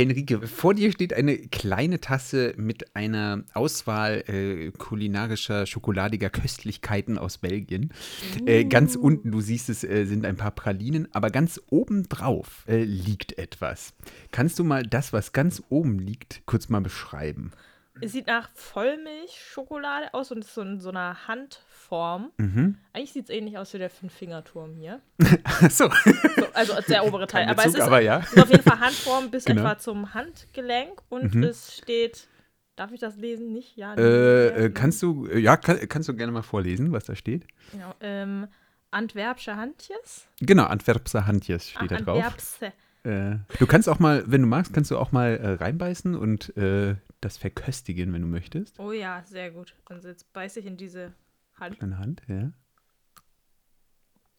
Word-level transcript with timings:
Henrike, 0.00 0.46
vor 0.46 0.74
dir 0.74 0.90
steht 0.92 1.12
eine 1.12 1.36
kleine 1.36 2.00
Tasse 2.00 2.54
mit 2.56 2.96
einer 2.96 3.44
Auswahl 3.52 4.24
äh, 4.28 4.70
kulinarischer, 4.70 5.66
schokoladiger 5.66 6.30
Köstlichkeiten 6.30 7.18
aus 7.18 7.36
Belgien. 7.38 7.92
Uh. 8.40 8.46
Äh, 8.46 8.64
ganz 8.64 8.96
uh. 8.96 9.00
unten, 9.00 9.30
du 9.30 9.40
siehst 9.42 9.68
es, 9.68 9.84
äh, 9.84 10.06
sind 10.06 10.24
ein 10.24 10.36
paar 10.36 10.52
Pralinen, 10.52 11.06
aber 11.12 11.30
ganz 11.30 11.60
oben 11.68 12.08
drauf 12.08 12.64
äh, 12.66 12.82
liegt 12.82 13.36
etwas. 13.36 13.92
Kannst 14.32 14.58
du 14.58 14.64
mal 14.64 14.84
das, 14.84 15.12
was 15.12 15.32
ganz 15.32 15.62
oben 15.68 15.98
liegt, 15.98 16.42
kurz 16.46 16.70
mal 16.70 16.80
beschreiben? 16.80 17.52
Es 18.00 18.12
sieht 18.12 18.26
nach 18.26 18.48
Vollmilchschokolade 18.54 20.14
aus 20.14 20.30
und 20.30 20.44
ist 20.44 20.54
so 20.54 20.62
in 20.62 20.80
so 20.80 20.90
einer 20.90 21.26
Handform. 21.26 22.30
Mhm. 22.38 22.78
Eigentlich 22.92 23.12
sieht 23.12 23.24
es 23.24 23.30
ähnlich 23.30 23.58
aus 23.58 23.74
wie 23.74 23.78
der 23.78 23.90
Fünf-Fingerturm 23.90 24.74
hier. 24.74 25.00
so. 25.68 25.90
so. 25.90 26.46
Also 26.54 26.74
der 26.88 27.04
obere 27.04 27.26
Teil. 27.26 27.44
aber 27.44 27.62
Bezug, 27.62 27.74
es 27.74 27.74
ist, 27.74 27.80
aber 27.80 28.00
ja. 28.00 28.18
ist, 28.18 28.38
auf 28.38 28.50
jeden 28.50 28.62
Fall 28.62 28.80
Handform 28.80 29.30
bis 29.30 29.44
genau. 29.44 29.62
etwa 29.62 29.78
zum 29.78 30.14
Handgelenk 30.14 31.02
und 31.08 31.34
mhm. 31.34 31.42
es 31.44 31.76
steht. 31.76 32.28
Darf 32.76 32.92
ich 32.92 33.00
das 33.00 33.16
lesen? 33.16 33.52
Nicht? 33.52 33.76
Ja. 33.76 33.94
Äh, 33.94 34.66
äh, 34.66 34.70
kannst 34.70 35.02
du, 35.02 35.26
äh, 35.26 35.38
ja, 35.38 35.58
kann, 35.58 35.78
kannst 35.88 36.08
du 36.08 36.14
gerne 36.14 36.32
mal 36.32 36.42
vorlesen, 36.42 36.92
was 36.92 37.04
da 37.04 37.14
steht? 37.14 37.46
Genau. 37.72 37.92
Ähm, 38.00 38.46
Antwerpsche 38.90 39.56
Handjes. 39.56 40.26
Genau, 40.40 40.64
Antwerpsche 40.64 41.26
Handjes 41.26 41.68
steht 41.68 41.92
ah, 41.92 41.96
da 41.96 42.04
drauf. 42.04 42.24
Antwerpse. 42.24 42.72
Äh, 43.02 43.36
du 43.58 43.66
kannst 43.66 43.88
auch 43.88 43.98
mal, 43.98 44.24
wenn 44.26 44.42
du 44.42 44.46
magst, 44.46 44.72
kannst 44.72 44.90
du 44.90 44.98
auch 44.98 45.12
mal 45.12 45.36
äh, 45.36 45.52
reinbeißen 45.54 46.14
und 46.14 46.56
äh, 46.56 46.96
das 47.20 47.36
verköstigen, 47.36 48.12
wenn 48.12 48.22
du 48.22 48.28
möchtest. 48.28 48.78
Oh 48.78 48.92
ja, 48.92 49.22
sehr 49.24 49.50
gut. 49.50 49.74
Dann 49.86 50.00
jetzt 50.02 50.32
beiße 50.32 50.60
ich 50.60 50.66
in 50.66 50.76
diese 50.76 51.12
Hand. 51.54 51.78
Kleine 51.78 51.98
Hand, 51.98 52.22
ja. 52.28 52.52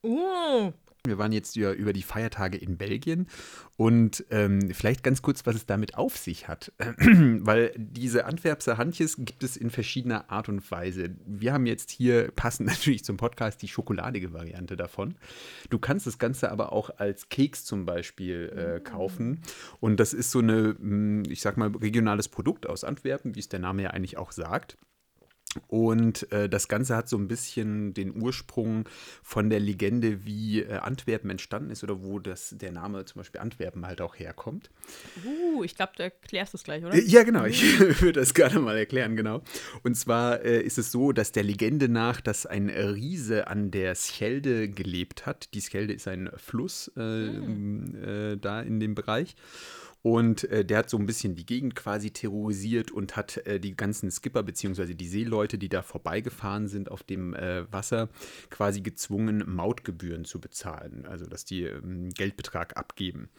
Uh, 0.03 0.73
wir 1.05 1.17
waren 1.17 1.31
jetzt 1.31 1.55
über, 1.55 1.73
über 1.73 1.93
die 1.93 2.03
Feiertage 2.03 2.57
in 2.57 2.77
Belgien 2.77 3.27
und 3.75 4.23
ähm, 4.29 4.71
vielleicht 4.71 5.03
ganz 5.03 5.21
kurz, 5.21 5.45
was 5.45 5.55
es 5.55 5.65
damit 5.65 5.95
auf 5.95 6.17
sich 6.17 6.47
hat. 6.47 6.71
Weil 6.77 7.73
diese 7.75 8.25
Antwerpser 8.25 8.77
Handjes 8.77 9.15
gibt 9.17 9.43
es 9.43 9.57
in 9.57 9.71
verschiedener 9.71 10.29
Art 10.29 10.49
und 10.49 10.69
Weise. 10.69 11.15
Wir 11.25 11.53
haben 11.53 11.65
jetzt 11.65 11.89
hier, 11.89 12.31
passend 12.35 12.67
natürlich 12.69 13.03
zum 13.03 13.17
Podcast, 13.17 13.61
die 13.61 13.67
schokoladige 13.67 14.33
Variante 14.33 14.75
davon. 14.75 15.15
Du 15.69 15.79
kannst 15.79 16.05
das 16.05 16.19
Ganze 16.19 16.51
aber 16.51 16.71
auch 16.71 16.91
als 16.97 17.29
Keks 17.29 17.65
zum 17.65 17.85
Beispiel 17.85 18.53
äh, 18.55 18.79
kaufen. 18.79 19.41
Und 19.79 19.99
das 19.99 20.13
ist 20.13 20.29
so 20.29 20.39
eine, 20.39 20.75
hm, 20.79 21.23
ich 21.27 21.41
sag 21.41 21.57
mal, 21.57 21.71
regionales 21.75 22.27
Produkt 22.27 22.67
aus 22.67 22.83
Antwerpen, 22.83 23.35
wie 23.35 23.39
es 23.39 23.49
der 23.49 23.59
Name 23.59 23.83
ja 23.83 23.89
eigentlich 23.89 24.17
auch 24.17 24.31
sagt. 24.31 24.77
Und 25.67 26.31
äh, 26.31 26.47
das 26.47 26.67
Ganze 26.67 26.95
hat 26.95 27.09
so 27.09 27.17
ein 27.17 27.27
bisschen 27.27 27.93
den 27.93 28.21
Ursprung 28.21 28.87
von 29.21 29.49
der 29.49 29.59
Legende, 29.59 30.25
wie 30.25 30.61
äh, 30.61 30.77
Antwerpen 30.77 31.29
entstanden 31.29 31.71
ist 31.71 31.83
oder 31.83 32.01
wo 32.01 32.19
das, 32.19 32.55
der 32.57 32.71
Name 32.71 33.03
zum 33.05 33.19
Beispiel 33.19 33.41
Antwerpen 33.41 33.85
halt 33.85 34.01
auch 34.01 34.17
herkommt. 34.17 34.69
Uh, 35.25 35.63
ich 35.63 35.75
glaube, 35.75 35.93
du 35.97 36.03
erklärst 36.03 36.53
es 36.53 36.63
gleich, 36.63 36.83
oder? 36.83 36.93
Äh, 36.93 37.01
ja, 37.01 37.23
genau, 37.23 37.45
ich 37.45 37.79
würde 38.01 38.19
das 38.19 38.33
gerne 38.33 38.59
mal 38.59 38.77
erklären, 38.77 39.15
genau. 39.15 39.41
Und 39.83 39.95
zwar 39.95 40.41
äh, 40.41 40.61
ist 40.61 40.77
es 40.77 40.91
so, 40.91 41.11
dass 41.11 41.31
der 41.31 41.43
Legende 41.43 41.89
nach, 41.89 42.21
dass 42.21 42.45
ein 42.45 42.69
Riese 42.69 43.47
an 43.47 43.71
der 43.71 43.95
Schelde 43.95 44.69
gelebt 44.69 45.25
hat. 45.25 45.53
Die 45.53 45.61
Schelde 45.61 45.93
ist 45.93 46.07
ein 46.07 46.29
Fluss 46.37 46.91
hm. 46.95 48.39
da 48.41 48.61
in 48.61 48.79
dem 48.79 48.95
Bereich. 48.95 49.35
Und 50.03 50.45
äh, 50.45 50.65
der 50.65 50.79
hat 50.79 50.89
so 50.89 50.97
ein 50.97 51.05
bisschen 51.05 51.35
die 51.35 51.45
Gegend 51.45 51.75
quasi 51.75 52.11
terrorisiert 52.11 52.91
und 52.91 53.15
hat 53.15 53.37
äh, 53.45 53.59
die 53.59 53.75
ganzen 53.75 54.09
Skipper 54.09 54.43
bzw. 54.43 54.95
die 54.95 55.07
Seeleute, 55.07 55.57
die 55.57 55.69
da 55.69 55.83
vorbeigefahren 55.83 56.67
sind 56.67 56.89
auf 56.89 57.03
dem 57.03 57.35
äh, 57.35 57.71
Wasser, 57.71 58.09
quasi 58.49 58.81
gezwungen, 58.81 59.43
Mautgebühren 59.47 60.25
zu 60.25 60.41
bezahlen. 60.41 61.05
Also, 61.05 61.25
dass 61.25 61.45
die 61.45 61.63
ähm, 61.63 62.09
Geldbetrag 62.09 62.77
abgeben. 62.77 63.29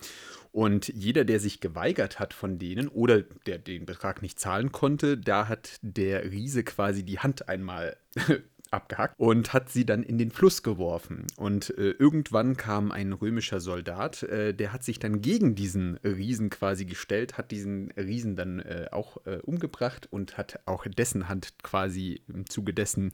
Und 0.53 0.89
jeder, 0.89 1.25
der 1.25 1.41
sich 1.41 1.61
geweigert 1.61 2.21
hat 2.21 2.35
von 2.35 2.59
denen 2.59 2.89
oder 2.89 3.23
der 3.23 3.59
den 3.59 3.87
Betrag 3.87 4.23
nicht 4.23 4.39
zahlen 4.39 4.71
konnte, 4.71 5.17
da 5.17 5.49
hat 5.49 5.79
der 5.83 6.31
Riese 6.31 6.63
quasi 6.63 7.03
die 7.05 7.19
Hand 7.19 7.49
einmal 7.49 7.97
abgehackt 8.73 9.19
und 9.19 9.53
hat 9.53 9.69
sie 9.69 9.85
dann 9.85 10.03
in 10.03 10.19
den 10.19 10.31
Fluss 10.31 10.63
geworfen. 10.63 11.27
Und 11.37 11.77
äh, 11.77 11.91
irgendwann 11.91 12.57
kam 12.57 12.91
ein 12.91 13.13
römischer 13.13 13.61
Soldat, 13.61 14.23
äh, 14.25 14.55
der 14.55 14.73
hat 14.73 14.83
sich 14.83 14.99
dann 14.99 15.21
gegen 15.21 15.55
diesen 15.55 15.97
Riesen 15.99 16.51
quasi 16.51 16.85
gestellt, 16.85 17.39
hat 17.39 17.51
diesen 17.51 17.91
Riesen 17.93 18.35
dann 18.35 18.61
äh, 18.61 18.89
auch 18.91 19.19
äh, 19.27 19.39
umgebracht 19.43 20.09
und 20.11 20.39
hat 20.39 20.61
auch 20.67 20.87
dessen 20.87 21.29
Hand 21.29 21.55
quasi 21.63 22.23
im 22.29 22.49
Zuge 22.49 22.73
dessen 22.73 23.13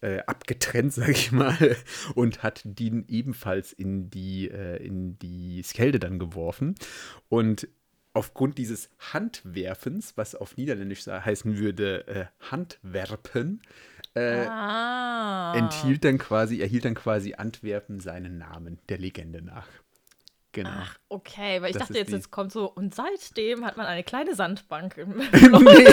äh, 0.00 0.18
abgetrennt, 0.26 0.92
sag 0.92 1.10
ich 1.10 1.32
mal, 1.32 1.76
und 2.14 2.42
hat 2.42 2.62
den 2.64 3.04
ebenfalls 3.08 3.72
in 3.72 4.10
die, 4.10 4.50
äh, 4.50 4.84
in 4.84 5.18
die 5.18 5.62
Skelde 5.62 5.98
dann 5.98 6.18
geworfen. 6.18 6.74
Und 7.28 7.68
aufgrund 8.12 8.56
dieses 8.56 8.88
Handwerfens, 8.98 10.16
was 10.16 10.34
auf 10.34 10.56
Niederländisch 10.56 11.06
heißen 11.06 11.58
würde, 11.58 12.30
Handwerpen, 12.40 13.60
äh, 14.16 14.46
ah. 14.46 15.54
enthielt 15.54 16.04
dann 16.04 16.18
quasi, 16.18 16.60
erhielt 16.60 16.84
dann 16.84 16.94
quasi 16.94 17.34
Antwerpen 17.34 18.00
seinen 18.00 18.38
Namen, 18.38 18.78
der 18.88 18.98
Legende 18.98 19.42
nach. 19.42 19.66
Genau. 20.52 20.70
Ach, 20.72 20.96
okay, 21.10 21.60
weil 21.60 21.68
ich 21.68 21.76
das 21.76 21.88
dachte 21.88 21.98
jetzt, 21.98 22.12
jetzt 22.12 22.30
kommt 22.30 22.50
so, 22.50 22.64
und 22.64 22.94
seitdem 22.94 23.66
hat 23.66 23.76
man 23.76 23.84
eine 23.84 24.02
kleine 24.02 24.34
Sandbank 24.34 24.96
im 24.96 25.10
nee, 25.18 25.28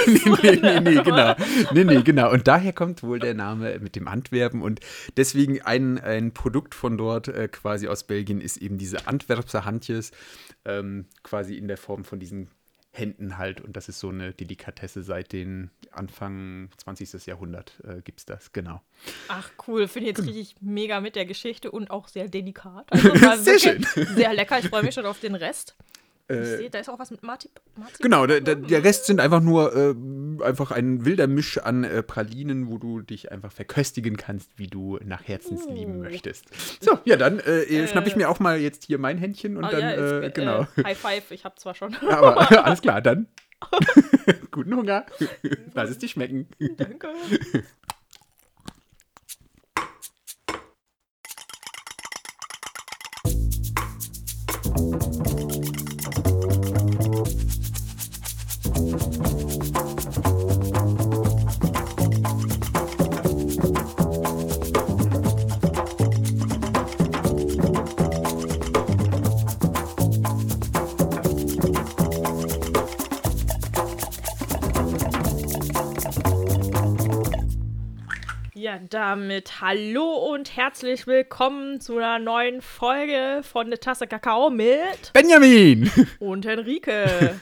nee, 0.08 0.40
nee, 0.42 0.56
nee, 0.62 0.80
nee, 0.80 1.04
genau. 1.04 1.36
Nee, 1.74 1.84
nee, 1.84 2.02
genau. 2.02 2.32
Und 2.32 2.48
daher 2.48 2.72
kommt 2.72 3.04
wohl 3.04 3.20
der 3.20 3.34
Name 3.34 3.78
mit 3.80 3.98
dem 3.98 4.08
Antwerpen 4.08 4.62
und 4.62 4.80
deswegen 5.18 5.62
ein, 5.62 6.00
ein 6.00 6.34
Produkt 6.34 6.76
von 6.76 6.98
dort, 6.98 7.28
äh, 7.28 7.50
quasi 7.50 7.90
aus 7.90 8.06
Belgien, 8.06 8.40
ist 8.40 8.56
eben 8.56 8.78
diese 8.78 9.06
Antwerpser 9.06 9.66
Handjes, 9.66 10.12
ähm, 10.64 11.08
quasi 11.24 11.58
in 11.58 11.68
der 11.68 11.78
Form 11.78 12.06
von 12.06 12.22
diesen 12.22 12.48
Händen 12.94 13.40
halt. 13.40 13.60
Und 13.60 13.76
das 13.76 13.90
ist 13.90 14.00
so 14.00 14.10
eine 14.10 14.34
Delikatesse 14.34 15.02
seit 15.02 15.34
den 15.34 15.72
Anfang 15.92 16.70
20. 16.78 17.26
Jahrhundert 17.26 17.82
äh, 17.84 18.02
gibt 18.02 18.20
es 18.20 18.26
das, 18.26 18.54
genau. 18.54 18.82
Ach 19.28 19.50
cool, 19.68 19.88
finde 19.88 20.10
ich 20.10 20.18
jetzt 20.18 20.28
richtig 20.28 20.56
mega 20.62 21.02
mit 21.02 21.16
der 21.16 21.26
Geschichte 21.26 21.72
und 21.72 21.90
auch 21.90 22.08
sehr 22.08 22.30
delikat. 22.30 22.88
Also 23.24 23.44
sehr 23.44 23.60
schön. 23.60 23.86
Sehr 24.16 24.34
lecker, 24.34 24.60
ich 24.60 24.70
freue 24.70 24.84
mich 24.84 24.94
schon 24.94 25.06
auf 25.06 25.20
den 25.20 25.34
Rest. 25.36 25.76
Äh, 26.28 26.44
sehe, 26.46 26.70
da 26.70 26.80
ist 26.80 26.90
auch 26.90 27.00
was 27.00 27.12
mit. 27.12 27.22
Marti 27.22 27.50
genau, 28.00 28.26
der, 28.26 28.40
der, 28.40 28.56
der, 28.56 28.84
Rest 28.84 29.06
sind 29.06 29.20
einfach 29.20 29.42
nur 29.42 29.76
äh, 29.76 29.94
einfach 30.44 30.72
ein 30.72 31.04
wilder 31.04 31.28
Misch 31.28 31.58
an 31.58 31.84
äh, 31.84 32.02
Pralinen, 32.02 32.70
wo 32.70 32.78
du 32.78 33.02
dich 33.02 33.32
einfach 33.32 33.52
verköstigen 33.52 34.16
kannst, 34.16 34.58
wie 34.58 34.68
du 34.68 35.00
nach 35.04 35.28
Herzenslieben 35.28 35.98
uh. 35.98 36.04
möchtest. 36.04 36.46
So, 36.82 36.98
ja, 37.04 37.18
dann 37.18 37.40
äh, 37.40 37.64
äh, 37.64 37.88
schnapp 37.88 38.08
ich 38.08 38.16
mir 38.16 38.30
auch 38.30 38.40
mal 38.40 38.60
jetzt 38.60 38.86
hier 38.86 39.00
mein 39.00 39.18
Händchen 39.18 39.58
und 39.58 39.66
oh, 39.66 39.70
dann, 39.70 39.82
ja, 39.82 40.22
ich, 40.22 40.34
genau. 40.34 40.66
High 40.84 40.98
Five, 40.98 41.32
ich 41.32 41.44
hab 41.44 41.60
zwar 41.60 41.76
schon. 41.76 41.94
Aber 42.10 42.66
alles 42.66 42.82
klar, 42.82 43.02
dann. 43.02 43.28
Guten 44.52 44.76
Hunger. 44.76 45.06
Lass 45.74 45.90
es 45.90 45.98
dir 45.98 46.08
schmecken. 46.08 46.48
Danke. 46.78 47.10
Damit 78.90 79.62
hallo 79.62 80.34
und 80.34 80.56
herzlich 80.56 81.06
willkommen 81.06 81.80
zu 81.80 81.98
einer 81.98 82.18
neuen 82.18 82.62
Folge 82.62 83.42
von 83.44 83.70
der 83.70 83.80
Tasse 83.80 84.08
Kakao 84.08 84.50
mit 84.50 85.14
Benjamin 85.14 85.92
und 86.20 86.46
Henrike. 86.46 87.36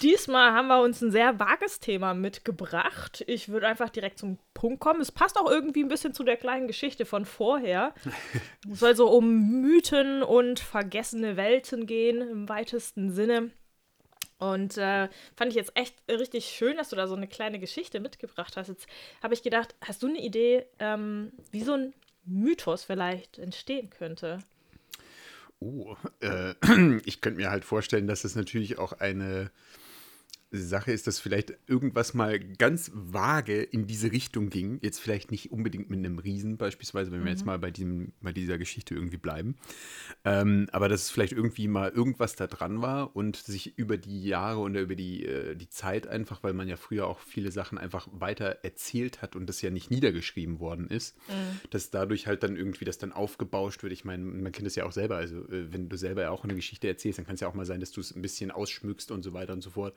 Diesmal 0.00 0.52
haben 0.52 0.68
wir 0.68 0.80
uns 0.80 1.02
ein 1.02 1.10
sehr 1.10 1.38
vages 1.38 1.80
Thema 1.80 2.14
mitgebracht. 2.14 3.22
Ich 3.26 3.50
würde 3.50 3.66
einfach 3.66 3.90
direkt 3.90 4.18
zum 4.18 4.38
Punkt 4.54 4.80
kommen. 4.80 5.02
Es 5.02 5.12
passt 5.12 5.38
auch 5.38 5.50
irgendwie 5.50 5.84
ein 5.84 5.88
bisschen 5.88 6.14
zu 6.14 6.24
der 6.24 6.38
kleinen 6.38 6.66
Geschichte 6.66 7.04
von 7.04 7.26
vorher. 7.26 7.92
Es 8.70 8.78
soll 8.80 8.96
so 8.96 9.08
um 9.10 9.60
Mythen 9.60 10.22
und 10.22 10.60
vergessene 10.60 11.36
Welten 11.36 11.84
gehen 11.84 12.22
im 12.22 12.48
weitesten 12.48 13.12
Sinne. 13.12 13.50
Und 14.38 14.78
äh, 14.78 15.08
fand 15.36 15.50
ich 15.50 15.56
jetzt 15.56 15.72
echt 15.74 15.94
richtig 16.08 16.46
schön, 16.46 16.76
dass 16.76 16.90
du 16.90 16.96
da 16.96 17.08
so 17.08 17.16
eine 17.16 17.26
kleine 17.26 17.58
Geschichte 17.58 17.98
mitgebracht 17.98 18.56
hast. 18.56 18.68
Jetzt 18.68 18.86
habe 19.22 19.34
ich 19.34 19.42
gedacht, 19.42 19.74
hast 19.80 20.02
du 20.02 20.06
eine 20.06 20.20
Idee, 20.20 20.64
ähm, 20.78 21.32
wie 21.50 21.62
so 21.62 21.72
ein 21.72 21.92
Mythos 22.24 22.84
vielleicht 22.84 23.38
entstehen 23.38 23.90
könnte? 23.90 24.38
Oh, 25.60 25.96
äh, 26.20 26.54
ich 27.04 27.20
könnte 27.20 27.40
mir 27.40 27.50
halt 27.50 27.64
vorstellen, 27.64 28.06
dass 28.06 28.24
es 28.24 28.36
natürlich 28.36 28.78
auch 28.78 28.92
eine, 28.92 29.50
Sache 30.50 30.92
ist, 30.92 31.06
dass 31.06 31.20
vielleicht 31.20 31.52
irgendwas 31.66 32.14
mal 32.14 32.38
ganz 32.38 32.90
vage 32.94 33.62
in 33.62 33.86
diese 33.86 34.12
Richtung 34.12 34.48
ging. 34.48 34.78
Jetzt 34.82 34.98
vielleicht 34.98 35.30
nicht 35.30 35.52
unbedingt 35.52 35.90
mit 35.90 35.98
einem 35.98 36.18
Riesen 36.18 36.56
beispielsweise, 36.56 37.12
wenn 37.12 37.22
wir 37.24 37.30
jetzt 37.30 37.44
mal 37.44 37.58
bei, 37.58 37.70
diesem, 37.70 38.12
bei 38.22 38.32
dieser 38.32 38.56
Geschichte 38.56 38.94
irgendwie 38.94 39.18
bleiben. 39.18 39.56
Ähm, 40.24 40.66
aber 40.72 40.88
dass 40.88 41.02
es 41.02 41.10
vielleicht 41.10 41.34
irgendwie 41.34 41.68
mal 41.68 41.90
irgendwas 41.90 42.34
da 42.34 42.46
dran 42.46 42.80
war 42.80 43.14
und 43.14 43.36
sich 43.36 43.76
über 43.78 43.98
die 43.98 44.24
Jahre 44.24 44.60
oder 44.60 44.80
über 44.80 44.94
die, 44.94 45.26
äh, 45.26 45.54
die 45.54 45.68
Zeit 45.68 46.06
einfach, 46.06 46.42
weil 46.42 46.54
man 46.54 46.66
ja 46.66 46.76
früher 46.76 47.06
auch 47.06 47.20
viele 47.20 47.52
Sachen 47.52 47.76
einfach 47.76 48.08
weiter 48.10 48.58
erzählt 48.62 49.20
hat 49.20 49.36
und 49.36 49.46
das 49.46 49.60
ja 49.60 49.68
nicht 49.68 49.90
niedergeschrieben 49.90 50.60
worden 50.60 50.88
ist, 50.88 51.16
dass 51.70 51.90
dadurch 51.90 52.26
halt 52.26 52.42
dann 52.42 52.56
irgendwie 52.56 52.86
das 52.86 52.96
dann 52.96 53.12
aufgebauscht 53.12 53.82
wird. 53.82 53.92
Ich 53.92 54.06
meine, 54.06 54.24
man 54.24 54.52
kennt 54.52 54.66
das 54.66 54.76
ja 54.76 54.86
auch 54.86 54.92
selber. 54.92 55.16
Also 55.16 55.46
äh, 55.48 55.72
wenn 55.72 55.90
du 55.90 55.98
selber 55.98 56.22
ja 56.22 56.30
auch 56.30 56.44
eine 56.44 56.54
Geschichte 56.54 56.88
erzählst, 56.88 57.18
dann 57.18 57.26
kann 57.26 57.34
es 57.34 57.40
ja 57.40 57.48
auch 57.48 57.54
mal 57.54 57.66
sein, 57.66 57.80
dass 57.80 57.90
du 57.90 58.00
es 58.00 58.14
ein 58.14 58.22
bisschen 58.22 58.50
ausschmückst 58.50 59.10
und 59.10 59.22
so 59.22 59.34
weiter 59.34 59.52
und 59.52 59.60
so 59.60 59.70
fort. 59.70 59.94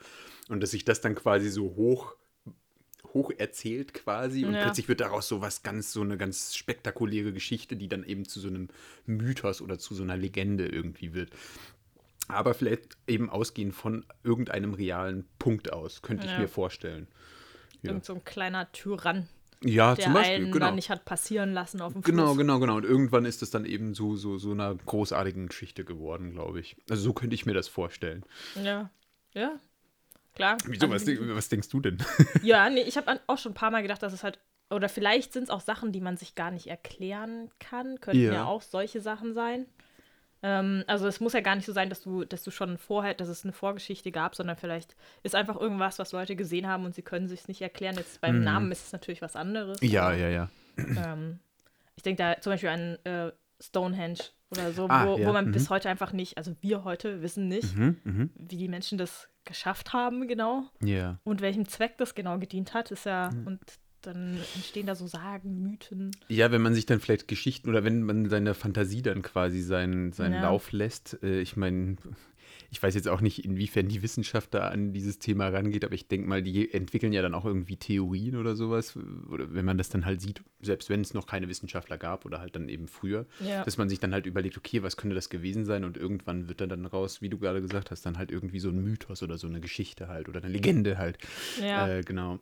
Und 0.52 0.62
dass 0.62 0.72
sich 0.72 0.84
das 0.84 1.00
dann 1.02 1.16
quasi 1.16 1.50
so 1.50 1.76
hoch 1.76 2.16
hoch 3.14 3.32
erzählt 3.38 3.94
quasi 3.94 4.46
und 4.46 4.54
Ja. 4.54 4.62
plötzlich 4.62 4.88
wird 4.88 5.02
daraus 5.02 5.28
so 5.28 5.42
was 5.42 5.64
ganz, 5.64 5.92
so 5.92 6.02
eine 6.02 6.18
ganz 6.18 6.56
spektakuläre 6.56 7.34
Geschichte, 7.34 7.76
die 7.76 7.90
dann 7.90 8.06
eben 8.06 8.26
zu 8.26 8.40
so 8.40 8.48
einem 8.48 8.70
Mythos 9.06 9.62
oder 9.62 9.78
zu 9.80 9.96
so 9.96 10.04
einer 10.04 10.16
Legende 10.16 10.66
irgendwie 10.66 11.14
wird. 11.14 11.32
Aber 12.30 12.54
vielleicht 12.54 12.98
eben 13.08 13.30
ausgehend 13.30 13.74
von 13.76 14.06
irgendeinem 14.24 14.74
realen 14.74 15.28
Punkt 15.40 15.74
aus, 15.74 16.02
könnte 16.02 16.26
ich 16.26 16.32
Ja. 16.34 16.40
mir 16.40 16.48
vorstellen. 16.48 17.08
Ja. 17.82 17.90
Irgend 17.92 18.06
so 18.06 18.14
ein 18.14 18.24
kleiner 18.24 18.72
Tyrann, 18.72 19.28
Ja, 19.64 19.96
der 19.96 20.06
zum 20.06 20.14
Beispiel, 20.14 20.36
einen 20.36 20.52
genau. 20.52 20.66
dann 20.68 20.76
nicht 20.76 20.90
hat 20.90 21.04
passieren 21.04 21.52
lassen 21.54 21.82
auf 21.82 21.92
dem 21.94 22.04
Genau, 22.04 22.28
Fluss. 22.28 22.38
genau, 22.38 22.60
genau. 22.60 22.76
Und 22.78 22.86
irgendwann 22.86 23.26
ist 23.26 23.42
es 23.42 23.50
dann 23.50 23.66
eben 23.66 23.94
so, 23.94 24.16
so, 24.16 24.38
so 24.38 24.52
einer 24.52 24.74
großartigen 24.76 25.48
Geschichte 25.48 25.84
geworden, 25.84 26.32
glaube 26.32 26.62
ich. 26.62 26.78
Also 26.90 27.04
so 27.04 27.14
könnte 27.14 27.34
ich 27.36 27.46
mir 27.46 27.54
das 27.54 27.68
vorstellen. 27.68 28.24
Ja, 28.56 28.90
ja, 29.34 29.60
klar. 30.36 30.58
Wieso, 30.66 30.88
Also, 30.88 31.08
was, 31.12 31.36
was 31.36 31.50
denkst 31.50 31.70
du 31.70 31.80
denn? 31.80 31.98
Ja, 32.44 32.70
nee, 32.70 32.82
ich 32.82 32.98
habe 32.98 33.20
auch 33.28 33.38
schon 33.38 33.52
ein 33.52 33.56
paar 33.56 33.72
Mal 33.72 33.82
gedacht, 33.82 34.02
dass 34.04 34.14
es 34.14 34.24
halt, 34.24 34.40
oder 34.70 34.90
vielleicht 34.90 35.34
sind 35.34 35.44
es 35.44 35.50
auch 35.50 35.62
Sachen, 35.62 35.92
die 35.92 36.02
man 36.02 36.18
sich 36.18 36.36
gar 36.36 36.52
nicht 36.52 36.68
erklären 36.68 37.50
kann, 37.60 38.00
könnten 38.00 38.22
ja, 38.24 38.34
Ja. 38.34 38.46
auch 38.46 38.62
solche 38.62 39.02
Sachen 39.02 39.34
sein. 39.34 39.66
Ähm, 40.44 40.84
also 40.88 41.08
es 41.08 41.20
muss 41.20 41.34
ja 41.34 41.42
gar 41.42 41.56
nicht 41.56 41.66
so 41.66 41.74
sein, 41.74 41.90
dass 41.90 42.02
du, 42.02 42.24
dass 42.26 42.44
du 42.44 42.50
schon 42.52 42.78
vorher, 42.80 43.14
dass 43.14 43.28
es 43.28 43.44
eine 43.44 43.54
Vorgeschichte 43.54 44.12
gab, 44.12 44.34
sondern 44.36 44.56
vielleicht 44.58 44.96
ist 45.24 45.36
einfach 45.36 45.60
irgendwas, 45.60 46.00
was 46.00 46.14
Leute 46.14 46.36
gesehen 46.36 46.68
haben 46.68 46.86
und 46.86 46.96
sie 46.96 47.04
können 47.04 47.28
sich 47.28 47.48
nicht 47.48 47.62
erklären. 47.62 47.96
Jetzt 47.96 48.22
beim 48.22 48.42
Namen 48.44 48.72
ist 48.72 48.86
es 48.88 48.92
natürlich 48.92 49.22
was 49.22 49.36
anderes. 49.36 49.78
Ja, 49.82 50.08
aber, 50.08 50.16
ja, 50.16 50.30
ja. 50.30 50.50
Ähm, 50.78 51.40
ich 51.96 52.02
denke 52.04 52.24
da 52.24 52.42
zum 52.42 52.54
Beispiel 52.54 52.70
an 52.70 52.98
äh, 53.04 53.32
Stonehenge 53.60 54.18
oder 54.50 54.72
so, 54.72 54.88
Ah, 54.90 55.06
wo, 55.06 55.18
ja, 55.18 55.28
wo 55.28 55.34
man 55.34 55.48
mhm. 55.48 55.52
bis 55.52 55.70
heute 55.70 55.90
einfach 55.90 56.12
nicht, 56.12 56.38
also 56.38 56.56
wir 56.62 56.84
heute 56.86 57.22
wissen 57.22 57.48
nicht, 57.48 57.76
Mhm, 57.78 57.98
mhm. 58.04 58.30
wie 58.36 58.58
die 58.58 58.68
Menschen 58.68 58.98
das 58.98 59.28
geschafft 59.46 59.94
haben, 59.94 60.28
genau. 60.28 60.64
Ja. 60.84 61.20
Und 61.24 61.42
welchem 61.42 61.68
Zweck 61.68 61.98
das 61.98 62.16
genau 62.16 62.38
gedient 62.40 62.74
hat, 62.74 62.92
ist 62.92 63.06
ja, 63.06 63.32
Mhm. 63.32 63.48
und 63.48 63.60
dann 64.02 64.38
entstehen 64.56 64.88
da 64.88 64.96
so 64.96 65.06
Sagen, 65.06 65.62
Mythen. 65.62 66.10
Ja, 66.28 66.52
wenn 66.52 66.62
man 66.64 66.74
sich 66.74 66.88
dann 66.88 67.00
vielleicht 67.00 67.28
Geschichten 67.28 67.70
oder 67.70 67.84
wenn 67.84 68.02
man 68.02 68.30
seine 68.30 68.56
Fantasie 68.56 69.04
dann 69.04 69.22
quasi 69.22 69.62
seinen, 69.62 70.12
seinen 70.12 70.34
Ja. 70.34 70.42
Lauf 70.44 70.72
lässt. 70.72 71.22
Äh, 71.22 71.42
ich 71.42 71.56
meine, 71.56 71.98
ich 72.74 72.82
weiß 72.82 72.96
jetzt 72.96 73.10
auch 73.10 73.20
nicht, 73.20 73.44
inwiefern 73.44 73.90
die 73.90 74.02
Wissenschaft 74.02 74.54
da 74.54 74.70
an 74.70 74.94
dieses 74.94 75.20
Thema 75.20 75.50
rangeht, 75.50 75.84
aber 75.84 75.94
ich 75.94 76.08
denke 76.08 76.28
mal, 76.28 76.42
die 76.42 76.74
entwickeln 76.74 77.12
ja 77.12 77.22
dann 77.22 77.34
auch 77.34 77.44
irgendwie 77.44 77.76
Theorien 77.76 78.38
oder 78.38 78.56
sowas. 78.56 78.98
Oder 79.30 79.54
wenn 79.54 79.66
man 79.66 79.78
das 79.78 79.90
dann 79.90 80.06
halt 80.06 80.22
sieht, 80.22 80.42
selbst 80.62 80.90
wenn 80.90 81.02
es 81.02 81.14
noch 81.14 81.28
keine 81.28 81.50
Wissenschaftler 81.50 81.98
gab 81.98 82.26
oder 82.26 82.40
halt 82.40 82.56
dann 82.56 82.70
eben 82.70 82.88
früher, 82.88 83.26
Ja. 83.46 83.66
dass 83.66 83.78
man 83.78 83.90
sich 83.90 84.00
dann 84.00 84.14
halt 84.14 84.26
überlegt, 84.26 84.58
okay, 84.58 84.82
was 84.84 84.96
könnte 84.96 85.16
das 85.16 85.30
gewesen 85.30 85.66
sein? 85.66 85.84
Und 85.84 85.98
irgendwann 85.98 86.48
wird 86.48 86.62
dann, 86.62 86.70
dann 86.70 86.86
raus, 86.86 87.22
wie 87.22 87.28
du 87.30 87.38
gerade 87.38 87.62
gesagt 87.62 87.92
hast, 87.92 88.06
dann 88.06 88.18
halt 88.18 88.32
irgendwie 88.32 88.60
so 88.60 88.70
ein 88.70 88.82
Mythos 88.82 89.22
oder 89.22 89.38
so 89.38 89.48
eine 89.48 89.60
Geschichte 89.60 90.08
halt 90.08 90.30
oder 90.30 90.42
eine 90.42 90.52
Legende 90.52 90.98
halt. 90.98 91.18
Ja, 91.62 91.90
Äh, 91.90 92.02
genau. 92.04 92.40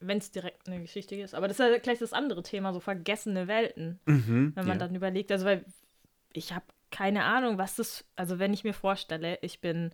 wenn 0.00 0.18
es 0.18 0.30
direkt 0.30 0.68
eine 0.68 0.82
Geschichte 0.82 1.14
ist. 1.16 1.34
Aber 1.34 1.48
das 1.48 1.58
ist 1.58 1.64
ja 1.66 1.78
gleich 1.78 2.00
das 2.00 2.12
andere 2.12 2.42
Thema, 2.42 2.74
so 2.74 2.80
vergessene 2.80 3.48
Welten. 3.48 3.98
Mhm, 4.04 4.52
Wenn 4.54 4.66
man 4.66 4.78
ja. 4.78 4.86
dann 4.86 4.94
überlegt, 4.94 5.32
also 5.32 5.46
weil 5.46 5.64
ich 6.34 6.52
habe 6.52 6.66
keine 6.94 7.24
Ahnung, 7.24 7.58
was 7.58 7.74
das, 7.74 8.04
also 8.14 8.38
wenn 8.38 8.54
ich 8.54 8.62
mir 8.62 8.72
vorstelle, 8.72 9.38
ich 9.42 9.60
bin 9.60 9.90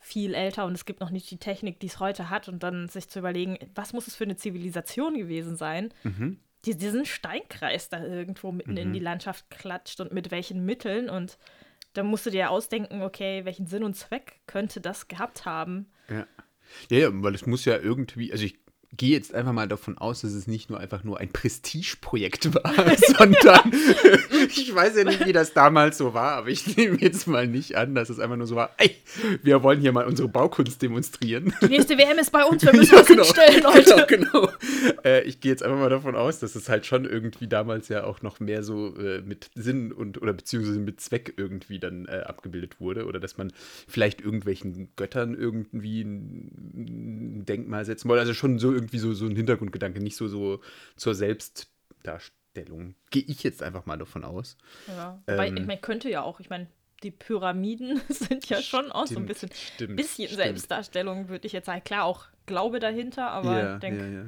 viel 0.00 0.34
älter 0.34 0.64
und 0.66 0.72
es 0.72 0.84
gibt 0.84 0.98
noch 0.98 1.10
nicht 1.10 1.30
die 1.30 1.38
Technik, 1.38 1.78
die 1.78 1.86
es 1.86 2.00
heute 2.00 2.30
hat 2.30 2.48
und 2.48 2.64
dann 2.64 2.88
sich 2.88 3.08
zu 3.08 3.20
überlegen, 3.20 3.56
was 3.76 3.92
muss 3.92 4.08
es 4.08 4.16
für 4.16 4.24
eine 4.24 4.34
Zivilisation 4.36 5.16
gewesen 5.16 5.54
sein, 5.56 5.94
Mhm. 6.02 6.40
die 6.64 6.76
diesen 6.76 7.04
Steinkreis 7.06 7.88
da 7.90 8.04
irgendwo 8.04 8.50
mitten 8.50 8.76
in 8.76 8.92
die 8.92 8.98
Landschaft 8.98 9.48
klatscht 9.50 10.00
und 10.00 10.12
mit 10.12 10.32
welchen 10.32 10.64
Mitteln 10.64 11.08
und 11.08 11.38
da 11.92 12.02
musst 12.02 12.26
du 12.26 12.30
dir 12.30 12.50
ausdenken, 12.50 13.02
okay, 13.02 13.44
welchen 13.44 13.66
Sinn 13.66 13.84
und 13.84 13.94
Zweck 13.94 14.40
könnte 14.46 14.80
das 14.80 15.06
gehabt 15.06 15.44
haben? 15.44 15.86
Ja. 16.08 16.26
ja, 16.90 16.98
ja, 16.98 17.08
weil 17.12 17.36
es 17.36 17.46
muss 17.46 17.64
ja 17.64 17.76
irgendwie, 17.78 18.32
also 18.32 18.44
ich 18.44 18.58
gehe 18.96 19.10
jetzt 19.10 19.34
einfach 19.34 19.52
mal 19.52 19.68
davon 19.68 19.96
aus, 19.98 20.20
dass 20.20 20.32
es 20.32 20.46
nicht 20.46 20.68
nur 20.68 20.78
einfach 20.78 21.02
nur 21.04 21.18
ein 21.18 21.30
Prestigeprojekt 21.30 22.54
war, 22.54 22.74
sondern 23.16 23.72
ich 24.48 24.74
weiß 24.74 24.96
ja 24.96 25.04
nicht, 25.04 25.26
wie 25.26 25.32
das 25.32 25.54
damals 25.54 25.98
so 25.98 26.14
war, 26.14 26.32
aber 26.32 26.48
ich 26.48 26.76
nehme 26.76 26.98
jetzt 27.00 27.26
mal 27.26 27.46
nicht 27.46 27.76
an, 27.76 27.94
dass 27.94 28.10
es 28.10 28.18
einfach 28.18 28.36
nur 28.36 28.46
so 28.46 28.56
war, 28.56 28.74
ey, 28.76 28.94
wir 29.42 29.62
wollen 29.62 29.80
hier 29.80 29.92
mal 29.92 30.06
unsere 30.06 30.28
Baukunst 30.28 30.82
demonstrieren. 30.82 31.54
Die 31.62 31.68
nächste 31.68 31.96
WM 31.96 32.18
ist 32.18 32.32
bei 32.32 32.44
uns, 32.44 32.62
wir 32.62 32.72
müssen 32.76 32.98
was 32.98 33.08
hinstellen, 33.08 33.62
Leute. 33.62 34.06
Genau, 34.08 34.30
genau. 34.32 34.48
Äh, 35.04 35.22
ich 35.22 35.40
gehe 35.40 35.50
jetzt 35.50 35.62
einfach 35.62 35.78
mal 35.78 35.90
davon 35.90 36.14
aus, 36.14 36.38
dass 36.38 36.54
es 36.54 36.68
halt 36.68 36.86
schon 36.86 37.04
irgendwie 37.04 37.48
damals 37.48 37.88
ja 37.88 38.04
auch 38.04 38.22
noch 38.22 38.40
mehr 38.40 38.62
so 38.62 38.96
äh, 38.96 39.22
mit 39.22 39.50
Sinn 39.54 39.92
und 39.92 40.20
oder 40.20 40.32
beziehungsweise 40.32 40.78
mit 40.78 41.00
Zweck 41.00 41.34
irgendwie 41.36 41.78
dann 41.78 42.06
äh, 42.06 42.22
abgebildet 42.26 42.80
wurde. 42.80 43.06
Oder 43.06 43.20
dass 43.20 43.38
man 43.38 43.52
vielleicht 43.88 44.20
irgendwelchen 44.20 44.90
Göttern 44.96 45.34
irgendwie 45.34 46.02
ein 46.02 46.72
ein 46.74 47.44
Denkmal 47.44 47.84
setzen 47.84 48.08
wollte. 48.08 48.20
Also 48.20 48.34
schon 48.34 48.58
so 48.58 48.72
irgendwie 48.72 48.81
so, 48.92 49.12
so 49.14 49.26
ein 49.26 49.36
Hintergrundgedanke, 49.36 50.00
nicht 50.00 50.16
so, 50.16 50.28
so 50.28 50.60
zur 50.96 51.14
Selbstdarstellung. 51.14 52.94
Gehe 53.10 53.24
ich 53.26 53.42
jetzt 53.42 53.62
einfach 53.62 53.86
mal 53.86 53.98
davon 53.98 54.24
aus. 54.24 54.56
Ja. 54.88 55.22
Ähm. 55.26 55.56
ich 55.56 55.66
meine, 55.66 55.80
könnte 55.80 56.10
ja 56.10 56.22
auch. 56.22 56.40
Ich 56.40 56.50
meine, 56.50 56.68
die 57.02 57.10
Pyramiden 57.10 58.00
sind 58.08 58.48
ja 58.48 58.62
schon 58.62 58.92
auch 58.92 59.06
so 59.06 59.18
ein 59.18 59.24
Stimmt, 59.24 59.26
bisschen, 59.28 59.50
stimmt, 59.52 59.96
bisschen 59.96 60.26
stimmt. 60.26 60.42
Selbstdarstellung, 60.42 61.28
würde 61.28 61.46
ich 61.46 61.52
jetzt 61.52 61.66
sagen. 61.66 61.82
Klar, 61.84 62.04
auch 62.04 62.26
Glaube 62.44 62.80
dahinter, 62.80 63.30
aber 63.30 63.56
ja, 63.56 63.74
ich 63.74 63.80
denke, 63.80 64.00
ja, 64.00 64.06
ja. 64.08 64.24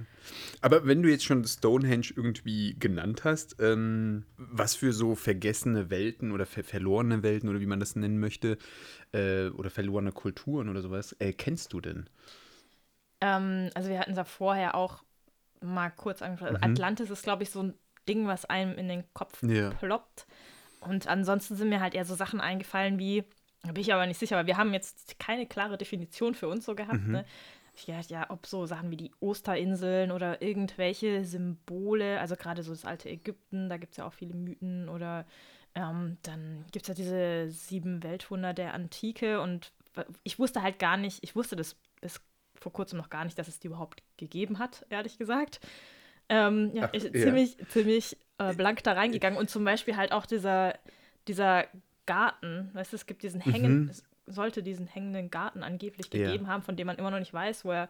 Aber 0.61 0.87
wenn 0.87 1.03
du 1.03 1.11
jetzt 1.11 1.25
schon 1.25 1.45
Stonehenge 1.45 2.07
irgendwie 2.15 2.77
genannt 2.79 3.25
hast, 3.25 3.57
ähm, 3.59 4.25
was 4.37 4.77
für 4.77 4.93
so 4.93 5.17
vergessene 5.17 5.91
Welten 5.91 6.31
oder 6.31 6.47
ver 6.47 6.63
verlorene 6.63 7.25
Welten 7.25 7.49
oder 7.49 7.59
wie 7.61 7.67
man 7.67 7.81
das 7.81 7.97
nennen 7.97 8.21
möchte, 8.21 8.57
äh, 9.13 9.49
oder 9.49 9.69
verlorene 9.69 10.13
Kulturen 10.13 10.69
oder 10.69 10.81
sowas, 10.81 11.17
äh, 11.19 11.33
kennst 11.33 11.73
du 11.73 11.81
denn? 11.81 12.09
Ähm, 13.25 13.71
also 13.75 13.89
wir 13.89 13.99
hatten 13.99 14.11
es 14.11 14.19
ja 14.19 14.25
vorher 14.25 14.75
auch 14.75 15.03
mal 15.63 15.91
kurz 15.91 16.21
angesprochen. 16.21 16.59
Mhm. 16.59 16.63
Atlantis 16.73 17.09
ist, 17.09 17.23
glaube 17.23 17.43
ich, 17.43 17.51
so 17.51 17.63
ein 17.63 17.75
Ding, 18.07 18.27
was 18.27 18.45
einem 18.45 18.77
in 18.77 18.87
den 18.87 19.05
Kopf 19.15 19.43
Ja. 19.43 19.71
ploppt. 19.71 20.27
Und 20.81 21.07
ansonsten 21.07 21.57
sind 21.57 21.71
mir 21.71 21.81
halt 21.81 21.95
eher 21.95 22.05
so 22.05 22.15
Sachen 22.15 22.41
eingefallen 22.43 22.99
wie, 22.99 23.25
da 23.63 23.73
bin 23.73 23.81
ich 23.81 23.95
aber 23.95 24.05
nicht 24.07 24.19
sicher, 24.21 24.37
aber 24.37 24.47
wir 24.47 24.59
haben 24.59 24.75
jetzt 24.75 25.19
keine 25.19 25.47
klare 25.47 25.79
Definition 25.79 26.35
für 26.35 26.49
uns 26.49 26.67
so 26.67 26.75
gehabt. 26.75 27.01
Mhm. 27.01 27.13
Ne? 27.13 27.25
Ich 27.75 27.87
dachte, 27.87 28.13
ja, 28.13 28.29
ob 28.29 28.47
so 28.47 28.67
Sachen 28.67 28.91
wie 28.91 28.99
die 28.99 29.11
Osterinseln 29.21 30.13
oder 30.13 30.43
irgendwelche 30.43 31.25
Symbole, 31.25 32.21
also 32.21 32.37
gerade 32.37 32.63
so 32.63 32.73
das 32.73 32.85
alte 32.85 33.09
Ägypten, 33.09 33.71
da 33.71 33.79
gibt 33.79 33.93
es 33.93 33.97
ja 33.97 34.07
auch 34.07 34.13
viele 34.13 34.35
Mythen 34.35 34.91
oder 34.91 35.25
ähm, 35.75 36.19
dann 36.23 36.67
gibt 36.73 36.85
es 36.85 36.89
ja 36.89 36.95
diese 36.95 37.51
sieben 37.51 38.03
Weltwunder 38.03 38.53
der 38.53 38.75
Antike 38.75 39.41
und 39.41 39.73
ich 40.25 40.39
wusste 40.39 40.61
halt 40.63 40.79
gar 40.79 40.99
nicht, 40.99 41.21
ich 41.23 41.35
wusste 41.35 41.57
das 41.57 41.75
bis 42.03 42.21
vor 42.65 42.73
kurzem 42.73 42.97
noch 42.99 43.11
gar 43.11 43.25
nicht, 43.25 43.39
dass 43.39 43.47
es 43.47 43.61
die 43.61 43.69
überhaupt 43.69 44.03
gegeben 44.17 44.59
hat, 44.59 44.85
ehrlich 44.91 45.19
gesagt. 45.19 45.61
Ähm, 46.29 46.71
ja, 46.75 46.85
Ach, 46.87 46.91
ich, 46.93 47.05
ja. 47.05 47.13
ziemlich, 47.13 47.57
ziemlich 47.69 48.17
äh, 48.39 48.55
blank 48.55 48.83
da 48.83 48.95
reingegangen 48.95 49.39
und 49.39 49.51
zum 49.51 49.65
Beispiel 49.65 49.97
halt 49.97 50.11
auch 50.13 50.25
dieser, 50.27 50.75
dieser 51.29 51.67
Garten, 52.07 52.71
weißt 52.73 52.93
du, 52.93 52.97
es 52.97 53.07
gibt 53.07 53.23
diesen 53.23 53.41
Hängen, 53.43 53.83
Mhm. 53.85 53.89
es 53.91 54.03
sollte 54.27 54.63
diesen 54.63 54.87
hängenden 54.87 55.31
Garten 55.31 55.63
angeblich 55.63 56.07
Ja. 56.13 56.25
gegeben 56.25 56.49
haben, 56.49 56.63
von 56.63 56.77
dem 56.77 56.87
man 56.87 56.97
immer 56.97 57.11
noch 57.11 57.19
nicht 57.19 57.35
weiß, 57.35 57.65
wo 57.67 57.73
er 57.73 57.89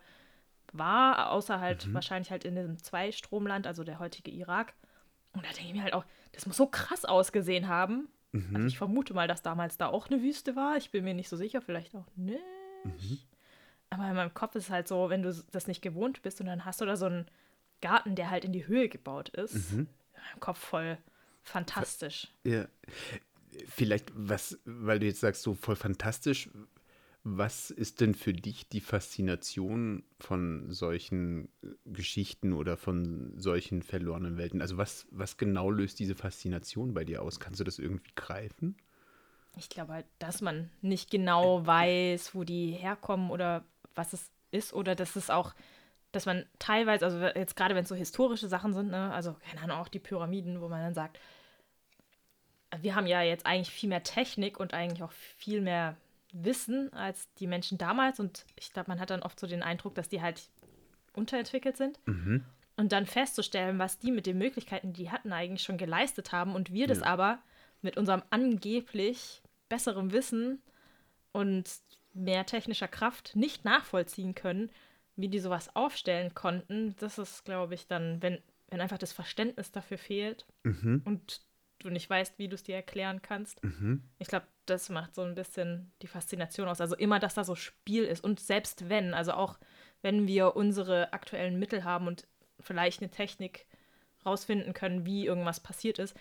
war, 0.72 1.30
außer 1.30 1.60
halt 1.60 1.86
Mhm. 1.86 1.94
wahrscheinlich 1.94 2.32
halt 2.32 2.44
in 2.44 2.56
diesem 2.56 2.78
Zweistromland, 2.82 3.68
also 3.68 3.84
der 3.84 4.00
heutige 4.00 4.32
Irak. 4.32 4.74
Und 5.32 5.44
da 5.44 5.50
denke 5.50 5.68
ich 5.68 5.74
mir 5.74 5.82
halt 5.84 5.94
auch, 5.94 6.04
das 6.32 6.46
muss 6.46 6.56
so 6.56 6.66
krass 6.66 7.04
ausgesehen 7.04 7.68
haben. 7.68 8.08
Mhm. 8.32 8.56
Also 8.56 8.66
ich 8.66 8.78
vermute 8.78 9.14
mal, 9.14 9.28
dass 9.28 9.42
damals 9.42 9.78
da 9.78 9.86
auch 9.86 10.08
eine 10.10 10.20
Wüste 10.22 10.56
war. 10.56 10.76
Ich 10.76 10.90
bin 10.90 11.04
mir 11.04 11.14
nicht 11.14 11.28
so 11.28 11.36
sicher, 11.36 11.60
vielleicht 11.62 11.94
auch 11.94 12.08
nicht. 12.16 12.42
Mhm. 12.84 13.18
Aber 13.94 14.08
in 14.08 14.16
meinem 14.16 14.34
Kopf 14.34 14.56
ist 14.56 14.64
es 14.64 14.70
halt 14.70 14.88
so, 14.88 15.08
wenn 15.08 15.22
du 15.22 15.32
das 15.52 15.68
nicht 15.68 15.80
gewohnt 15.80 16.22
bist 16.22 16.40
und 16.40 16.46
dann 16.46 16.64
hast 16.64 16.80
du 16.80 16.84
da 16.84 16.96
so 16.96 17.06
einen 17.06 17.26
Garten, 17.80 18.16
der 18.16 18.28
halt 18.28 18.44
in 18.44 18.52
die 18.52 18.66
Höhe 18.66 18.88
gebaut 18.88 19.28
ist. 19.28 19.70
Mhm. 19.70 19.86
In 20.14 20.22
meinem 20.30 20.40
Kopf 20.40 20.58
voll 20.58 20.98
fantastisch. 21.42 22.26
Ja. 22.42 22.66
Vielleicht, 23.68 24.10
was, 24.16 24.58
weil 24.64 24.98
du 24.98 25.06
jetzt 25.06 25.20
sagst, 25.20 25.42
so 25.42 25.54
voll 25.54 25.76
fantastisch, 25.76 26.50
was 27.22 27.70
ist 27.70 28.00
denn 28.00 28.16
für 28.16 28.32
dich 28.32 28.68
die 28.68 28.80
Faszination 28.80 30.02
von 30.18 30.72
solchen 30.72 31.48
äh, 31.62 31.68
Geschichten 31.86 32.52
oder 32.52 32.76
von 32.76 33.32
solchen 33.38 33.82
verlorenen 33.82 34.36
Welten? 34.36 34.60
Also 34.60 34.76
was, 34.76 35.06
was 35.12 35.36
genau 35.36 35.70
löst 35.70 36.00
diese 36.00 36.16
Faszination 36.16 36.94
bei 36.94 37.04
dir 37.04 37.22
aus? 37.22 37.38
Kannst 37.38 37.60
du 37.60 37.64
das 37.64 37.78
irgendwie 37.78 38.10
greifen? 38.16 38.76
Ich 39.56 39.68
glaube 39.68 39.92
halt, 39.92 40.06
dass 40.18 40.40
man 40.40 40.68
nicht 40.82 41.10
genau 41.10 41.64
weiß, 41.64 42.34
wo 42.34 42.42
die 42.42 42.72
herkommen 42.72 43.30
oder 43.30 43.64
was 43.94 44.12
es 44.12 44.30
ist 44.50 44.72
oder 44.72 44.94
dass 44.94 45.16
es 45.16 45.30
auch, 45.30 45.54
dass 46.12 46.26
man 46.26 46.46
teilweise, 46.58 47.04
also 47.04 47.18
jetzt 47.18 47.56
gerade 47.56 47.74
wenn 47.74 47.82
es 47.82 47.88
so 47.88 47.94
historische 47.94 48.48
Sachen 48.48 48.72
sind, 48.72 48.90
ne, 48.90 49.12
also 49.12 49.34
keine 49.48 49.62
Ahnung, 49.62 49.78
auch 49.78 49.88
die 49.88 49.98
Pyramiden, 49.98 50.60
wo 50.60 50.68
man 50.68 50.80
dann 50.80 50.94
sagt, 50.94 51.18
wir 52.80 52.94
haben 52.94 53.06
ja 53.06 53.22
jetzt 53.22 53.46
eigentlich 53.46 53.70
viel 53.70 53.88
mehr 53.88 54.02
Technik 54.02 54.58
und 54.58 54.74
eigentlich 54.74 55.02
auch 55.02 55.12
viel 55.12 55.60
mehr 55.60 55.96
Wissen 56.32 56.92
als 56.92 57.32
die 57.34 57.46
Menschen 57.46 57.78
damals 57.78 58.18
und 58.18 58.44
ich 58.56 58.72
glaube, 58.72 58.90
man 58.90 59.00
hat 59.00 59.10
dann 59.10 59.22
oft 59.22 59.38
so 59.38 59.46
den 59.46 59.62
Eindruck, 59.62 59.94
dass 59.94 60.08
die 60.08 60.20
halt 60.20 60.48
unterentwickelt 61.12 61.76
sind. 61.76 61.98
Mhm. 62.06 62.44
Und 62.76 62.90
dann 62.90 63.06
festzustellen, 63.06 63.78
was 63.78 64.00
die 64.00 64.10
mit 64.10 64.26
den 64.26 64.36
Möglichkeiten, 64.36 64.92
die 64.92 65.04
die 65.04 65.10
hatten, 65.12 65.32
eigentlich 65.32 65.62
schon 65.62 65.78
geleistet 65.78 66.32
haben 66.32 66.56
und 66.56 66.72
wir 66.72 66.88
das 66.88 67.00
Ja. 67.00 67.06
aber 67.06 67.38
mit 67.82 67.96
unserem 67.96 68.22
angeblich 68.30 69.42
besseren 69.68 70.10
Wissen 70.10 70.60
und 71.30 71.70
mehr 72.14 72.46
technischer 72.46 72.88
Kraft 72.88 73.34
nicht 73.36 73.64
nachvollziehen 73.64 74.34
können, 74.34 74.70
wie 75.16 75.28
die 75.28 75.38
sowas 75.38 75.74
aufstellen 75.76 76.34
konnten, 76.34 76.96
das 76.98 77.18
ist, 77.18 77.44
glaube 77.44 77.74
ich, 77.74 77.86
dann, 77.86 78.20
wenn, 78.22 78.38
wenn 78.68 78.80
einfach 78.80 78.98
das 78.98 79.12
Verständnis 79.12 79.70
dafür 79.72 79.98
fehlt 79.98 80.46
Mhm. 80.64 81.02
und 81.04 81.42
du 81.78 81.90
nicht 81.90 82.08
weißt, 82.08 82.38
wie 82.38 82.48
du 82.48 82.54
es 82.54 82.62
dir 82.62 82.76
erklären 82.76 83.20
kannst. 83.20 83.62
Mhm. 83.62 84.02
Ich 84.18 84.28
glaube, 84.28 84.46
das 84.66 84.88
macht 84.88 85.14
so 85.14 85.22
ein 85.22 85.34
bisschen 85.34 85.92
die 86.02 86.06
Faszination 86.06 86.66
aus. 86.68 86.80
Also 86.80 86.96
immer, 86.96 87.18
dass 87.18 87.34
da 87.34 87.44
so 87.44 87.54
Spiel 87.54 88.04
ist. 88.04 88.24
Und 88.24 88.40
selbst 88.40 88.88
wenn, 88.88 89.12
also 89.12 89.32
auch 89.32 89.58
wenn 90.00 90.26
wir 90.26 90.56
unsere 90.56 91.12
aktuellen 91.12 91.58
Mittel 91.58 91.84
haben 91.84 92.06
und 92.06 92.26
vielleicht 92.60 93.02
eine 93.02 93.10
Technik 93.10 93.66
rausfinden 94.24 94.72
können, 94.72 95.04
wie 95.04 95.26
irgendwas 95.26 95.60
passiert 95.60 95.98
ist, 95.98 96.16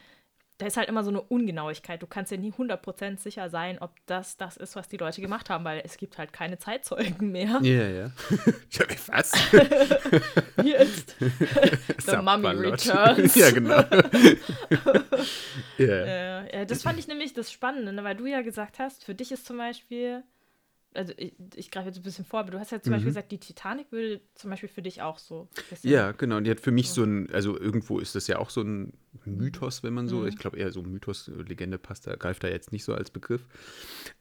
da 0.59 0.67
ist 0.67 0.77
halt 0.77 0.87
immer 0.87 1.03
so 1.03 1.09
eine 1.09 1.21
Ungenauigkeit. 1.21 2.01
Du 2.01 2.07
kannst 2.07 2.31
dir 2.31 2.37
nie 2.37 2.51
100% 2.51 3.17
sicher 3.19 3.49
sein, 3.49 3.79
ob 3.79 3.91
das 4.05 4.37
das 4.37 4.55
ist, 4.57 4.75
was 4.75 4.87
die 4.87 4.97
Leute 4.97 5.19
gemacht 5.21 5.49
haben, 5.49 5.63
weil 5.65 5.81
es 5.83 5.97
gibt 5.97 6.17
halt 6.17 6.31
keine 6.31 6.59
Zeitzeugen 6.59 7.31
mehr. 7.31 7.59
Ja, 7.61 7.87
ja. 7.87 8.11
Ich 8.69 8.79
hab, 8.79 9.07
was? 9.09 9.31
Hier 10.61 10.77
ist 10.77 11.15
The 12.05 12.17
Mummy. 12.17 12.47
Returns. 12.47 13.35
ja, 13.35 13.51
genau. 13.51 13.83
ja. 15.77 15.85
Äh, 15.87 16.57
ja, 16.57 16.65
das 16.65 16.83
fand 16.83 16.97
ich 16.99 17.07
nämlich 17.07 17.33
das 17.33 17.51
Spannende, 17.51 17.93
ne, 17.93 18.03
weil 18.03 18.15
du 18.15 18.25
ja 18.25 18.41
gesagt 18.41 18.79
hast, 18.79 19.03
für 19.05 19.15
dich 19.15 19.31
ist 19.31 19.45
zum 19.45 19.57
Beispiel, 19.57 20.23
also 20.93 21.13
ich, 21.17 21.33
ich 21.55 21.71
greife 21.71 21.87
jetzt 21.87 21.97
ein 21.97 22.03
bisschen 22.03 22.25
vor, 22.25 22.39
aber 22.41 22.51
du 22.51 22.59
hast 22.59 22.71
ja 22.71 22.81
zum 22.81 22.91
Beispiel 22.91 23.09
gesagt, 23.09 23.31
die 23.31 23.39
Titanic 23.39 23.91
würde 23.91 24.21
zum 24.35 24.49
Beispiel 24.49 24.69
für 24.69 24.81
dich 24.81 25.01
auch 25.01 25.17
so. 25.17 25.49
Ja, 25.81 26.11
genau. 26.11 26.37
Und 26.37 26.43
die 26.45 26.51
hat 26.51 26.59
für 26.59 26.71
mich 26.71 26.89
so 26.89 27.03
ein, 27.03 27.29
also 27.31 27.59
irgendwo 27.59 27.99
ist 27.99 28.15
das 28.15 28.27
ja 28.27 28.39
auch 28.39 28.49
so 28.49 28.61
ein 28.61 28.93
Mythos, 29.25 29.83
wenn 29.83 29.93
man 29.93 30.07
so, 30.07 30.21
Mhm. 30.21 30.27
ich 30.27 30.37
glaube 30.37 30.57
eher 30.57 30.71
so 30.71 30.81
Mythos, 30.83 31.29
Legende 31.47 31.77
passt 31.77 32.07
da, 32.07 32.15
greift 32.15 32.43
da 32.43 32.47
jetzt 32.47 32.71
nicht 32.71 32.83
so 32.83 32.93
als 32.93 33.09
Begriff. 33.11 33.45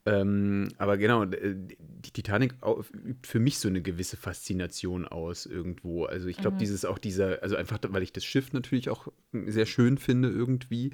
Ähm, 0.06 0.68
aber 0.78 0.96
genau, 0.98 1.24
die 1.24 2.10
Titanic 2.12 2.54
übt 2.62 3.28
für 3.28 3.38
mich 3.40 3.58
so 3.58 3.68
eine 3.68 3.82
gewisse 3.82 4.16
Faszination 4.16 5.06
aus 5.06 5.46
irgendwo. 5.46 6.04
Also 6.04 6.28
ich 6.28 6.38
Mhm. 6.38 6.42
glaube, 6.42 6.56
dieses 6.58 6.84
auch 6.84 6.98
dieser, 6.98 7.42
also 7.42 7.56
einfach, 7.56 7.78
weil 7.88 8.02
ich 8.02 8.12
das 8.12 8.24
Schiff 8.24 8.52
natürlich 8.52 8.88
auch 8.90 9.08
sehr 9.32 9.66
schön 9.66 9.98
finde 9.98 10.28
irgendwie. 10.30 10.90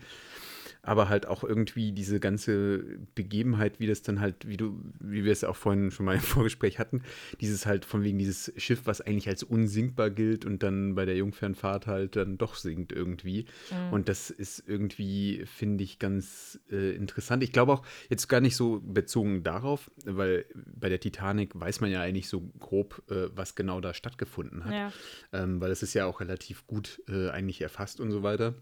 Aber 0.83 1.09
halt 1.09 1.27
auch 1.27 1.45
irgendwie 1.45 1.93
diese 1.93 2.21
ganze 2.21 2.85
Begebenheit, 3.15 3.81
wie 3.81 3.87
das 3.87 4.03
dann 4.03 4.21
halt, 4.21 4.49
wie 4.49 4.57
du, 4.57 4.81
wie 5.01 5.25
wir 5.25 5.33
es 5.33 5.45
auch 5.45 5.57
vorhin 5.57 5.91
schon 5.91 6.07
mal 6.07 6.15
im 6.17 6.21
Vorgespräch 6.21 6.79
hatten, 6.79 7.03
dieses 7.41 7.67
halt 7.67 7.85
von 7.85 8.03
wegen 8.05 8.19
dieses 8.19 8.53
Schiff, 8.57 8.83
was 8.85 9.01
eigentlich 9.01 9.29
als 9.29 9.43
unsinkbar 9.43 10.11
gilt 10.11 10.45
und 10.45 10.63
dann 10.63 10.95
bei 10.95 11.05
der 11.05 11.17
Jungfernfahrt 11.17 11.87
halt 11.87 12.17
dann 12.17 12.39
doch 12.39 12.55
sinkt 12.55 12.93
irgendwie. 12.93 13.47
Und 13.91 14.09
das 14.09 14.31
ist 14.31 14.63
irgendwie, 14.67 15.45
finde 15.47 15.85
ich, 15.85 15.99
ganz 15.99 16.61
äh, 16.71 16.95
interessant. 16.95 17.43
Ich 17.43 17.53
glaube 17.53 17.73
auch 17.73 17.83
jetzt 18.09 18.29
gar 18.29 18.41
nicht 18.41 18.57
so 18.57 18.81
bezogen 18.81 19.43
darauf, 19.43 19.91
weil 20.05 20.45
bei 20.67 20.89
der 20.89 21.01
Titanic 21.01 21.59
weiß 21.59 21.81
man 21.81 21.91
ja 21.91 22.01
eigentlich 22.01 22.29
so 22.29 22.41
grob, 22.59 23.03
äh, 23.11 23.29
was 23.35 23.55
genau 23.55 23.81
da 23.81 23.95
stattgefunden 23.95 24.65
hat 24.65 24.73
Ja. 24.73 24.93
ähm, 25.33 25.61
weil 25.61 25.71
es 25.71 25.83
ist 25.83 25.95
ja 25.95 26.07
auch 26.07 26.21
relativ 26.21 26.67
gut 26.67 27.03
äh, 27.09 27.29
eigentlich 27.31 27.61
erfasst 27.61 28.01
und 28.01 28.11
so 28.11 28.23
weiter 28.23 28.55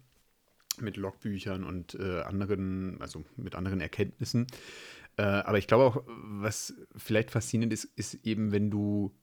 mit 0.80 0.96
Logbüchern 0.96 1.64
und 1.64 1.94
äh, 1.94 2.20
anderen, 2.22 3.00
also 3.00 3.24
mit 3.36 3.54
anderen 3.54 3.80
Erkenntnissen. 3.80 4.46
Äh, 5.16 5.22
aber 5.22 5.58
ich 5.58 5.66
glaube 5.66 5.84
auch, 5.84 6.04
was 6.06 6.74
vielleicht 6.96 7.30
faszinierend 7.30 7.72
ist, 7.72 7.84
ist 7.96 8.26
eben, 8.26 8.52
wenn 8.52 8.70
du 8.70 9.14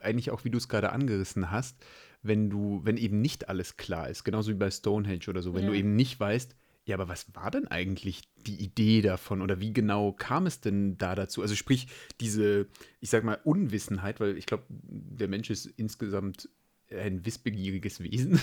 eigentlich 0.00 0.30
auch, 0.30 0.44
wie 0.44 0.50
du 0.50 0.58
es 0.58 0.68
gerade 0.68 0.92
angerissen 0.92 1.50
hast, 1.50 1.76
wenn 2.22 2.50
du, 2.50 2.80
wenn 2.84 2.96
eben 2.96 3.20
nicht 3.20 3.48
alles 3.48 3.76
klar 3.76 4.08
ist, 4.08 4.24
genauso 4.24 4.50
wie 4.52 4.56
bei 4.56 4.70
Stonehenge 4.70 5.24
oder 5.28 5.42
so, 5.42 5.54
wenn 5.54 5.66
du 5.66 5.72
Ja. 5.72 5.78
eben 5.80 5.96
nicht 5.96 6.20
weißt, 6.20 6.54
ja, 6.84 6.96
aber 6.96 7.08
was 7.08 7.32
war 7.34 7.50
denn 7.50 7.68
eigentlich 7.68 8.22
die 8.46 8.56
Idee 8.56 9.02
davon 9.02 9.40
oder 9.40 9.60
wie 9.60 9.72
genau 9.72 10.12
kam 10.12 10.46
es 10.46 10.60
denn 10.60 10.98
da 10.98 11.14
dazu? 11.14 11.40
Also 11.42 11.54
sprich, 11.54 11.86
diese, 12.20 12.66
ich 13.00 13.10
sag 13.10 13.22
mal, 13.22 13.38
Unwissenheit, 13.44 14.18
weil 14.18 14.36
ich 14.36 14.46
glaube, 14.46 14.64
der 14.68 15.28
Mensch 15.28 15.50
ist 15.50 15.66
insgesamt 15.66 16.48
ein 16.94 17.24
wissbegieriges 17.24 18.02
Wesen. 18.02 18.40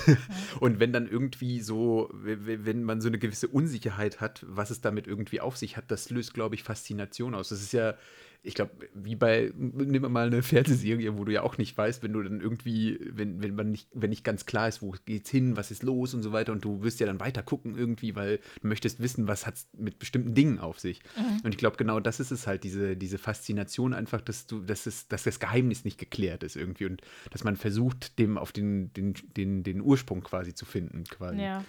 Und 0.59 0.79
wenn 0.79 0.93
dann 0.93 1.07
irgendwie 1.07 1.61
so, 1.61 2.09
wenn 2.13 2.83
man 2.83 3.01
so 3.01 3.07
eine 3.07 3.19
gewisse 3.19 3.47
Unsicherheit 3.47 4.21
hat, 4.21 4.45
was 4.47 4.69
es 4.69 4.81
damit 4.81 5.07
irgendwie 5.07 5.41
auf 5.41 5.57
sich 5.57 5.77
hat, 5.77 5.91
das 5.91 6.09
löst, 6.09 6.33
glaube 6.33 6.55
ich, 6.55 6.63
Faszination 6.63 7.35
aus. 7.35 7.49
Das 7.49 7.61
ist 7.61 7.73
ja, 7.73 7.95
ich 8.41 8.53
glaube, 8.53 8.71
wie 8.93 9.15
bei, 9.15 9.51
nehmen 9.55 10.01
wir 10.01 10.09
mal 10.09 10.27
eine 10.27 10.41
Fernsehserie, 10.43 11.17
wo 11.17 11.25
du 11.25 11.33
ja 11.33 11.43
auch 11.43 11.57
nicht 11.57 11.77
weißt, 11.77 12.01
wenn 12.03 12.13
du 12.13 12.23
dann 12.23 12.39
irgendwie, 12.39 12.97
wenn, 13.11 13.43
wenn 13.43 13.53
man 13.53 13.71
nicht, 13.71 13.89
wenn 13.93 14.09
nicht 14.09 14.23
ganz 14.23 14.45
klar 14.45 14.69
ist, 14.69 14.81
wo 14.81 14.95
geht's 15.05 15.29
hin, 15.29 15.57
was 15.57 15.71
ist 15.71 15.83
los 15.83 16.13
und 16.13 16.23
so 16.23 16.31
weiter, 16.31 16.53
und 16.53 16.63
du 16.63 16.81
wirst 16.81 16.99
ja 17.01 17.05
dann 17.05 17.19
weiter 17.19 17.43
gucken 17.43 17.77
irgendwie, 17.77 18.15
weil 18.15 18.39
du 18.61 18.67
möchtest 18.67 19.01
wissen, 19.01 19.27
was 19.27 19.45
hat's 19.45 19.67
mit 19.77 19.99
bestimmten 19.99 20.33
Dingen 20.33 20.59
auf 20.59 20.79
sich. 20.79 21.01
Und 21.43 21.53
ich 21.53 21.57
glaube, 21.57 21.75
genau 21.75 21.99
das 21.99 22.19
ist 22.19 22.31
es 22.31 22.47
halt, 22.47 22.63
diese, 22.63 22.95
diese 22.95 23.17
Faszination 23.17 23.93
einfach, 23.93 24.21
dass 24.21 24.47
du, 24.47 24.61
dass 24.61 24.85
es, 24.85 25.07
dass 25.09 25.23
das 25.23 25.39
Geheimnis 25.39 25.83
nicht 25.83 25.97
geklärt 25.97 26.43
ist 26.43 26.55
irgendwie 26.55 26.85
und 26.85 27.01
dass 27.31 27.43
man 27.43 27.57
versucht, 27.57 28.17
dem 28.19 28.37
auf 28.37 28.53
den, 28.53 28.93
den, 28.93 29.15
den, 29.35 29.63
den 29.63 29.81
Ursprung 29.81 30.21
quasi 30.21 30.53
zu 30.53 30.65
finden, 30.65 31.03
quasi. 31.03 31.41
Ja. 31.41 31.65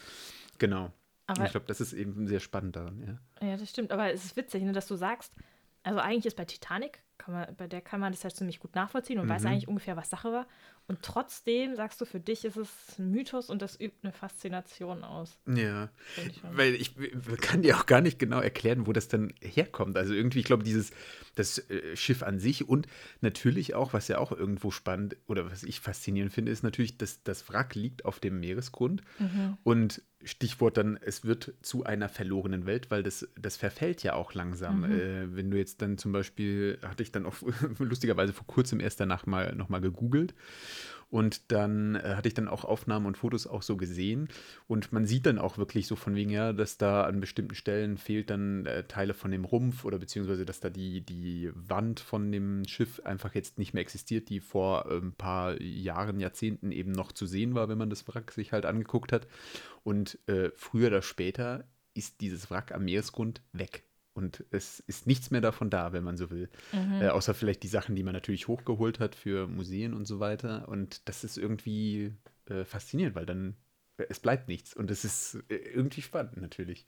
Genau. 0.59 0.85
und 0.85 0.93
Aber 1.27 1.45
ich 1.47 1.51
glaube, 1.51 1.67
das 1.67 1.81
ist 1.81 1.95
eben 1.95 2.29
sehr 2.29 2.41
spannend 2.41 2.77
daran, 2.77 3.01
ja. 3.01 3.47
Ja, 3.47 3.57
das 3.57 3.71
stimmt. 3.71 3.91
Aber 3.91 4.13
es 4.13 4.25
ist 4.25 4.37
witzig, 4.37 4.63
ne, 4.63 4.73
dass 4.73 4.87
du 4.87 4.95
sagst, 4.95 5.35
also 5.83 5.99
eigentlich 6.01 6.27
ist 6.27 6.37
bei 6.37 6.45
Titanic, 6.45 7.03
kann 7.19 7.35
man, 7.35 7.55
bei 7.57 7.67
der 7.67 7.81
kann 7.83 8.01
man 8.01 8.13
das 8.13 8.25
halt 8.25 8.35
ziemlich 8.35 8.61
gut 8.61 8.75
nachvollziehen 8.75 9.19
und 9.19 9.29
weiß 9.29 9.43
Mhm. 9.43 9.49
eigentlich 9.49 9.69
ungefähr, 9.69 9.97
was 9.97 10.09
Sache 10.11 10.33
war. 10.33 10.47
Und 10.89 11.03
trotzdem 11.03 11.77
sagst 11.77 12.01
du, 12.01 12.05
für 12.07 12.19
dich 12.19 12.45
ist 12.45 12.57
es 12.57 12.99
ein 12.99 13.11
Mythos 13.11 13.51
und 13.51 13.61
das 13.63 13.79
übt 13.79 13.97
eine 14.03 14.13
Faszination 14.13 15.05
aus. 15.05 15.39
Ja, 15.47 15.91
ich 16.27 16.43
weil 16.51 16.75
ich 16.75 16.95
kann 17.41 17.63
dir 17.63 17.77
auch 17.79 17.87
gar 17.87 18.01
nicht 18.01 18.19
genau 18.19 18.41
erklären, 18.41 18.87
wo 18.87 18.93
das 18.93 19.09
dann 19.09 19.33
herkommt. 19.43 19.97
Also 19.97 20.15
irgendwie, 20.15 20.41
ich 20.41 20.47
glaube, 20.47 20.65
dieses 20.65 20.93
das 21.35 21.59
äh, 21.71 21.95
Schiff 21.95 22.23
an 22.23 22.39
sich 22.41 22.69
und 22.69 22.87
natürlich 23.21 23.75
auch, 23.75 23.93
was 23.93 24.09
ja 24.09 24.19
auch 24.19 24.33
irgendwo 24.33 24.71
spannend 24.71 25.17
oder 25.27 25.51
was 25.51 25.63
ich 25.63 25.81
faszinierend 25.81 26.33
finde, 26.33 26.51
ist 26.53 26.63
natürlich, 26.63 26.97
dass 26.99 27.23
das 27.23 27.49
Wrack 27.51 27.75
liegt 27.75 28.05
auf 28.05 28.19
dem 28.19 28.41
Meeresgrund 28.41 29.03
Mhm. 29.19 29.59
und 29.63 30.03
Stichwort 30.25 30.77
dann, 30.77 30.99
es 31.01 31.25
wird 31.25 31.55
zu 31.63 31.85
einer 31.85 32.09
verlorenen 32.09 32.67
Welt, 32.67 32.91
weil 32.91 33.03
das, 33.03 33.29
das 33.41 33.57
verfällt 33.57 34.03
ja 34.03 34.15
auch 34.15 34.35
langsam. 34.35 34.81
Mhm. 34.81 34.93
Äh, 34.93 35.37
wenn 35.37 35.51
du 35.51 35.57
jetzt 35.57 35.81
dann 35.83 35.99
zum 35.99 36.13
Beispiel, 36.13 36.79
hatte 36.83 37.03
ich 37.03 37.13
dann 37.13 37.27
auch 37.27 37.35
lustigerweise 37.79 38.33
vor 38.33 38.47
kurzem 38.47 38.81
erst 38.81 39.01
danach 39.01 39.27
mal 39.27 39.55
nochmal 39.55 39.81
gegoogelt 39.81 40.35
und 41.11 41.51
dann 41.51 41.97
äh, 41.97 42.15
hatte 42.17 42.29
ich 42.29 42.35
dann 42.35 42.49
auch 42.49 42.65
Aufnahmen 42.65 43.07
und 43.07 43.19
Fotos 43.19 43.47
auch 43.47 43.63
so 43.63 43.77
gesehen. 43.77 44.29
Und 44.69 44.93
man 44.93 45.07
sieht 45.07 45.27
dann 45.27 45.39
auch 45.39 45.59
wirklich 45.59 45.87
so 45.87 45.97
von 45.97 46.15
wegen, 46.15 46.31
ja, 46.31 46.53
dass 46.53 46.79
da 46.79 47.03
an 47.05 47.21
bestimmten 47.21 47.55
Stellen 47.55 47.99
fehlt 47.99 48.31
dann 48.31 48.65
äh, 48.67 48.85
Teile 48.85 49.13
von 49.13 49.31
dem 49.31 49.45
Rumpf 49.45 49.85
oder 49.85 49.99
beziehungsweise, 49.99 50.47
dass 50.47 50.61
da 50.61 50.71
die, 50.71 51.01
die 51.01 51.51
Wand 51.55 52.01
von 52.01 52.31
dem 52.31 52.65
Schiff 52.67 53.01
einfach 53.05 53.35
jetzt 53.35 53.59
nicht 53.59 53.75
mehr 53.75 53.83
existiert, 53.83 54.29
die 54.29 54.41
vor 54.41 54.91
ein 54.91 55.13
paar 55.13 55.61
Jahren, 55.61 56.21
Jahrzehnten 56.21 56.71
eben 56.71 56.93
noch 56.93 57.13
zu 57.13 57.27
sehen 57.27 57.55
war, 57.55 57.69
wenn 57.69 57.79
man 57.79 57.91
das 57.91 58.07
Wrack 58.07 58.31
sich 58.31 58.53
halt 58.53 58.65
angeguckt 58.65 59.13
hat. 59.13 59.27
Und 59.83 60.19
äh, 60.29 60.51
früher 60.55 60.89
oder 60.89 61.03
später 61.03 61.65
ist 61.93 62.21
dieses 62.21 62.51
Wrack 62.51 62.73
am 62.73 62.85
Meeresgrund 62.85 63.43
weg. 63.53 63.85
Und 64.21 64.45
es 64.51 64.81
ist 64.81 65.07
nichts 65.07 65.31
mehr 65.31 65.41
davon 65.41 65.71
da, 65.71 65.95
wenn 65.95 66.05
man 66.05 66.19
so 66.19 66.31
will. 66.31 66.51
Mhm. 66.73 67.01
Äh, 67.01 67.09
außer 67.09 67.33
vielleicht 67.33 67.63
die 67.63 67.69
Sachen, 67.69 67.97
die 67.97 68.03
man 68.03 68.13
natürlich 68.13 68.49
hochgeholt 68.49 69.01
hat 69.01 69.15
für 69.15 69.47
Museen 69.47 69.95
und 69.95 70.05
so 70.05 70.21
weiter. 70.21 70.69
Und 70.69 71.09
das 71.09 71.25
ist 71.25 71.39
irgendwie 71.39 72.13
äh, 72.47 72.65
faszinierend, 72.65 73.17
weil 73.17 73.25
dann 73.25 73.57
äh, 73.97 74.05
es 74.11 74.21
bleibt 74.21 74.49
nichts. 74.49 74.75
Und 74.77 74.91
es 74.91 75.07
ist 75.07 75.43
äh, 75.49 75.55
irgendwie 75.55 76.03
spannend 76.03 76.37
natürlich. 76.37 76.85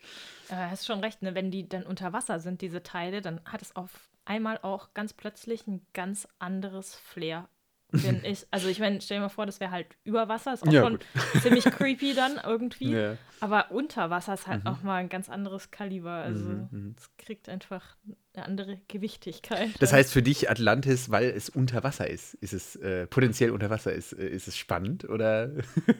Aber 0.51 0.71
hast 0.71 0.87
schon 0.87 1.01
recht, 1.01 1.23
ne? 1.23 1.35
wenn 1.35 1.51
die 1.51 1.67
dann 1.67 1.85
unter 1.85 2.13
Wasser 2.13 2.39
sind, 2.39 2.61
diese 2.61 2.83
Teile, 2.83 3.23
dann 3.23 3.41
hat 3.47 3.63
es 3.63 3.75
auf 3.75 4.11
einmal 4.27 4.59
auch 4.59 4.93
ganz 4.93 5.15
plötzlich 5.15 5.67
ein 5.67 5.87
ganz 5.95 6.29
anderes 6.39 6.95
Flair. 6.95 7.49
Finde 7.95 8.27
ich. 8.29 8.47
Also 8.51 8.69
ich 8.69 8.79
meine, 8.81 9.01
stell 9.01 9.19
dir 9.19 9.23
mal 9.23 9.29
vor, 9.29 9.47
das 9.47 9.61
wäre 9.61 9.71
halt 9.71 9.87
über 10.05 10.29
Wasser, 10.29 10.55
ist 10.55 10.67
auch 10.67 10.73
Ja, 10.73 10.83
schon 10.83 10.93
gut. 10.95 11.07
ziemlich 11.43 11.65
creepy 11.65 12.15
dann 12.15 12.41
irgendwie. 12.45 12.93
Ja. 12.93 13.17
Aber 13.41 13.71
unter 13.71 14.09
Wasser 14.11 14.35
ist 14.35 14.47
halt 14.47 14.67
auch 14.67 14.83
mal 14.83 14.97
ein 14.97 15.09
ganz 15.09 15.29
anderes 15.29 15.71
Kaliber. 15.71 16.11
Also 16.13 16.45
Mhm, 16.51 16.69
mhm. 16.71 16.95
es 16.99 17.11
kriegt 17.19 17.49
einfach 17.49 17.97
eine 18.35 18.47
andere 18.47 18.79
Gewichtigkeit. 18.89 19.71
Das 19.81 19.93
heißt 19.93 20.13
für 20.13 20.23
dich 20.23 20.49
Atlantis, 20.49 21.11
weil 21.11 21.31
es 21.31 21.51
unter 21.51 21.83
Wasser 21.83 22.09
ist, 22.09 22.35
ist 22.35 22.53
es 22.55 22.77
äh, 22.77 23.07
potenziell 23.07 23.51
unter 23.51 23.69
Wasser 23.69 23.93
ist, 23.93 24.13
äh, 24.15 24.27
ist 24.29 24.49
es 24.49 24.57
spannend 24.57 25.09
oder? 25.09 25.51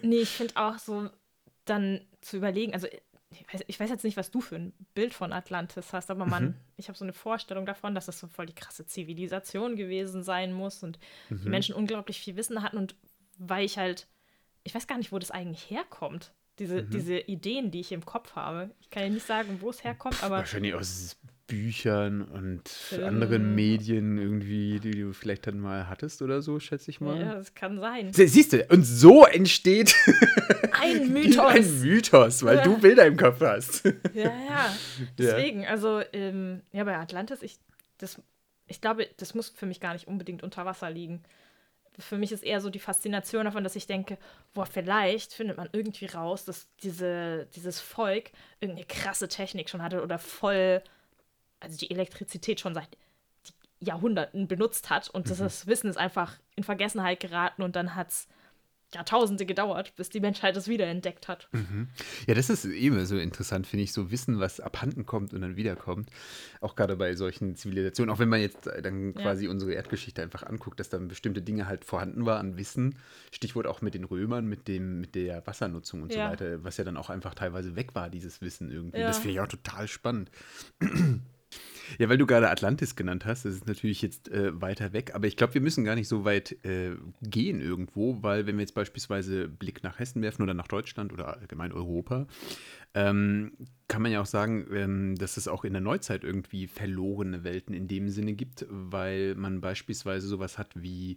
Nee, 0.03 0.17
ich 0.23 0.31
finde 0.31 0.57
auch 0.57 0.79
so 0.79 1.11
dann 1.65 2.01
zu 2.21 2.39
überlegen, 2.39 2.75
also 2.75 2.87
ich 3.33 3.53
weiß, 3.53 3.65
ich 3.67 3.81
weiß, 3.81 3.91
jetzt 3.91 4.05
nicht, 4.05 4.17
was 4.17 4.31
du 4.31 4.41
für 4.41 4.57
ein 4.57 4.73
Bild 4.95 5.15
von 5.15 5.33
Atlantis 5.33 5.93
hast, 5.93 6.11
aber 6.11 6.27
man, 6.27 6.45
mhm. 6.45 6.55
ich 6.77 6.89
habe 6.89 6.99
so 6.99 7.05
eine 7.05 7.13
Vorstellung 7.13 7.67
davon, 7.67 7.95
dass 7.95 8.07
das 8.07 8.19
so 8.19 8.27
voll 8.27 8.47
die 8.47 8.55
krasse 8.55 8.87
Zivilisation 8.87 9.77
gewesen 9.77 10.23
sein 10.23 10.53
muss 10.53 10.83
und 10.83 10.99
mhm. 11.29 11.43
die 11.43 11.49
Menschen 11.49 11.75
unglaublich 11.75 12.21
viel 12.21 12.37
Wissen 12.37 12.63
hatten 12.63 12.77
und 12.77 12.95
weil 13.39 13.65
ich 13.65 13.79
halt, 13.79 14.07
ich 14.63 14.75
weiß 14.75 14.87
gar 14.87 14.99
nicht, 14.99 15.13
wo 15.13 15.19
das 15.19 15.31
eigentlich 15.31 15.71
herkommt. 15.71 16.33
Diese, 16.59 16.83
mhm. 16.83 16.91
diese 16.91 17.19
Ideen, 17.19 17.71
die 17.71 17.81
ich 17.81 17.93
im 17.93 18.05
Kopf 18.05 18.37
habe. 18.37 18.71
Ich 18.81 18.91
kann 18.91 19.03
ja 19.03 19.09
nicht 19.09 19.27
sagen, 19.27 19.59
wo 19.61 19.71
es 19.71 19.83
herkommt, 19.85 20.23
aber. 20.23 20.37
Wahrscheinlich 20.37 20.75
aus 20.75 21.17
Büchern 21.47 22.23
und 22.23 22.69
Film. 22.69 23.05
anderen 23.05 23.55
Medien 23.55 24.17
irgendwie, 24.17 24.81
die 24.81 24.93
du 24.93 25.13
vielleicht 25.13 25.47
dann 25.47 25.59
mal 25.59 25.89
hattest 25.89 26.23
oder 26.23 26.41
so, 26.41 26.61
schätze 26.61 26.91
ich 26.91 27.01
mal. 27.01 27.21
Ja, 27.21 27.35
das 27.35 27.55
kann 27.55 27.79
sein. 27.79 28.13
Siehst 28.13 28.53
du, 28.53 28.65
und 28.71 28.85
so 28.85 29.27
entsteht 29.27 29.95
ein 30.81 31.09
Mythos. 31.13 31.45
ein 31.45 31.81
Mythos, 31.81 32.43
weil 32.45 32.59
ja. 32.59 32.63
du 32.63 32.79
Bilder 32.79 33.07
im 33.07 33.17
Kopf 33.17 33.41
hast. 33.41 33.85
ja, 34.15 34.25
ja. 34.25 34.77
Deswegen, 35.19 35.63
ja. 35.63 35.71
also, 35.71 36.03
ähm, 36.13 36.63
ja, 36.73 36.85
bei 36.85 36.97
Atlantis, 36.97 37.43
ich, 37.43 37.59
das, 37.99 38.21
ich 38.67 38.81
glaube, 38.81 39.09
das 39.17 39.35
muss 39.35 39.51
für 39.51 39.67
mich 39.67 39.81
gar 39.81 39.93
nicht 39.93 40.09
unbedingt 40.09 40.43
unter 40.43 40.65
Wasser 40.65 40.91
liegen. 40.91 41.23
Für 41.99 42.17
mich 42.17 42.33
ist 42.33 42.43
eher 42.43 42.63
so 42.63 42.71
die 42.71 42.79
Faszination 42.79 43.45
davon, 43.45 43.65
dass 43.65 43.77
ich 43.77 43.87
denke, 43.87 44.17
boah, 44.55 44.65
vielleicht 44.65 45.35
findet 45.35 45.59
man 45.59 45.69
irgendwie 45.73 46.07
raus, 46.07 46.47
dass 46.47 46.69
diese, 46.83 47.47
dieses 47.55 47.81
Volk 47.81 48.31
irgendeine 48.61 48.87
krasse 48.87 49.29
Technik 49.29 49.69
schon 49.69 49.83
hatte 49.83 50.03
oder 50.03 50.19
voll 50.19 50.83
also 51.63 51.77
die 51.77 51.91
Elektrizität 51.91 52.61
schon 52.61 52.75
seit 52.75 52.89
Jahrhunderten 53.81 54.47
benutzt 54.49 54.91
hat 54.91 55.11
und 55.11 55.29
mhm. 55.29 55.37
das 55.37 55.67
Wissen 55.67 55.91
ist 55.91 55.97
einfach 55.97 56.39
in 56.57 56.63
Vergessenheit 56.63 57.21
geraten 57.21 57.63
und 57.63 57.75
dann 57.77 57.95
hat 57.95 58.11
es 58.11 58.29
Jahrtausende 58.95 59.47
gedauert, 59.47 59.95
bis 59.97 60.11
die 60.11 60.21
Menschheit 60.21 60.57
es 60.57 60.69
wiederentdeckt 60.69 61.27
hat. 61.27 61.49
Mhm. 61.53 61.89
Ja, 62.27 62.35
das 62.35 62.51
ist 62.51 62.65
immer 62.67 63.07
so 63.07 63.17
interessant, 63.17 63.67
finde 63.67 63.85
ich, 63.85 63.93
so 63.93 64.11
Wissen, 64.11 64.39
was 64.39 64.61
abhanden 64.61 65.07
kommt 65.07 65.33
und 65.33 65.41
dann 65.41 65.57
wiederkommt. 65.57 66.11
Auch 66.61 66.77
gerade 66.77 66.97
bei 66.97 67.15
solchen 67.15 67.57
Zivilisationen, 67.57 68.15
auch 68.15 68.19
wenn 68.19 68.29
man 68.29 68.41
jetzt 68.41 68.67
dann 68.83 69.15
quasi 69.15 69.47
ja. 69.47 69.51
unsere 69.51 69.73
Erdgeschichte 69.73 70.23
einfach 70.23 70.43
anguckt, 70.43 70.79
dass 70.79 70.91
dann 70.91 71.09
bestimmte 71.09 71.41
Dinge 71.41 71.67
halt 71.67 71.85
vorhanden 71.85 72.27
war 72.27 72.39
an 72.39 72.57
Wissen. 72.59 72.97
Stichwort 73.31 73.67
auch 73.67 73.81
mit 73.81 73.95
den 73.95 74.05
Römern, 74.05 74.47
mit 74.47 74.69
dem, 74.69 75.01
mit 75.01 75.15
der 75.15 75.47
Wassernutzung 75.47 76.03
und 76.03 76.13
ja. 76.13 76.27
so 76.27 76.33
weiter, 76.33 76.65
was 76.65 76.77
ja 76.77 76.85
dann 76.85 76.99
auch 76.99 77.09
einfach 77.09 77.35
teilweise 77.35 77.77
weg 77.77 77.95
war, 77.95 78.11
dieses 78.11 78.43
Wissen 78.43 78.71
irgendwie. 78.71 79.01
Ja. 79.01 79.07
Das 79.07 79.19
finde 79.19 79.33
ich 79.33 79.41
auch 79.41 79.49
total 79.49 79.89
spannend. 79.89 80.31
Ja, 81.99 82.09
weil 82.09 82.19
du 82.19 82.27
gerade 82.27 82.51
Atlantis 82.51 82.97
genannt 82.97 83.25
hast, 83.25 83.45
das 83.45 83.55
ist 83.55 83.67
natürlich 83.67 84.03
jetzt 84.03 84.31
äh, 84.31 84.61
weiter 84.61 84.93
weg, 84.93 85.15
aber 85.15 85.27
ich 85.27 85.37
glaube, 85.37 85.55
wir 85.55 85.61
müssen 85.61 85.85
gar 85.85 85.95
nicht 85.95 86.09
so 86.09 86.25
weit 86.25 86.53
äh, 86.65 86.97
gehen 87.23 87.61
irgendwo, 87.61 88.23
weil 88.23 88.47
wenn 88.47 88.57
wir 88.57 88.63
jetzt 88.63 88.75
beispielsweise 88.75 89.49
Blick 89.49 89.83
nach 89.83 89.99
Hessen 89.99 90.23
werfen 90.23 90.43
oder 90.43 90.55
nach 90.55 90.69
Deutschland 90.69 91.13
oder 91.13 91.37
allgemein 91.37 91.73
Europa, 91.73 92.27
ähm, 92.95 93.53
kann 93.89 94.03
man 94.03 94.13
ja 94.13 94.21
auch 94.21 94.27
sagen, 94.27 94.67
ähm, 94.73 95.17
dass 95.17 95.37
es 95.37 95.49
auch 95.49 95.65
in 95.65 95.73
der 95.73 95.83
Neuzeit 95.83 96.25
irgendwie 96.25 96.67
verlorene 96.67 97.45
Welten 97.45 97.75
in 97.75 97.89
dem 97.89 98.09
Sinne 98.09 98.35
gibt, 98.35 98.67
weil 98.69 99.35
man 99.35 99.61
beispielsweise 99.61 100.27
sowas 100.27 100.59
hat 100.59 100.71
wie, 100.75 101.17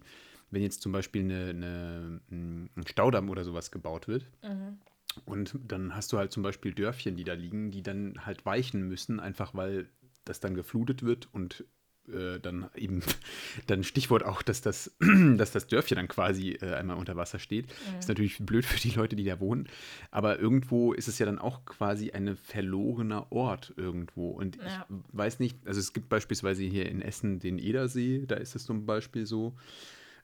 wenn 0.50 0.62
jetzt 0.62 0.82
zum 0.82 0.92
Beispiel 0.92 1.22
eine, 1.22 1.50
eine, 1.50 2.20
ein 2.30 2.86
Staudamm 2.86 3.30
oder 3.30 3.44
sowas 3.44 3.70
gebaut 3.70 4.08
wird. 4.08 4.26
Mhm. 4.42 4.78
Und 5.24 5.58
dann 5.66 5.94
hast 5.94 6.12
du 6.12 6.18
halt 6.18 6.32
zum 6.32 6.42
Beispiel 6.42 6.74
Dörfchen, 6.74 7.16
die 7.16 7.24
da 7.24 7.32
liegen, 7.32 7.70
die 7.70 7.82
dann 7.82 8.26
halt 8.26 8.44
weichen 8.44 8.86
müssen, 8.86 9.18
einfach 9.18 9.54
weil 9.54 9.88
das 10.26 10.40
dann 10.40 10.54
geflutet 10.54 11.02
wird 11.02 11.28
und 11.32 11.64
äh, 12.08 12.38
dann 12.40 12.68
eben, 12.74 13.02
dann 13.66 13.84
Stichwort 13.84 14.24
auch, 14.24 14.42
dass 14.42 14.60
das, 14.60 14.96
dass 15.36 15.52
das 15.52 15.66
Dörfchen 15.66 15.96
dann 15.96 16.08
quasi 16.08 16.52
äh, 16.52 16.74
einmal 16.74 16.96
unter 16.96 17.16
Wasser 17.16 17.38
steht. 17.38 17.66
Mhm. 17.66 17.98
Ist 17.98 18.08
natürlich 18.08 18.38
blöd 18.38 18.64
für 18.64 18.80
die 18.80 18.94
Leute, 18.94 19.16
die 19.16 19.24
da 19.24 19.40
wohnen. 19.40 19.68
Aber 20.10 20.38
irgendwo 20.38 20.92
ist 20.92 21.08
es 21.08 21.18
ja 21.18 21.26
dann 21.26 21.38
auch 21.38 21.64
quasi 21.64 22.12
ein 22.12 22.36
verlorener 22.36 23.32
Ort 23.32 23.74
irgendwo. 23.76 24.30
Und 24.30 24.56
ja. 24.56 24.86
ich 24.88 25.16
weiß 25.16 25.40
nicht, 25.40 25.66
also 25.66 25.80
es 25.80 25.92
gibt 25.92 26.08
beispielsweise 26.08 26.62
hier 26.64 26.86
in 26.86 27.02
Essen 27.02 27.38
den 27.38 27.58
Edersee, 27.58 28.24
da 28.26 28.36
ist 28.36 28.54
es 28.54 28.64
zum 28.64 28.86
Beispiel 28.86 29.26
so. 29.26 29.56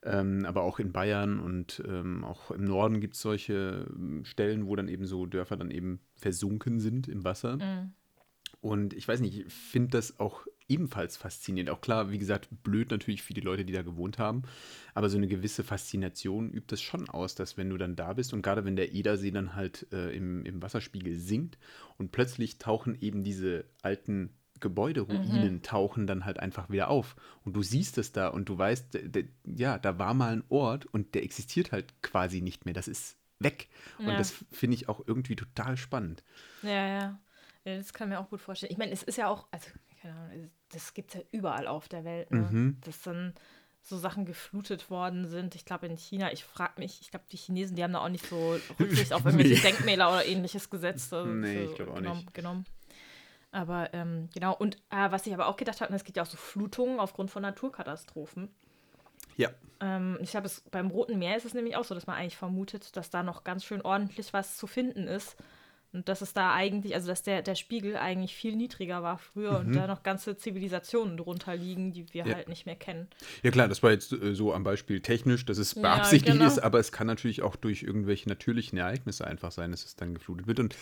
Ähm, 0.04 0.44
aber 0.46 0.62
auch 0.62 0.80
in 0.80 0.90
Bayern 0.90 1.38
und 1.38 1.80
ähm, 1.86 2.24
auch 2.24 2.50
im 2.50 2.64
Norden 2.64 3.00
gibt 3.00 3.14
es 3.14 3.20
solche 3.20 3.86
ähm, 3.88 4.24
Stellen, 4.24 4.66
wo 4.66 4.74
dann 4.74 4.88
eben 4.88 5.06
so 5.06 5.26
Dörfer 5.26 5.56
dann 5.56 5.70
eben 5.70 6.00
versunken 6.16 6.80
sind 6.80 7.06
im 7.06 7.22
Wasser. 7.22 7.58
Mhm. 7.58 7.92
Und 8.62 8.94
ich 8.94 9.06
weiß 9.06 9.20
nicht, 9.20 9.36
ich 9.36 9.52
finde 9.52 9.90
das 9.90 10.20
auch 10.20 10.46
ebenfalls 10.68 11.16
faszinierend. 11.16 11.68
Auch 11.68 11.80
klar, 11.80 12.12
wie 12.12 12.18
gesagt, 12.18 12.48
blöd 12.62 12.92
natürlich 12.92 13.22
für 13.22 13.34
die 13.34 13.40
Leute, 13.40 13.64
die 13.64 13.72
da 13.72 13.82
gewohnt 13.82 14.18
haben. 14.18 14.42
Aber 14.94 15.10
so 15.10 15.18
eine 15.18 15.26
gewisse 15.26 15.64
Faszination 15.64 16.48
übt 16.50 16.68
das 16.68 16.80
schon 16.80 17.08
aus, 17.10 17.34
dass 17.34 17.56
wenn 17.56 17.70
du 17.70 17.76
dann 17.76 17.96
da 17.96 18.12
bist 18.12 18.32
und 18.32 18.40
gerade 18.40 18.64
wenn 18.64 18.76
der 18.76 18.94
Edersee 18.94 19.32
dann 19.32 19.56
halt 19.56 19.88
äh, 19.92 20.16
im, 20.16 20.46
im 20.46 20.62
Wasserspiegel 20.62 21.16
sinkt 21.16 21.58
und 21.98 22.12
plötzlich 22.12 22.58
tauchen 22.58 22.96
eben 23.00 23.24
diese 23.24 23.64
alten 23.82 24.30
Gebäuderuinen 24.60 25.54
mhm. 25.54 25.62
tauchen 25.62 26.06
dann 26.06 26.24
halt 26.24 26.38
einfach 26.38 26.70
wieder 26.70 26.88
auf. 26.88 27.16
Und 27.44 27.56
du 27.56 27.64
siehst 27.64 27.98
es 27.98 28.12
da 28.12 28.28
und 28.28 28.48
du 28.48 28.56
weißt, 28.56 28.96
ja, 29.44 29.76
da 29.76 29.98
war 29.98 30.14
mal 30.14 30.34
ein 30.34 30.44
Ort 30.50 30.86
und 30.86 31.16
der 31.16 31.24
existiert 31.24 31.72
halt 31.72 32.00
quasi 32.00 32.40
nicht 32.40 32.64
mehr. 32.64 32.74
Das 32.74 32.86
ist 32.86 33.16
weg. 33.40 33.68
Ja. 33.98 34.10
Und 34.10 34.20
das 34.20 34.32
finde 34.52 34.76
ich 34.76 34.88
auch 34.88 35.02
irgendwie 35.04 35.34
total 35.34 35.76
spannend. 35.76 36.22
Ja, 36.62 36.86
ja. 36.86 37.20
Ja, 37.64 37.76
das 37.76 37.92
kann 37.92 38.08
mir 38.08 38.18
auch 38.18 38.28
gut 38.28 38.40
vorstellen. 38.40 38.72
Ich 38.72 38.78
meine, 38.78 38.92
es 38.92 39.02
ist 39.02 39.16
ja 39.16 39.28
auch, 39.28 39.46
also, 39.50 39.68
keine 40.00 40.14
Ahnung, 40.14 40.50
das 40.70 40.94
gibt 40.94 41.14
es 41.14 41.20
ja 41.20 41.26
überall 41.30 41.66
auf 41.66 41.88
der 41.88 42.04
Welt, 42.04 42.30
ne? 42.30 42.48
mhm. 42.50 42.78
dass 42.84 43.02
dann 43.02 43.34
so 43.82 43.98
Sachen 43.98 44.24
geflutet 44.24 44.90
worden 44.90 45.26
sind. 45.26 45.54
Ich 45.54 45.64
glaube, 45.64 45.86
in 45.86 45.96
China, 45.96 46.32
ich 46.32 46.44
frage 46.44 46.74
mich, 46.78 47.00
ich 47.00 47.10
glaube, 47.10 47.26
die 47.30 47.36
Chinesen, 47.36 47.76
die 47.76 47.82
haben 47.82 47.92
da 47.92 48.00
auch 48.00 48.08
nicht 48.08 48.26
so 48.26 48.56
Rücksicht 48.80 49.12
auf 49.12 49.24
irgendwelche 49.24 49.54
nee. 49.54 49.60
Denkmäler 49.60 50.08
oder 50.10 50.24
ähnliches 50.24 50.70
gesetzt. 50.70 51.12
Also 51.12 51.30
nee, 51.30 51.64
ich 51.64 51.74
glaube 51.74 51.92
auch 51.92 51.96
genommen, 51.96 52.20
nicht. 52.20 52.34
Genommen. 52.34 52.64
Aber 53.50 53.92
ähm, 53.92 54.28
genau, 54.32 54.56
und 54.56 54.76
äh, 54.90 55.10
was 55.10 55.26
ich 55.26 55.34
aber 55.34 55.46
auch 55.46 55.56
gedacht 55.56 55.80
habe, 55.80 55.94
es 55.94 56.04
gibt 56.04 56.16
ja 56.16 56.22
auch 56.22 56.28
so 56.28 56.38
Flutungen 56.38 56.98
aufgrund 56.98 57.30
von 57.30 57.42
Naturkatastrophen. 57.42 58.48
Ja. 59.36 59.50
Ähm, 59.80 60.18
ich 60.22 60.36
habe 60.36 60.46
es 60.46 60.62
beim 60.70 60.88
Roten 60.88 61.18
Meer 61.18 61.36
ist 61.36 61.44
es 61.44 61.54
nämlich 61.54 61.76
auch 61.76 61.84
so, 61.84 61.94
dass 61.94 62.06
man 62.06 62.16
eigentlich 62.16 62.36
vermutet, 62.36 62.96
dass 62.96 63.10
da 63.10 63.22
noch 63.22 63.44
ganz 63.44 63.64
schön 63.64 63.82
ordentlich 63.82 64.32
was 64.32 64.56
zu 64.56 64.66
finden 64.66 65.06
ist. 65.06 65.36
Und 65.92 66.08
dass 66.08 66.22
es 66.22 66.32
da 66.32 66.54
eigentlich, 66.54 66.94
also 66.94 67.08
dass 67.08 67.22
der, 67.22 67.42
der 67.42 67.54
Spiegel 67.54 67.96
eigentlich 67.96 68.34
viel 68.34 68.56
niedriger 68.56 69.02
war 69.02 69.18
früher 69.18 69.60
mhm. 69.60 69.66
und 69.66 69.76
da 69.76 69.86
noch 69.86 70.02
ganze 70.02 70.36
Zivilisationen 70.38 71.18
drunter 71.18 71.54
liegen, 71.54 71.92
die 71.92 72.06
wir 72.14 72.26
ja. 72.26 72.34
halt 72.34 72.48
nicht 72.48 72.64
mehr 72.64 72.76
kennen. 72.76 73.08
Ja 73.42 73.50
klar, 73.50 73.68
das 73.68 73.82
war 73.82 73.90
jetzt 73.90 74.12
äh, 74.12 74.34
so 74.34 74.54
am 74.54 74.64
Beispiel 74.64 75.00
technisch, 75.00 75.44
dass 75.44 75.58
es 75.58 75.74
beabsichtigt 75.74 76.28
ja, 76.28 76.34
genau. 76.34 76.46
ist, 76.46 76.60
aber 76.60 76.78
es 76.78 76.92
kann 76.92 77.06
natürlich 77.06 77.42
auch 77.42 77.56
durch 77.56 77.82
irgendwelche 77.82 78.28
natürlichen 78.28 78.78
Ereignisse 78.78 79.26
einfach 79.26 79.52
sein, 79.52 79.70
dass 79.70 79.84
es 79.84 79.94
dann 79.94 80.14
geflutet 80.14 80.46
wird. 80.46 80.60
Und 80.60 80.76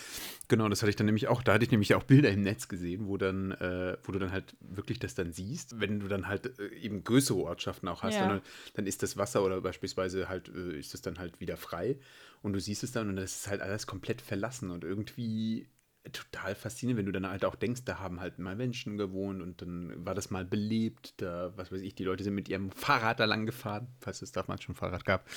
genau, 0.47 0.69
das 0.69 0.81
hatte 0.81 0.91
ich 0.91 0.95
dann 0.95 1.07
nämlich 1.07 1.27
auch, 1.27 1.43
da 1.43 1.53
hatte 1.53 1.65
ich 1.65 1.71
nämlich 1.71 1.93
auch 1.95 2.03
Bilder 2.03 2.29
im 2.29 2.41
Netz 2.41 2.69
gesehen, 2.69 3.07
wo 3.07 3.17
dann, 3.17 3.51
äh, 3.51 3.97
wo 4.03 4.13
du 4.13 4.19
dann 4.19 4.31
halt 4.31 4.55
wirklich 4.61 4.99
das 4.99 5.13
dann 5.13 5.33
siehst, 5.33 5.81
wenn 5.81 5.99
du 5.99 6.07
dann 6.07 6.29
halt 6.29 6.57
äh, 6.57 6.73
eben 6.75 7.03
größere 7.03 7.39
Ortschaften 7.39 7.89
auch 7.89 8.03
hast, 8.03 8.15
ja. 8.15 8.27
dann, 8.27 8.41
dann 8.75 8.87
ist 8.87 9.03
das 9.03 9.17
Wasser 9.17 9.43
oder 9.43 9.59
beispielsweise 9.59 10.29
halt, 10.29 10.49
äh, 10.55 10.79
ist 10.79 10.93
es 10.93 11.01
dann 11.01 11.19
halt 11.19 11.41
wieder 11.41 11.57
frei. 11.57 11.97
Und 12.41 12.53
du 12.53 12.59
siehst 12.59 12.83
es 12.83 12.91
dann 12.91 13.09
und 13.09 13.15
das 13.15 13.35
ist 13.35 13.47
halt 13.47 13.61
alles 13.61 13.87
komplett 13.87 14.21
verlassen 14.21 14.71
und 14.71 14.83
irgendwie 14.83 15.67
total 16.11 16.55
faszinierend, 16.55 16.97
wenn 16.97 17.05
du 17.05 17.11
dann 17.11 17.29
halt 17.29 17.45
auch 17.45 17.55
denkst, 17.55 17.81
da 17.85 17.99
haben 17.99 18.19
halt 18.19 18.39
mal 18.39 18.55
Menschen 18.55 18.97
gewohnt 18.97 19.41
und 19.41 19.61
dann 19.61 19.93
war 20.03 20.15
das 20.15 20.31
mal 20.31 20.43
belebt, 20.43 21.21
da, 21.21 21.53
was 21.55 21.71
weiß 21.71 21.81
ich, 21.81 21.93
die 21.93 22.03
Leute 22.03 22.23
sind 22.23 22.33
mit 22.33 22.49
ihrem 22.49 22.71
Fahrrad 22.71 23.19
da 23.19 23.25
lang 23.25 23.45
gefahren, 23.45 23.87
falls 23.99 24.21
es 24.21 24.31
damals 24.31 24.63
schon 24.63 24.73
Fahrrad 24.73 25.05
gab. 25.05 25.27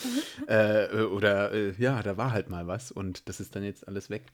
äh, 0.49 0.87
äh, 0.87 1.05
oder 1.05 1.53
äh, 1.53 1.75
ja, 1.77 2.03
da 2.03 2.17
war 2.17 2.33
halt 2.33 2.49
mal 2.49 2.67
was 2.67 2.91
und 2.91 3.29
das 3.29 3.41
ist 3.41 3.55
dann 3.55 3.63
jetzt 3.63 3.87
alles 3.87 4.09
weg. 4.09 4.25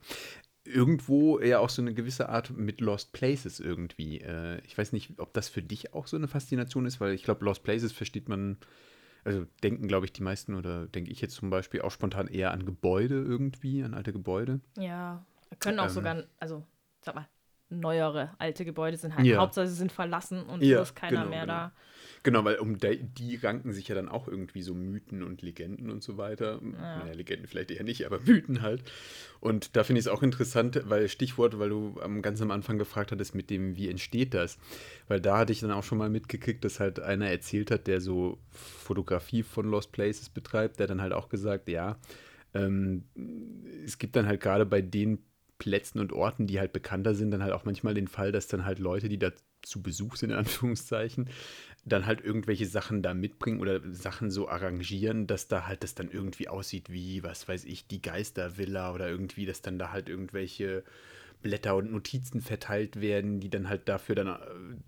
Irgendwo 0.64 1.40
ja 1.40 1.58
auch 1.58 1.70
so 1.70 1.82
eine 1.82 1.94
gewisse 1.94 2.28
Art 2.28 2.50
mit 2.50 2.80
Lost 2.80 3.12
Places 3.12 3.58
irgendwie. 3.58 4.20
Äh, 4.20 4.60
ich 4.64 4.78
weiß 4.78 4.92
nicht, 4.92 5.18
ob 5.18 5.32
das 5.34 5.48
für 5.48 5.62
dich 5.62 5.94
auch 5.94 6.06
so 6.06 6.16
eine 6.16 6.28
Faszination 6.28 6.86
ist, 6.86 7.00
weil 7.00 7.12
ich 7.14 7.24
glaube, 7.24 7.44
Lost 7.44 7.64
Places 7.64 7.92
versteht 7.92 8.28
man 8.28 8.58
also 9.24 9.46
denken, 9.62 9.88
glaube 9.88 10.06
ich, 10.06 10.12
die 10.12 10.22
meisten 10.22 10.54
oder 10.54 10.86
denke 10.86 11.10
ich 11.10 11.20
jetzt 11.20 11.34
zum 11.34 11.50
Beispiel 11.50 11.82
auch 11.82 11.90
spontan 11.90 12.26
eher 12.26 12.52
an 12.52 12.64
Gebäude 12.64 13.16
irgendwie, 13.16 13.82
an 13.82 13.94
alte 13.94 14.12
Gebäude. 14.12 14.60
Ja, 14.78 15.24
können 15.58 15.80
auch 15.80 15.84
ähm, 15.84 15.90
sogar, 15.90 16.22
also 16.38 16.64
sag 17.02 17.14
mal, 17.14 17.28
neuere 17.68 18.34
alte 18.38 18.64
Gebäude 18.64 18.96
sind 18.96 19.16
halt. 19.16 19.26
Ja. 19.26 19.38
Hauptsache, 19.38 19.68
sie 19.68 19.74
sind 19.74 19.92
verlassen 19.92 20.42
und 20.42 20.62
ja, 20.62 20.82
ist 20.82 20.94
keiner 20.94 21.20
genau, 21.20 21.30
mehr 21.30 21.42
genau. 21.42 21.52
da. 21.52 21.72
Genau, 22.22 22.44
weil 22.44 22.56
um 22.56 22.76
die, 22.76 23.02
die, 23.02 23.36
ranken 23.36 23.72
sich 23.72 23.88
ja 23.88 23.94
dann 23.94 24.08
auch 24.08 24.28
irgendwie 24.28 24.60
so 24.60 24.74
Mythen 24.74 25.22
und 25.22 25.40
Legenden 25.40 25.90
und 25.90 26.02
so 26.02 26.18
weiter. 26.18 26.60
Ja. 26.62 26.98
Naja, 26.98 27.12
Legenden 27.14 27.46
vielleicht 27.46 27.70
eher 27.70 27.82
nicht, 27.82 28.04
aber 28.04 28.20
Mythen 28.20 28.60
halt. 28.60 28.82
Und 29.40 29.74
da 29.74 29.84
finde 29.84 30.00
ich 30.00 30.06
es 30.06 30.12
auch 30.12 30.22
interessant, 30.22 30.82
weil 30.84 31.08
Stichwort, 31.08 31.58
weil 31.58 31.70
du 31.70 31.98
am, 32.02 32.20
ganz 32.20 32.42
am 32.42 32.50
Anfang 32.50 32.76
gefragt 32.76 33.10
hattest 33.10 33.34
mit 33.34 33.48
dem, 33.48 33.76
wie 33.76 33.88
entsteht 33.88 34.34
das? 34.34 34.58
Weil 35.08 35.20
da 35.20 35.38
hatte 35.38 35.52
ich 35.52 35.60
dann 35.60 35.70
auch 35.70 35.84
schon 35.84 35.96
mal 35.96 36.10
mitgekriegt, 36.10 36.62
dass 36.62 36.78
halt 36.78 37.00
einer 37.00 37.30
erzählt 37.30 37.70
hat, 37.70 37.86
der 37.86 38.02
so 38.02 38.38
Fotografie 38.50 39.42
von 39.42 39.70
Lost 39.70 39.92
Places 39.92 40.28
betreibt, 40.28 40.78
der 40.78 40.88
dann 40.88 41.00
halt 41.00 41.14
auch 41.14 41.30
gesagt, 41.30 41.70
ja, 41.70 41.98
ähm, 42.52 43.04
es 43.84 43.98
gibt 43.98 44.14
dann 44.16 44.26
halt 44.26 44.42
gerade 44.42 44.66
bei 44.66 44.82
den 44.82 45.20
Plätzen 45.58 46.00
und 46.00 46.12
Orten, 46.12 46.46
die 46.46 46.58
halt 46.58 46.72
bekannter 46.72 47.14
sind, 47.14 47.30
dann 47.30 47.42
halt 47.42 47.52
auch 47.52 47.64
manchmal 47.64 47.94
den 47.94 48.08
Fall, 48.08 48.32
dass 48.32 48.48
dann 48.48 48.64
halt 48.64 48.78
Leute, 48.78 49.08
die 49.08 49.18
da 49.18 49.30
zu 49.62 49.82
Besuch 49.82 50.16
sind, 50.16 50.30
in 50.30 50.36
Anführungszeichen, 50.36 51.28
dann 51.84 52.06
halt 52.06 52.20
irgendwelche 52.20 52.66
Sachen 52.66 53.02
da 53.02 53.14
mitbringen 53.14 53.60
oder 53.60 53.80
Sachen 53.92 54.30
so 54.30 54.48
arrangieren, 54.48 55.26
dass 55.26 55.48
da 55.48 55.66
halt 55.66 55.82
das 55.82 55.94
dann 55.94 56.10
irgendwie 56.10 56.48
aussieht 56.48 56.90
wie, 56.90 57.22
was 57.22 57.48
weiß 57.48 57.64
ich, 57.64 57.86
die 57.86 58.02
Geistervilla 58.02 58.92
oder 58.92 59.08
irgendwie, 59.08 59.46
dass 59.46 59.62
dann 59.62 59.78
da 59.78 59.90
halt 59.92 60.08
irgendwelche 60.08 60.84
Blätter 61.42 61.74
und 61.76 61.90
Notizen 61.90 62.42
verteilt 62.42 63.00
werden, 63.00 63.40
die 63.40 63.48
dann 63.48 63.70
halt 63.70 63.88
dafür 63.88 64.14
dann, 64.14 64.26
äh, 64.28 64.36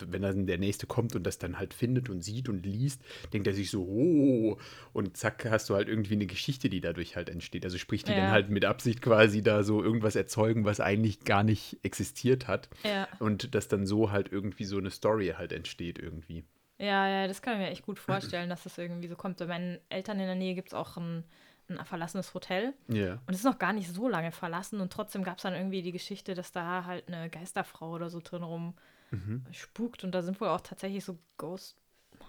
wenn 0.07 0.20
dann 0.22 0.46
der 0.46 0.59
nächste 0.59 0.87
kommt 0.87 1.16
und 1.16 1.22
das 1.24 1.38
dann 1.38 1.59
halt 1.59 1.72
findet 1.72 2.11
und 2.11 2.20
sieht 2.22 2.48
und 2.50 2.66
liest, 2.66 3.00
denkt 3.33 3.46
er 3.46 3.55
sich 3.55 3.70
so, 3.70 3.83
oh, 3.85 4.59
und 4.92 5.16
zack, 5.16 5.46
hast 5.48 5.70
du 5.70 5.74
halt 5.74 5.88
irgendwie 5.88 6.12
eine 6.14 6.26
Geschichte, 6.26 6.68
die 6.68 6.83
dadurch 6.83 7.16
halt 7.16 7.31
entsteht. 7.31 7.64
Also 7.64 7.78
sprich, 7.78 8.05
die 8.05 8.12
Ja. 8.12 8.18
dann 8.18 8.31
halt 8.31 8.50
mit 8.50 8.66
Absicht 8.66 9.00
quasi 9.00 9.42
da 9.42 9.62
so 9.62 9.83
irgendwas 9.83 10.14
erzeugen, 10.14 10.66
was 10.66 10.81
eigentlich 10.81 11.20
gar 11.20 11.42
nicht 11.42 11.78
existiert 11.83 12.48
hat. 12.48 12.68
Ja. 12.85 13.09
Und 13.18 13.55
dass 13.55 13.68
dann 13.68 13.87
so 13.87 14.11
halt 14.11 14.31
irgendwie 14.31 14.64
so 14.64 14.76
eine 14.76 14.90
Story 14.90 15.33
halt 15.37 15.52
entsteht 15.52 15.98
irgendwie. 15.98 16.44
Ja, 16.83 17.07
ja, 17.07 17.29
das 17.29 17.40
kann 17.42 17.55
ich 17.55 17.61
mir 17.61 17.71
echt 17.71 17.87
gut 17.87 18.01
vorstellen, 18.01 18.51
dass 18.51 18.64
das 18.64 18.77
irgendwie 18.77 19.07
so 19.07 19.14
kommt. 19.14 19.38
Bei 19.38 19.47
meinen 19.47 19.79
Eltern 19.88 20.18
in 20.18 20.27
der 20.27 20.35
Nähe 20.35 20.55
gibt 20.55 20.68
es 20.68 20.75
auch 20.75 20.97
ein, 20.97 21.23
ein 21.68 21.85
verlassenes 21.85 22.35
Hotel. 22.35 22.75
Ja. 22.88 23.12
Und 23.27 23.31
es 23.35 23.37
ist 23.37 23.45
noch 23.45 23.61
gar 23.61 23.73
nicht 23.73 23.88
so 23.88 24.09
lange 24.09 24.33
verlassen. 24.33 24.81
Und 24.81 24.92
trotzdem 24.92 25.23
gab 25.23 25.37
es 25.37 25.45
dann 25.45 25.55
irgendwie 25.55 25.83
die 25.83 25.92
Geschichte, 25.92 26.35
dass 26.35 26.51
da 26.51 26.85
halt 26.85 27.07
eine 27.07 27.31
Geisterfrau 27.31 27.90
oder 27.92 28.11
so 28.11 28.21
drin 28.21 28.42
rum 28.42 28.75
Mhm. 29.12 29.45
spukt. 29.53 30.03
Und 30.03 30.12
da 30.12 30.23
sind 30.23 30.40
wohl 30.40 30.49
auch 30.49 30.61
tatsächlich 30.62 31.05
so 31.05 31.18
Ghost 31.38 31.77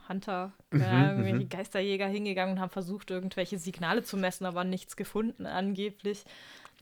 Hunter, 0.09 0.51
Mhm, 0.71 0.79
keine 0.79 0.91
Ahnung, 0.91 1.17
irgendwelche 1.25 1.47
Geisterjäger 1.47 2.07
hingegangen 2.07 2.55
und 2.55 2.61
haben 2.61 2.69
versucht, 2.69 3.09
irgendwelche 3.09 3.57
Signale 3.57 4.03
zu 4.03 4.17
messen, 4.17 4.45
aber 4.45 4.63
nichts 4.65 4.95
gefunden 4.97 5.45
angeblich. 5.45 6.25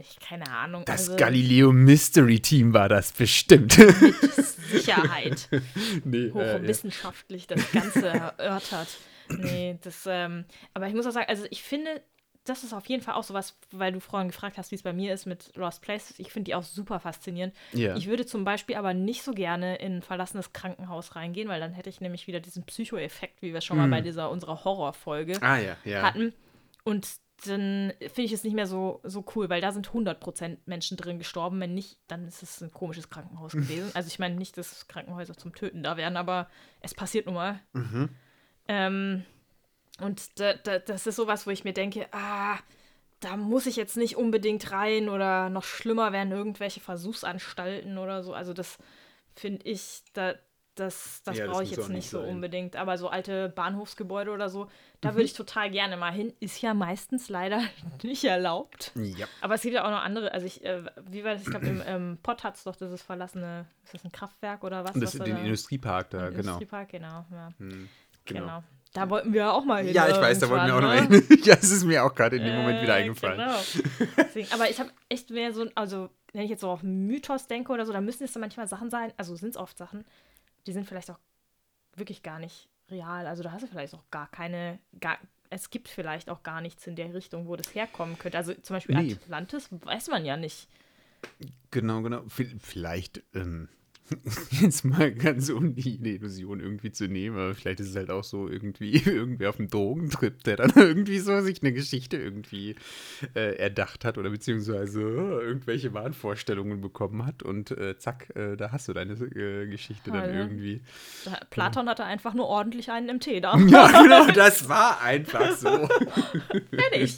Ich, 0.01 0.19
keine 0.19 0.49
Ahnung. 0.49 0.83
Das 0.85 1.09
also 1.09 1.15
Galileo 1.15 1.71
Mystery 1.71 2.39
Team 2.39 2.73
war 2.73 2.89
das 2.89 3.11
bestimmt. 3.11 3.73
Sicherheit. 4.71 5.47
nee, 6.03 6.17
äh, 6.17 6.27
ja. 6.27 6.33
hochwissenschaftlich 6.33 7.47
das 7.47 7.71
Ganze 7.71 8.07
erörtert. 8.07 8.87
Nee, 9.29 9.77
das, 9.81 10.05
ähm, 10.07 10.45
aber 10.73 10.87
ich 10.87 10.93
muss 10.93 11.05
auch 11.05 11.11
sagen, 11.11 11.29
also 11.29 11.45
ich 11.51 11.61
finde, 11.61 12.01
das 12.45 12.63
ist 12.63 12.73
auf 12.73 12.87
jeden 12.87 13.03
Fall 13.03 13.13
auch 13.13 13.23
sowas, 13.23 13.57
weil 13.69 13.91
du 13.91 13.99
vorhin 13.99 14.29
gefragt 14.29 14.57
hast, 14.57 14.71
wie 14.71 14.75
es 14.75 14.81
bei 14.81 14.93
mir 14.93 15.13
ist 15.13 15.27
mit 15.27 15.55
Lost 15.55 15.81
Places. 15.83 16.17
Ich 16.17 16.31
finde 16.31 16.45
die 16.45 16.55
auch 16.55 16.63
super 16.63 16.99
faszinierend. 16.99 17.53
Ja. 17.71 17.95
Ich 17.95 18.07
würde 18.07 18.25
zum 18.25 18.43
Beispiel 18.43 18.75
aber 18.75 18.95
nicht 18.95 19.21
so 19.21 19.33
gerne 19.33 19.75
in 19.75 19.97
ein 19.97 20.01
verlassenes 20.01 20.51
Krankenhaus 20.51 21.15
reingehen, 21.15 21.47
weil 21.47 21.59
dann 21.59 21.73
hätte 21.73 21.89
ich 21.89 22.01
nämlich 22.01 22.25
wieder 22.25 22.39
diesen 22.39 22.63
Psycho-Effekt, 22.63 23.41
wie 23.41 23.53
wir 23.53 23.61
schon 23.61 23.77
mal 23.77 23.87
bei 23.87 24.01
dieser 24.01 24.31
unserer 24.31 24.63
Horrorfolge 24.63 25.37
ah 25.41 25.57
ja, 25.57 25.77
ja. 25.85 26.01
hatten. 26.01 26.33
Und 26.83 27.07
dann 27.45 27.93
finde 27.99 28.21
ich 28.21 28.33
es 28.33 28.43
nicht 28.43 28.53
mehr 28.53 28.67
so, 28.67 28.99
so 29.03 29.25
cool, 29.35 29.49
weil 29.49 29.61
da 29.61 29.71
sind 29.71 29.89
100% 29.89 30.57
Menschen 30.65 30.97
drin 30.97 31.17
gestorben. 31.17 31.59
Wenn 31.59 31.73
nicht, 31.73 31.97
dann 32.07 32.27
ist 32.27 32.43
es 32.43 32.61
ein 32.61 32.71
komisches 32.71 33.09
Krankenhaus 33.09 33.53
gewesen. 33.53 33.91
Also 33.95 34.07
ich 34.07 34.19
meine 34.19 34.35
nicht, 34.35 34.57
dass 34.57 34.87
Krankenhäuser 34.87 35.35
zum 35.35 35.53
Töten 35.53 35.83
da 35.83 35.97
wären, 35.97 36.17
aber 36.17 36.49
es 36.81 36.93
passiert 36.93 37.25
nun 37.25 37.35
mal. 37.35 37.59
Ähm, 38.67 39.25
und 39.99 40.39
da, 40.39 40.53
da, 40.53 40.79
das 40.79 41.07
ist 41.07 41.15
sowas, 41.15 41.47
wo 41.47 41.51
ich 41.51 41.63
mir 41.63 41.73
denke, 41.73 42.07
ah, 42.11 42.57
da 43.19 43.37
muss 43.37 43.67
ich 43.67 43.75
jetzt 43.75 43.97
nicht 43.97 44.17
unbedingt 44.17 44.71
rein 44.71 45.09
oder 45.09 45.49
noch 45.49 45.63
schlimmer 45.63 46.11
wären 46.11 46.31
irgendwelche 46.31 46.79
Versuchsanstalten 46.79 47.97
oder 47.97 48.23
so. 48.23 48.33
Also 48.33 48.53
das 48.53 48.77
finde 49.35 49.65
ich, 49.67 50.03
da, 50.13 50.35
das, 50.75 51.21
das 51.23 51.37
Ja, 51.37 51.47
brauche 51.47 51.63
ich 51.63 51.71
jetzt 51.71 51.89
nicht 51.89 52.09
so 52.09 52.21
sein. 52.21 52.29
unbedingt. 52.29 52.75
Aber 52.75 52.97
so 52.97 53.09
alte 53.09 53.49
Bahnhofsgebäude 53.49 54.31
oder 54.31 54.49
so, 54.49 54.67
da 55.01 55.09
Mhm. 55.11 55.15
würde 55.15 55.25
ich 55.25 55.33
total 55.33 55.69
gerne 55.69 55.97
mal 55.97 56.11
hin. 56.11 56.33
Ist 56.39 56.61
ja 56.61 56.73
meistens 56.73 57.29
leider 57.29 57.61
nicht 58.03 58.23
erlaubt. 58.23 58.91
ja. 58.95 59.27
Aber 59.41 59.55
es 59.55 59.61
gibt 59.61 59.73
ja 59.75 59.85
auch 59.85 59.91
noch 59.91 60.01
andere, 60.03 60.33
also 60.33 60.45
ich, 60.47 60.63
äh, 60.63 60.83
wie 61.09 61.23
war 61.23 61.33
das? 61.33 61.41
Ich 61.43 61.49
glaube, 61.49 61.65
im 61.67 61.81
ähm, 61.87 62.17
Pott 62.23 62.43
hat 62.43 62.55
es 62.55 62.63
doch 62.63 62.75
dieses 62.75 63.01
verlassene, 63.01 63.65
ist 63.83 63.93
das 63.95 64.05
ein 64.05 64.11
Kraftwerk 64.11 64.63
oder 64.63 64.83
was? 64.85 64.95
Und 64.95 65.01
das 65.01 65.19
was 65.19 65.25
den 65.25 65.35
da- 65.35 65.41
Industriepark 65.41 66.09
da, 66.11 66.27
im 66.27 66.35
genau. 66.35 66.37
Industriepark, 66.53 66.89
genau. 66.89 67.25
Ja. 67.31 67.49
Hm, 67.57 67.89
Genau. 68.25 68.39
genau. 68.41 68.63
Da 68.93 69.09
wollten 69.09 69.33
wir 69.33 69.51
auch 69.53 69.63
mal 69.65 69.83
hin. 69.83 69.93
Ja, 69.93 70.07
ich 70.09 70.17
weiß, 70.17 70.39
da 70.39 70.49
wollten 70.49 70.67
wir 70.67 70.75
auch 70.75 70.81
noch 70.81 70.87
mal 70.89 71.01
ne? 71.07 71.17
hin. 71.21 71.39
ja, 71.43 71.53
es 71.55 71.71
ist 71.71 71.85
mir 71.85 72.03
auch 72.03 72.13
gerade 72.13 72.35
in 72.35 72.43
dem 72.43 72.55
Moment 72.57 72.81
wieder 72.81 72.97
Äh, 72.97 73.03
eingefallen. 73.03 73.37
Genau. 73.39 74.05
Deswegen, 74.17 74.51
aber 74.53 74.69
ich 74.69 74.79
habe 74.79 74.89
echt 75.09 75.29
mehr 75.29 75.53
so, 75.53 75.65
also 75.75 76.09
wenn 76.33 76.43
ich 76.43 76.49
jetzt 76.49 76.59
so 76.61 76.69
auf 76.69 76.83
Mythos 76.83 77.47
denke 77.47 77.71
oder 77.71 77.85
so, 77.85 77.93
dann 77.93 78.03
müssen 78.05 78.25
es 78.25 78.33
dann 78.33 78.41
manchmal 78.41 78.67
Sachen 78.67 78.89
sein, 78.89 79.11
also 79.17 79.35
sind 79.35 79.49
es 79.51 79.57
oft 79.57 79.77
Sachen, 79.77 80.03
die 80.67 80.73
sind 80.73 80.87
vielleicht 80.87 81.11
auch 81.11 81.19
wirklich 81.95 82.23
gar 82.23 82.39
nicht 82.39 82.69
real. 82.89 83.27
Also 83.27 83.43
da 83.43 83.51
hast 83.51 83.63
du 83.63 83.67
vielleicht 83.67 83.93
auch 83.93 84.09
gar 84.11 84.29
keine, 84.29 84.79
gar, 84.99 85.17
es 85.49 85.69
gibt 85.69 85.87
vielleicht 85.87 86.29
auch 86.29 86.43
gar 86.43 86.61
nichts 86.61 86.85
in 86.87 86.95
der 86.95 87.13
Richtung, 87.13 87.47
wo 87.47 87.55
das 87.55 87.73
herkommen 87.73 88.17
könnte. 88.17 88.37
Also 88.37 88.53
zum 88.53 88.75
Beispiel 88.75 88.95
Nee. 88.95 89.13
Atlantis 89.13 89.69
weiß 89.71 90.07
man 90.07 90.25
ja 90.25 90.37
nicht. 90.37 90.67
Genau, 91.71 92.01
genau. 92.01 92.23
Vielleicht, 92.27 93.23
ähm, 93.33 93.69
jetzt 94.61 94.85
mal 94.85 95.11
ganz 95.11 95.49
um 95.49 95.75
die 95.75 95.97
Illusion 96.03 96.59
irgendwie 96.59 96.91
zu 96.91 97.07
nehmen, 97.07 97.37
aber 97.37 97.55
vielleicht 97.55 97.79
ist 97.79 97.89
es 97.89 97.95
halt 97.95 98.09
auch 98.11 98.23
so 98.23 98.47
irgendwie 98.47 98.95
irgendwer 99.05 99.49
auf 99.49 99.59
einem 99.59 99.69
Drogentrip, 99.69 100.43
der 100.43 100.57
dann 100.57 100.71
irgendwie 100.75 101.19
so 101.19 101.39
sich 101.41 101.61
eine 101.61 101.73
Geschichte 101.73 102.17
irgendwie 102.17 102.75
äh, 103.35 103.55
erdacht 103.55 104.05
hat 104.05 104.17
oder 104.17 104.29
beziehungsweise 104.29 105.01
äh, 105.01 105.45
irgendwelche 105.45 105.93
Wahnvorstellungen 105.93 106.81
bekommen 106.81 107.25
hat 107.25 107.43
und 107.43 107.71
äh, 107.71 107.97
zack, 107.97 108.35
äh, 108.35 108.55
da 108.55 108.71
hast 108.71 108.87
du 108.87 108.93
deine 108.93 109.13
äh, 109.13 109.67
Geschichte 109.67 110.11
dann 110.11 110.21
Also. 110.21 110.35
irgendwie. 110.35 110.81
Da, 111.25 111.39
Platon 111.49 111.89
hatte 111.89 112.03
einfach 112.03 112.33
nur 112.33 112.47
ordentlich 112.47 112.91
einen 112.91 113.09
im 113.09 113.19
Tee 113.19 113.41
da. 113.41 113.57
Ja, 113.57 114.01
genau, 114.01 114.27
das 114.31 114.67
war 114.67 115.01
einfach 115.01 115.55
so. 115.55 115.87
Fertig. 116.71 117.17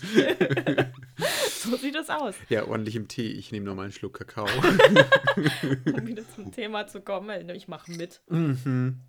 So 1.63 1.75
sieht 1.77 1.95
es 1.95 2.09
aus. 2.09 2.35
Ja, 2.49 2.67
ordentlich 2.67 2.95
im 2.95 3.07
Tee. 3.07 3.31
Ich 3.31 3.51
nehme 3.51 3.65
nochmal 3.65 3.85
einen 3.85 3.93
Schluck 3.93 4.17
Kakao. 4.17 4.45
um 5.85 6.07
wieder 6.07 6.27
zum 6.29 6.51
Thema 6.51 6.87
zu 6.87 7.01
kommen. 7.01 7.49
Ich 7.49 7.67
mache 7.67 7.91
mit. 7.91 8.21
Mhm. 8.29 8.99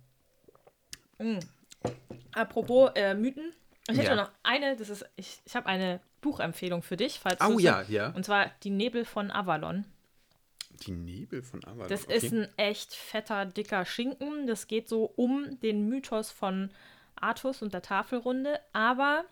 Mm. 1.19 1.39
Apropos 2.33 2.91
äh, 2.95 3.13
Mythen. 3.13 3.53
Ich 3.87 3.97
hätte 3.97 4.09
Ja. 4.09 4.15
noch 4.15 4.31
eine, 4.43 4.75
das 4.75 4.89
ist, 4.89 5.05
ich, 5.15 5.41
ich 5.45 5.55
habe 5.55 5.67
eine 5.67 5.99
Buchempfehlung 6.21 6.81
für 6.81 6.97
dich, 6.97 7.19
falls 7.19 7.39
Oh 7.41 7.53
du 7.53 7.59
ja, 7.59 7.83
ja. 7.83 8.09
Und 8.09 8.25
zwar 8.25 8.49
Die 8.63 8.71
Nebel 8.71 9.05
von 9.05 9.29
Avalon. 9.29 9.85
Die 10.87 10.91
Nebel 10.91 11.43
von 11.43 11.63
Avalon. 11.63 11.87
Das 11.87 12.05
okay. 12.05 12.15
ist 12.17 12.33
ein 12.33 12.47
echt 12.57 12.93
fetter, 12.93 13.45
dicker 13.45 13.85
Schinken. 13.85 14.47
Das 14.47 14.67
geht 14.67 14.89
so 14.89 15.05
um 15.05 15.59
den 15.59 15.87
Mythos 15.87 16.31
von 16.31 16.71
Artus 17.15 17.61
und 17.61 17.73
der 17.73 17.81
Tafelrunde, 17.83 18.59
aber 18.73 19.23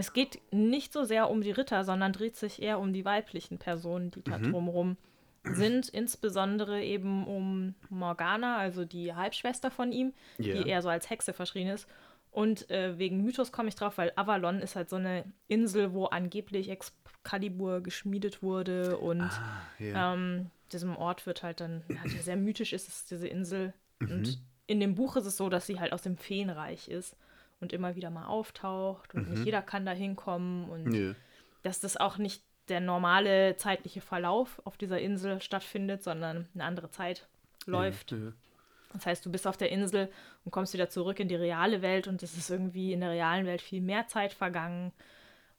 es 0.00 0.12
geht 0.12 0.40
nicht 0.52 0.92
so 0.92 1.04
sehr 1.04 1.30
um 1.30 1.42
die 1.42 1.50
Ritter, 1.52 1.84
sondern 1.84 2.12
dreht 2.12 2.36
sich 2.36 2.60
eher 2.60 2.78
um 2.78 2.92
die 2.92 3.04
weiblichen 3.04 3.58
Personen, 3.58 4.10
die 4.10 4.22
da 4.22 4.38
Mhm. 4.38 4.52
drumherum 4.52 4.96
sind. 5.44 5.88
Insbesondere 5.88 6.82
eben 6.82 7.26
um 7.26 7.74
Morgana, 7.88 8.56
also 8.58 8.84
die 8.84 9.14
Halbschwester 9.14 9.70
von 9.70 9.92
ihm, 9.92 10.12
Ja. 10.38 10.54
die 10.54 10.68
eher 10.68 10.82
so 10.82 10.88
als 10.88 11.08
Hexe 11.08 11.32
verschrien 11.32 11.68
ist. 11.68 11.86
Und 12.32 12.70
äh, 12.70 12.98
wegen 12.98 13.22
Mythos 13.24 13.50
komme 13.50 13.68
ich 13.68 13.74
drauf, 13.74 13.98
weil 13.98 14.12
Avalon 14.16 14.60
ist 14.60 14.76
halt 14.76 14.88
so 14.88 14.96
eine 14.96 15.24
Insel, 15.48 15.92
wo 15.92 16.04
angeblich 16.06 16.68
Excalibur 16.68 17.80
geschmiedet 17.80 18.42
wurde 18.42 18.98
und 18.98 19.22
Ah, 19.22 19.62
ja. 19.78 20.14
ähm, 20.14 20.50
diesem 20.72 20.96
Ort 20.96 21.26
wird 21.26 21.42
halt 21.42 21.60
dann, 21.60 21.82
ja, 21.88 22.08
sehr 22.22 22.36
mythisch 22.36 22.72
ist, 22.72 22.86
ist 22.88 23.10
diese 23.10 23.26
Insel. 23.26 23.72
Mhm. 23.98 24.10
Und 24.10 24.38
in 24.68 24.78
dem 24.78 24.94
Buch 24.94 25.16
ist 25.16 25.26
es 25.26 25.36
so, 25.36 25.48
dass 25.48 25.66
sie 25.66 25.80
halt 25.80 25.92
aus 25.92 26.02
dem 26.02 26.16
Feenreich 26.16 26.86
ist 26.88 27.16
und 27.60 27.72
immer 27.72 27.94
wieder 27.96 28.10
mal 28.10 28.26
auftaucht 28.26 29.14
und 29.14 29.30
nicht 29.30 29.44
jeder 29.44 29.62
kann 29.62 29.86
da 29.86 29.92
hinkommen 29.92 30.68
und 30.68 30.86
Nö. 30.86 31.14
dass 31.62 31.80
das 31.80 31.96
auch 31.96 32.18
nicht 32.18 32.42
der 32.68 32.80
normale 32.80 33.56
zeitliche 33.56 34.00
Verlauf 34.00 34.60
auf 34.64 34.76
dieser 34.76 35.00
Insel 35.00 35.40
stattfindet, 35.42 36.02
sondern 36.02 36.48
eine 36.54 36.64
andere 36.64 36.90
Zeit 36.90 37.28
läuft. 37.66 38.12
Ja, 38.12 38.18
ja. 38.18 38.32
Das 38.92 39.06
heißt, 39.06 39.24
du 39.24 39.30
bist 39.30 39.46
auf 39.46 39.56
der 39.56 39.70
Insel 39.70 40.08
und 40.44 40.50
kommst 40.50 40.72
wieder 40.72 40.88
zurück 40.88 41.20
in 41.20 41.28
die 41.28 41.36
reale 41.36 41.82
Welt 41.82 42.08
und 42.08 42.22
es 42.22 42.36
ist 42.36 42.50
irgendwie 42.50 42.92
in 42.92 43.00
der 43.00 43.10
realen 43.10 43.46
Welt 43.46 43.62
viel 43.62 43.80
mehr 43.80 44.08
Zeit 44.08 44.32
vergangen. 44.32 44.92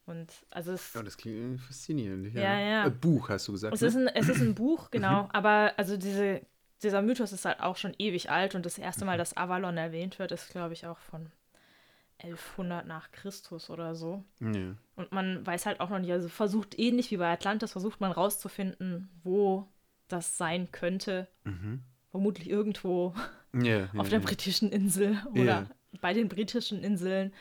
Und 0.04 0.30
also 0.50 0.72
es, 0.72 0.92
Ja, 0.94 1.02
das 1.02 1.16
klingt 1.16 1.36
irgendwie 1.36 1.58
faszinierend. 1.58 2.34
Ja, 2.34 2.42
Ja, 2.42 2.60
ja. 2.60 2.86
Äh, 2.86 2.90
Buch 2.90 3.28
hast 3.28 3.48
du 3.48 3.52
gesagt. 3.52 3.74
Es 3.74 3.82
ist 3.82 3.94
ne? 3.94 4.10
ein, 4.10 4.16
es 4.16 4.28
ist 4.28 4.40
ein 4.40 4.54
Buch, 4.56 4.90
genau, 4.90 5.28
aber 5.32 5.72
also 5.76 5.96
diese, 5.96 6.42
dieser 6.82 7.00
Mythos 7.02 7.32
ist 7.32 7.44
halt 7.44 7.60
auch 7.60 7.76
schon 7.76 7.94
ewig 7.98 8.30
alt 8.30 8.54
und 8.54 8.66
das 8.66 8.78
erste 8.78 9.04
Mal, 9.04 9.16
dass 9.16 9.36
Avalon 9.36 9.76
erwähnt 9.76 10.18
wird, 10.18 10.32
ist, 10.32 10.50
glaube 10.50 10.74
ich, 10.74 10.86
auch 10.86 10.98
von 10.98 11.30
1100 12.22 12.86
nach 12.86 13.10
Christus 13.12 13.70
oder 13.70 13.94
so. 13.94 14.24
ja. 14.40 14.74
Und 14.94 15.10
man 15.10 15.44
weiß 15.46 15.66
halt 15.66 15.80
auch 15.80 15.88
noch 15.90 15.98
nicht, 15.98 16.12
also 16.12 16.28
versucht 16.28 16.78
ähnlich 16.78 17.10
wie 17.10 17.16
bei 17.16 17.32
Atlantis, 17.32 17.72
versucht 17.72 18.00
man 18.00 18.12
rauszufinden, 18.12 19.08
wo 19.24 19.66
das 20.08 20.36
sein 20.36 20.70
könnte. 20.70 21.28
Vermutlich 22.10 22.48
irgendwo 22.48 23.14
Ja, 23.54 23.84
auf 23.96 24.06
ja, 24.06 24.10
der 24.10 24.18
britischen 24.20 24.70
Insel 24.70 25.16
oder 25.34 25.66
bei 26.00 26.12
den 26.12 26.28
britischen 26.28 26.82
Inseln. 26.84 27.32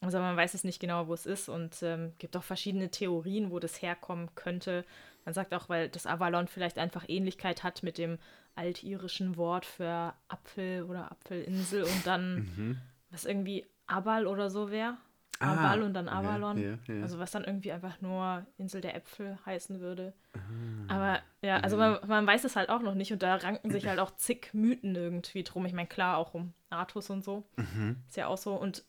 Also 0.00 0.18
man 0.18 0.36
weiß 0.36 0.54
es 0.54 0.64
nicht 0.64 0.80
genau, 0.80 1.08
wo 1.08 1.14
es 1.14 1.26
ist 1.26 1.48
und 1.48 1.82
ähm, 1.82 2.12
gibt 2.18 2.36
auch 2.36 2.42
verschiedene 2.44 2.90
Theorien, 2.90 3.50
wo 3.50 3.58
das 3.58 3.80
herkommen 3.82 4.28
könnte. 4.34 4.84
Man 5.24 5.34
sagt 5.34 5.52
auch, 5.54 5.68
weil 5.68 5.88
das 5.88 6.06
Avalon 6.06 6.46
vielleicht 6.48 6.78
einfach 6.78 7.04
Ähnlichkeit 7.08 7.62
hat 7.64 7.82
mit 7.82 7.98
dem 7.98 8.18
altirischen 8.54 9.36
Wort 9.36 9.66
für 9.66 10.14
Apfel 10.28 10.82
oder 10.84 11.10
Apfelinsel 11.10 11.82
und 11.84 12.06
dann 12.06 12.78
was 13.10 13.24
irgendwie 13.24 13.66
Abal 13.88 14.26
oder 14.26 14.50
so 14.50 14.70
wäre. 14.70 14.96
Ah, 15.40 15.52
Abal 15.52 15.82
und 15.82 15.94
dann 15.94 16.06
ja, 16.06 16.12
Avalon. 16.12 16.58
ja, 16.58 16.78
ja. 16.86 17.02
Also 17.02 17.18
was 17.18 17.30
dann 17.30 17.44
irgendwie 17.44 17.72
einfach 17.72 18.00
nur 18.00 18.44
Insel 18.56 18.80
der 18.80 18.96
Äpfel 18.96 19.38
heißen 19.46 19.80
würde. 19.80 20.12
Ah. 20.34 20.94
Aber 20.94 21.20
ja, 21.42 21.58
also 21.58 21.76
man, 21.76 21.98
man 22.06 22.26
weiß 22.26 22.44
es 22.44 22.56
halt 22.56 22.70
auch 22.70 22.82
noch 22.82 22.94
nicht 22.94 23.12
und 23.12 23.22
da 23.22 23.36
ranken 23.36 23.70
sich 23.70 23.86
halt 23.86 24.00
auch 24.00 24.10
zig 24.16 24.50
Mythen 24.52 24.96
irgendwie 24.96 25.44
drum. 25.44 25.64
Ich 25.66 25.72
meine, 25.72 25.88
klar, 25.88 26.16
auch 26.16 26.34
um 26.34 26.54
Artus 26.70 27.10
und 27.10 27.24
so. 27.24 27.44
Mhm. 27.56 27.96
Ist 28.08 28.16
ja 28.16 28.26
auch 28.26 28.38
so. 28.38 28.54
Und 28.54 28.84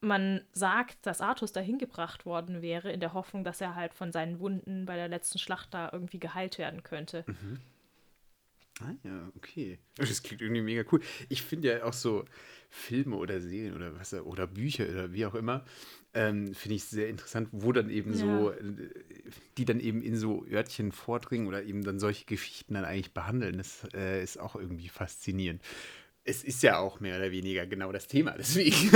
man 0.00 0.40
sagt, 0.52 1.06
dass 1.06 1.20
Artus 1.20 1.52
dahin 1.52 1.78
gebracht 1.78 2.26
worden 2.26 2.60
wäre, 2.60 2.90
in 2.90 2.98
der 2.98 3.14
Hoffnung, 3.14 3.44
dass 3.44 3.60
er 3.60 3.76
halt 3.76 3.94
von 3.94 4.10
seinen 4.10 4.40
Wunden 4.40 4.84
bei 4.84 4.96
der 4.96 5.06
letzten 5.06 5.38
Schlacht 5.38 5.72
da 5.72 5.88
irgendwie 5.92 6.18
geheilt 6.18 6.58
werden 6.58 6.82
könnte. 6.82 7.24
Mhm. 7.28 7.60
Ah 8.80 8.94
ja, 9.04 9.30
okay. 9.36 9.78
Das 9.96 10.22
klingt 10.22 10.40
irgendwie 10.40 10.62
mega 10.62 10.82
cool. 10.90 11.00
Ich 11.28 11.42
finde 11.42 11.68
ja 11.68 11.84
auch 11.84 11.92
so 11.92 12.24
Filme 12.70 13.16
oder 13.16 13.40
Serien 13.40 13.74
oder 13.76 13.94
was 13.98 14.14
oder 14.14 14.46
Bücher 14.46 14.88
oder 14.88 15.12
wie 15.12 15.26
auch 15.26 15.34
immer, 15.34 15.64
ähm, 16.14 16.54
finde 16.54 16.76
ich 16.76 16.84
sehr 16.84 17.08
interessant, 17.08 17.48
wo 17.52 17.72
dann 17.72 17.90
eben 17.90 18.12
Ja. 18.12 18.18
so, 18.18 18.50
äh, 18.50 18.62
die 19.58 19.66
dann 19.66 19.78
eben 19.78 20.02
in 20.02 20.16
so 20.16 20.44
Örtchen 20.46 20.90
vordringen 20.90 21.46
oder 21.46 21.62
eben 21.62 21.84
dann 21.84 22.00
solche 22.00 22.24
Geschichten 22.24 22.74
dann 22.74 22.84
eigentlich 22.84 23.12
behandeln. 23.12 23.58
Das 23.58 23.86
äh, 23.94 24.22
ist 24.22 24.40
auch 24.40 24.56
irgendwie 24.56 24.88
faszinierend. 24.88 25.62
Es 26.24 26.44
ist 26.44 26.62
ja 26.62 26.78
auch 26.78 27.00
mehr 27.00 27.16
oder 27.18 27.32
weniger 27.32 27.66
genau 27.66 27.90
das 27.90 28.06
Thema, 28.06 28.32
deswegen. 28.38 28.90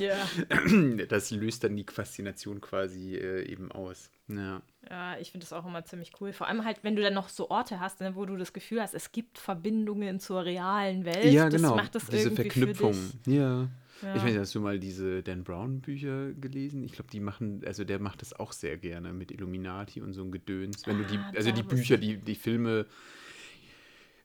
Ja. 0.00 0.16
Das 1.08 1.30
löst 1.30 1.62
dann 1.64 1.76
die 1.76 1.86
Faszination 1.88 2.60
quasi 2.60 3.14
äh, 3.16 3.44
eben 3.50 3.70
aus. 3.70 4.10
Ja. 4.28 4.62
Ja, 4.90 5.16
ich 5.18 5.30
finde 5.30 5.44
das 5.44 5.52
auch 5.52 5.64
immer 5.66 5.84
ziemlich 5.84 6.10
cool. 6.20 6.32
Vor 6.32 6.48
allem 6.48 6.64
halt, 6.64 6.78
wenn 6.82 6.96
du 6.96 7.02
dann 7.02 7.14
noch 7.14 7.28
so 7.28 7.50
Orte 7.50 7.78
hast, 7.80 8.00
ne, 8.00 8.16
wo 8.16 8.24
du 8.26 8.36
das 8.36 8.52
Gefühl 8.52 8.80
hast, 8.82 8.94
es 8.94 9.12
gibt 9.12 9.38
Verbindungen 9.38 10.18
zur 10.18 10.44
realen 10.44 11.04
Welt. 11.04 11.32
Ja, 11.32 11.48
das 11.48 11.60
genau. 11.62 11.76
macht 11.76 11.94
das 11.94 12.06
Diese 12.06 12.30
irgendwie 12.30 12.42
Verknüpfung. 12.50 12.94
Für 12.94 13.30
Ja. 13.30 13.62
dich. 13.62 13.68
Ja. 14.02 14.14
Ich 14.16 14.22
weiß 14.22 14.30
nicht, 14.30 14.38
hast 14.38 14.54
du 14.56 14.60
mal 14.60 14.80
diese 14.80 15.22
Dan 15.22 15.44
Brown 15.44 15.80
Bücher 15.80 16.32
gelesen? 16.32 16.82
Ich 16.82 16.92
glaube, 16.92 17.10
die 17.12 17.20
machen, 17.20 17.62
also 17.64 17.84
der 17.84 18.00
macht 18.00 18.20
das 18.22 18.32
auch 18.32 18.50
sehr 18.52 18.76
gerne 18.76 19.12
mit 19.12 19.30
Illuminati 19.30 20.00
und 20.00 20.12
so 20.12 20.22
ein 20.24 20.32
Gedöns. 20.32 20.84
Wenn 20.86 20.98
du 20.98 21.04
die, 21.04 21.18
Ah, 21.18 21.32
also 21.36 21.52
die 21.52 21.62
Bücher, 21.62 21.96
die, 21.98 22.16
die 22.16 22.34
Filme, 22.34 22.86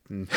hm. 0.07 0.27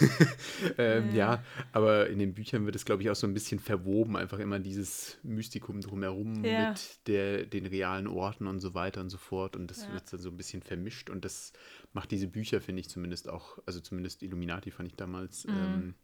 ähm, 0.78 1.10
ja, 1.10 1.42
aber 1.72 2.08
in 2.08 2.18
den 2.18 2.34
Büchern 2.34 2.66
wird 2.66 2.76
es, 2.76 2.84
glaube 2.84 3.02
ich, 3.02 3.10
auch 3.10 3.14
so 3.16 3.26
ein 3.26 3.34
bisschen 3.34 3.60
verwoben, 3.60 4.16
einfach 4.16 4.38
immer 4.38 4.58
dieses 4.58 5.18
Mystikum 5.22 5.80
drumherum 5.80 6.42
Ja. 6.44 6.68
mit 6.68 7.06
der, 7.06 7.44
den 7.46 7.66
realen 7.66 8.06
Orten 8.06 8.46
und 8.46 8.60
so 8.60 8.74
weiter 8.74 9.00
und 9.00 9.10
so 9.10 9.18
fort. 9.18 9.56
Und 9.56 9.70
das 9.70 9.86
Ja. 9.86 9.94
wird 9.94 10.12
dann 10.12 10.20
so 10.20 10.30
ein 10.30 10.36
bisschen 10.36 10.62
vermischt 10.62 11.10
und 11.10 11.24
das 11.24 11.52
macht 11.92 12.10
diese 12.10 12.26
Bücher, 12.28 12.60
finde 12.60 12.80
ich 12.80 12.88
zumindest 12.88 13.28
auch, 13.28 13.58
also 13.66 13.80
zumindest 13.80 14.22
Illuminati 14.22 14.70
fand 14.70 14.88
ich 14.88 14.96
damals 14.96 15.44
Mhm. 15.46 15.52
ähm, 15.54 15.94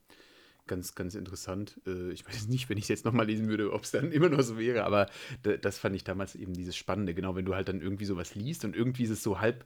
ganz, 0.67 0.95
ganz 0.95 1.15
interessant. 1.17 1.81
Äh, 1.87 2.13
ich 2.13 2.27
weiß 2.27 2.47
nicht, 2.49 2.69
wenn 2.69 2.79
ich 2.79 2.85
es 2.85 2.89
jetzt 2.89 3.05
nochmal 3.05 3.27
lesen 3.27 3.49
würde, 3.49 3.73
ob 3.73 3.83
es 3.83 3.91
dann 3.91 4.13
immer 4.13 4.29
noch 4.29 4.43
so 4.43 4.57
wäre, 4.59 4.85
aber 4.85 5.07
da, 5.43 5.57
das 5.57 5.79
fand 5.79 5.97
ich 5.97 6.05
damals 6.05 6.37
eben 6.37 6.55
dieses 6.55 6.77
Spannende, 6.77 7.15
genau, 7.15 7.35
wenn 7.35 7.45
du 7.45 7.55
halt 7.55 7.69
dann 7.69 7.81
irgendwie 7.81 8.05
sowas 8.05 8.35
liest 8.35 8.65
und 8.65 8.77
irgendwie 8.77 9.05
ist 9.05 9.11
es 9.11 9.23
so 9.23 9.41
halb, 9.41 9.65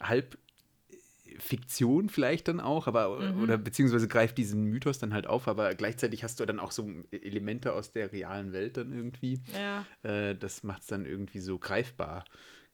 halb 0.00 0.38
Fiktion 1.38 2.08
vielleicht 2.08 2.48
dann 2.48 2.60
auch, 2.60 2.86
aber 2.86 3.20
Mhm. 3.20 3.42
oder 3.42 3.58
beziehungsweise 3.58 4.08
greift 4.08 4.38
diesen 4.38 4.64
Mythos 4.64 4.98
dann 4.98 5.12
halt 5.14 5.26
auf, 5.26 5.48
aber 5.48 5.74
gleichzeitig 5.74 6.22
hast 6.24 6.40
du 6.40 6.46
dann 6.46 6.58
auch 6.60 6.70
so 6.72 6.88
Elemente 7.10 7.72
aus 7.72 7.92
der 7.92 8.12
realen 8.12 8.52
Welt 8.52 8.76
dann 8.76 8.92
irgendwie. 8.92 9.40
ja. 9.52 9.84
Äh, 10.02 10.34
das 10.36 10.62
macht 10.62 10.82
es 10.82 10.88
dann 10.88 11.06
irgendwie 11.06 11.40
so 11.40 11.58
greifbar, 11.58 12.24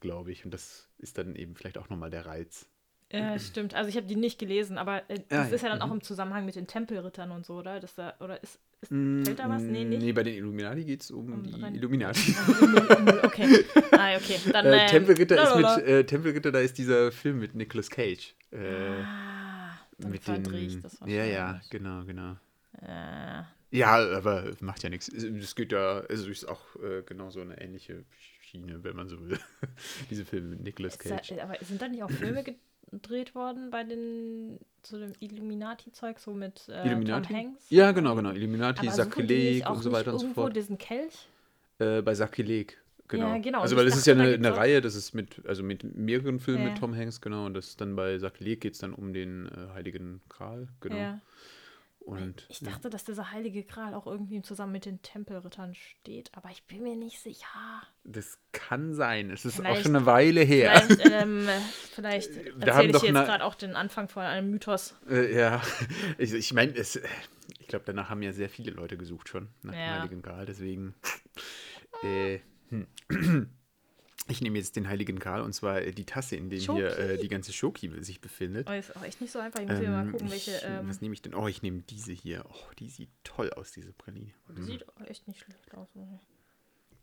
glaube 0.01 0.33
ich. 0.33 0.45
Und 0.45 0.53
das 0.53 0.89
ist 0.99 1.19
dann 1.19 1.35
eben 1.37 1.55
vielleicht 1.57 1.79
auch 1.79 1.89
nochmal 1.91 2.11
der 2.11 2.27
Reiz. 2.27 2.67
Ja, 3.13 3.39
stimmt. 3.39 3.75
Also 3.75 3.89
ich 3.89 3.97
habe 3.97 4.07
die 4.07 4.17
nicht 4.17 4.39
gelesen, 4.39 4.79
aber 4.79 5.09
äh, 5.11 5.21
das 5.29 5.49
Ja, 5.51 5.55
ist 5.57 5.63
ja 5.63 5.69
dann 5.69 5.83
auch 5.83 5.87
mhm. 5.89 5.95
im 5.95 6.03
Zusammenhang 6.03 6.45
mit 6.45 6.55
den 6.57 6.67
Tempelrittern 6.67 7.31
und 7.33 7.45
so, 7.45 7.55
oder? 7.59 7.81
Das 7.81 7.95
da, 7.97 8.15
oder 8.21 8.43
ist, 8.43 8.59
ist 8.83 8.91
Mm, 8.93 9.23
fällt 9.25 9.39
da 9.39 9.49
was? 9.49 9.63
Nee, 9.63 9.85
nicht. 9.85 10.01
Nee, 10.03 10.13
bei 10.13 10.23
den 10.23 10.35
Illuminati 10.35 10.85
geht 10.85 11.03
es 11.03 11.11
um, 11.11 11.33
Um 11.33 11.43
die 11.43 11.61
rein- 11.61 11.75
Illuminati. 11.75 12.35
okay. 13.25 13.65
Ah, 13.93 14.17
okay. 14.17 14.37
Dann, 14.53 14.65
Äh, 14.67 14.79
ähm, 14.83 14.87
Tempelritter 14.89 15.43
ist 15.43 15.57
mit 15.57 15.87
äh, 15.87 16.05
Tempelritter, 16.05 16.53
da 16.53 16.61
ist 16.61 16.79
dieser 16.79 17.13
Film 17.13 17.39
mit 17.41 17.55
Nicolas 17.55 17.91
Cage. 17.91 18.35
Äh, 18.53 19.03
Ah, 19.05 19.71
dann 19.99 20.11
mit 20.11 20.23
verdrehe 20.23 20.67
ich 20.67 20.81
das 20.81 20.99
Ja, 21.07 21.25
ja, 21.25 21.61
genau, 21.71 22.05
genau. 22.05 22.37
Äh, 22.83 23.43
Ja, 23.71 23.95
aber 24.17 24.53
macht 24.61 24.83
ja 24.83 24.91
nichts. 24.91 25.09
Es 25.09 25.55
geht 25.55 25.73
ja, 25.73 26.01
also 26.09 26.29
ist 26.31 26.49
auch 26.49 26.77
äh, 26.77 27.03
genau 27.03 27.31
so 27.31 27.41
eine 27.41 27.61
ähnliche 27.61 28.05
Schiene, 28.41 28.83
wenn 28.83 28.97
man 28.97 29.09
so 29.09 29.21
will. 29.21 29.39
Diese 30.11 30.25
Filme 30.25 30.49
mit 30.49 30.63
Nicolas 30.63 30.97
ist 30.97 31.11
da, 31.11 31.17
Cage. 31.17 31.33
aber 31.41 31.55
sind 31.65 31.81
da 31.81 31.89
nicht 31.89 32.03
auch 32.03 32.11
Filme 32.11 32.43
gedreht 32.91 33.35
worden 33.37 33.71
bei 33.71 33.85
den 33.85 34.59
zu 34.83 34.99
dem 34.99 35.13
Illuminati-Zeug, 35.21 36.19
so 36.19 36.33
mit 36.35 36.69
äh, 36.69 36.87
Illuminati? 36.89 37.29
Tom 37.29 37.37
Hanks? 37.37 37.67
Ja, 37.71 37.93
genau, 37.93 38.17
genau. 38.17 38.31
Illuminati, 38.33 38.87
Aber 38.89 38.97
Sakrileg 38.97 39.69
und 39.69 39.83
so 39.83 39.93
weiter 39.93 40.13
und 40.13 40.19
so 40.19 40.25
irgendwo 40.25 40.41
fort. 40.43 40.57
diesen 40.57 40.79
Kelch? 40.79 41.29
Äh, 41.79 42.03
bei 42.03 42.15
Sakrileg, 42.15 42.79
genau. 43.11 43.29
Ja, 43.35 43.39
genau. 43.39 43.61
Also, 43.61 43.77
weil 43.77 43.85
das 43.85 43.97
ist 43.97 44.07
ja 44.07 44.15
eine, 44.15 44.33
eine 44.35 44.53
auch- 44.53 44.57
Reihe, 44.57 44.81
das 44.81 44.95
ist 44.95 45.13
mit, 45.15 45.45
also 45.47 45.63
mit 45.63 45.85
mehreren 45.97 46.41
Filmen 46.41 46.63
Ja. 46.65 46.71
mit 46.71 46.79
Tom 46.79 46.97
Hanks, 46.97 47.21
genau. 47.21 47.45
Und 47.47 47.55
das 47.55 47.69
ist 47.69 47.81
dann 47.81 47.95
bei 47.97 48.19
Sakrileg 48.19 48.61
geht 48.63 48.73
es 48.75 48.79
dann 48.79 48.95
um 48.95 49.13
den 49.13 49.47
äh, 49.49 49.73
Heiligen 49.75 50.21
Gral, 50.29 50.69
genau. 50.81 50.97
Ja. 50.97 51.21
Und 52.03 52.47
Ich 52.49 52.61
dachte, 52.61 52.89
dass 52.89 53.05
dieser 53.05 53.31
heilige 53.31 53.63
Gral 53.63 53.93
auch 53.95 54.07
irgendwie 54.07 54.41
zusammen 54.41 54.73
mit 54.73 54.87
den 54.87 55.03
Tempelrittern 55.03 55.75
steht, 55.75 56.31
aber 56.35 56.49
ich 56.51 56.63
bin 56.65 56.83
mir 56.83 56.97
nicht 56.97 57.21
sicher. 57.21 57.47
das 58.05 58.39
kann 58.53 58.95
sein. 58.95 59.31
Es 59.31 59.45
ist 59.45 59.61
auch 59.61 59.65
Vielleicht- 59.65 59.83
schon 59.83 59.95
eine 59.95 60.07
Weile 60.07 60.41
her. 60.41 60.81
Vielleicht, 60.87 61.11
ähm, 61.13 61.47
vielleicht 61.93 62.31
haben 62.31 62.63
erzähle 62.63 62.87
ich 62.89 62.93
jetzt 63.03 63.05
eine- 63.17 63.25
gerade 63.27 63.45
auch 63.45 63.55
den 63.55 63.77
Anfang 63.77 64.09
von 64.09 64.23
einem 64.23 64.51
Mythos. 64.51 64.95
Äh, 65.11 65.37
ja, 65.37 65.61
ich, 66.19 66.33
ich 66.33 66.53
meine, 66.55 66.75
es, 66.75 66.97
ich 67.59 67.69
glaube, 67.69 67.85
danach 67.85 68.09
haben 68.09 68.23
ja 68.23 68.33
sehr 68.33 68.49
viele 68.49 68.71
Leute 68.73 68.97
gesucht 68.97 69.29
schon, 69.29 69.49
nach 69.63 69.73
dem. 69.75 70.01
Heiligen 70.01 70.23
Gral, 70.23 70.47
deswegen. 70.47 70.95
Äh, 72.03 72.39
hm. 72.71 72.87
Ich 74.29 74.41
nehme 74.43 74.59
jetzt 74.59 74.77
den 74.77 74.87
Heiligen 74.89 75.19
Gral 75.19 75.43
und 75.43 75.53
zwar 75.55 75.83
äh, 75.83 75.91
die 75.93 76.05
Tasse, 76.05 76.37
in 76.37 76.51
dem 76.51 76.61
hier 76.61 76.97
äh, 76.99 77.19
die 77.19 77.27
ganze 77.29 77.53
Schoki 77.53 77.91
sich 78.03 78.21
befindet. 78.21 78.69
Oh, 78.71 78.73
ist 78.73 78.95
auch 78.95 79.03
echt 79.03 79.21
nicht 79.21 79.33
so 79.33 79.41
einfach. 79.41 79.61
Ich 79.61 79.67
muss 79.69 79.79
hier 79.81 79.89
mal 79.91 80.05
Ähm, 80.05 80.13
gucken, 80.13 80.31
welche. 80.31 80.53
ich, 80.53 80.63
Ähm, 80.65 80.89
was 80.89 81.01
nehme 81.01 81.15
ich 81.15 81.23
denn? 81.23 81.35
Oh, 81.35 81.49
ich 81.49 81.63
nehme 81.63 81.81
diese 81.89 82.13
hier. 82.13 82.45
Oh, 82.49 82.71
die 82.79 82.89
sieht 82.89 83.09
toll 83.25 83.51
aus, 83.55 83.73
diese 83.73 83.93
Praline. 83.93 84.31
die 84.57 84.63
sieht 84.63 84.89
auch 84.89 85.01
echt 85.07 85.27
nicht 85.27 85.41
schlecht 85.41 85.75
aus. 85.75 85.89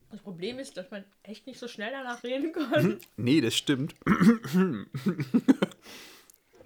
Das 0.10 0.22
Problem 0.22 0.58
ist, 0.58 0.78
dass 0.78 0.90
man 0.90 1.04
echt 1.24 1.48
nicht 1.48 1.60
so 1.60 1.68
schnell 1.68 1.92
danach 1.92 2.24
reden 2.24 2.54
kann. 2.54 2.98
Nee, 3.18 3.42
das 3.42 3.56
stimmt. 3.58 3.94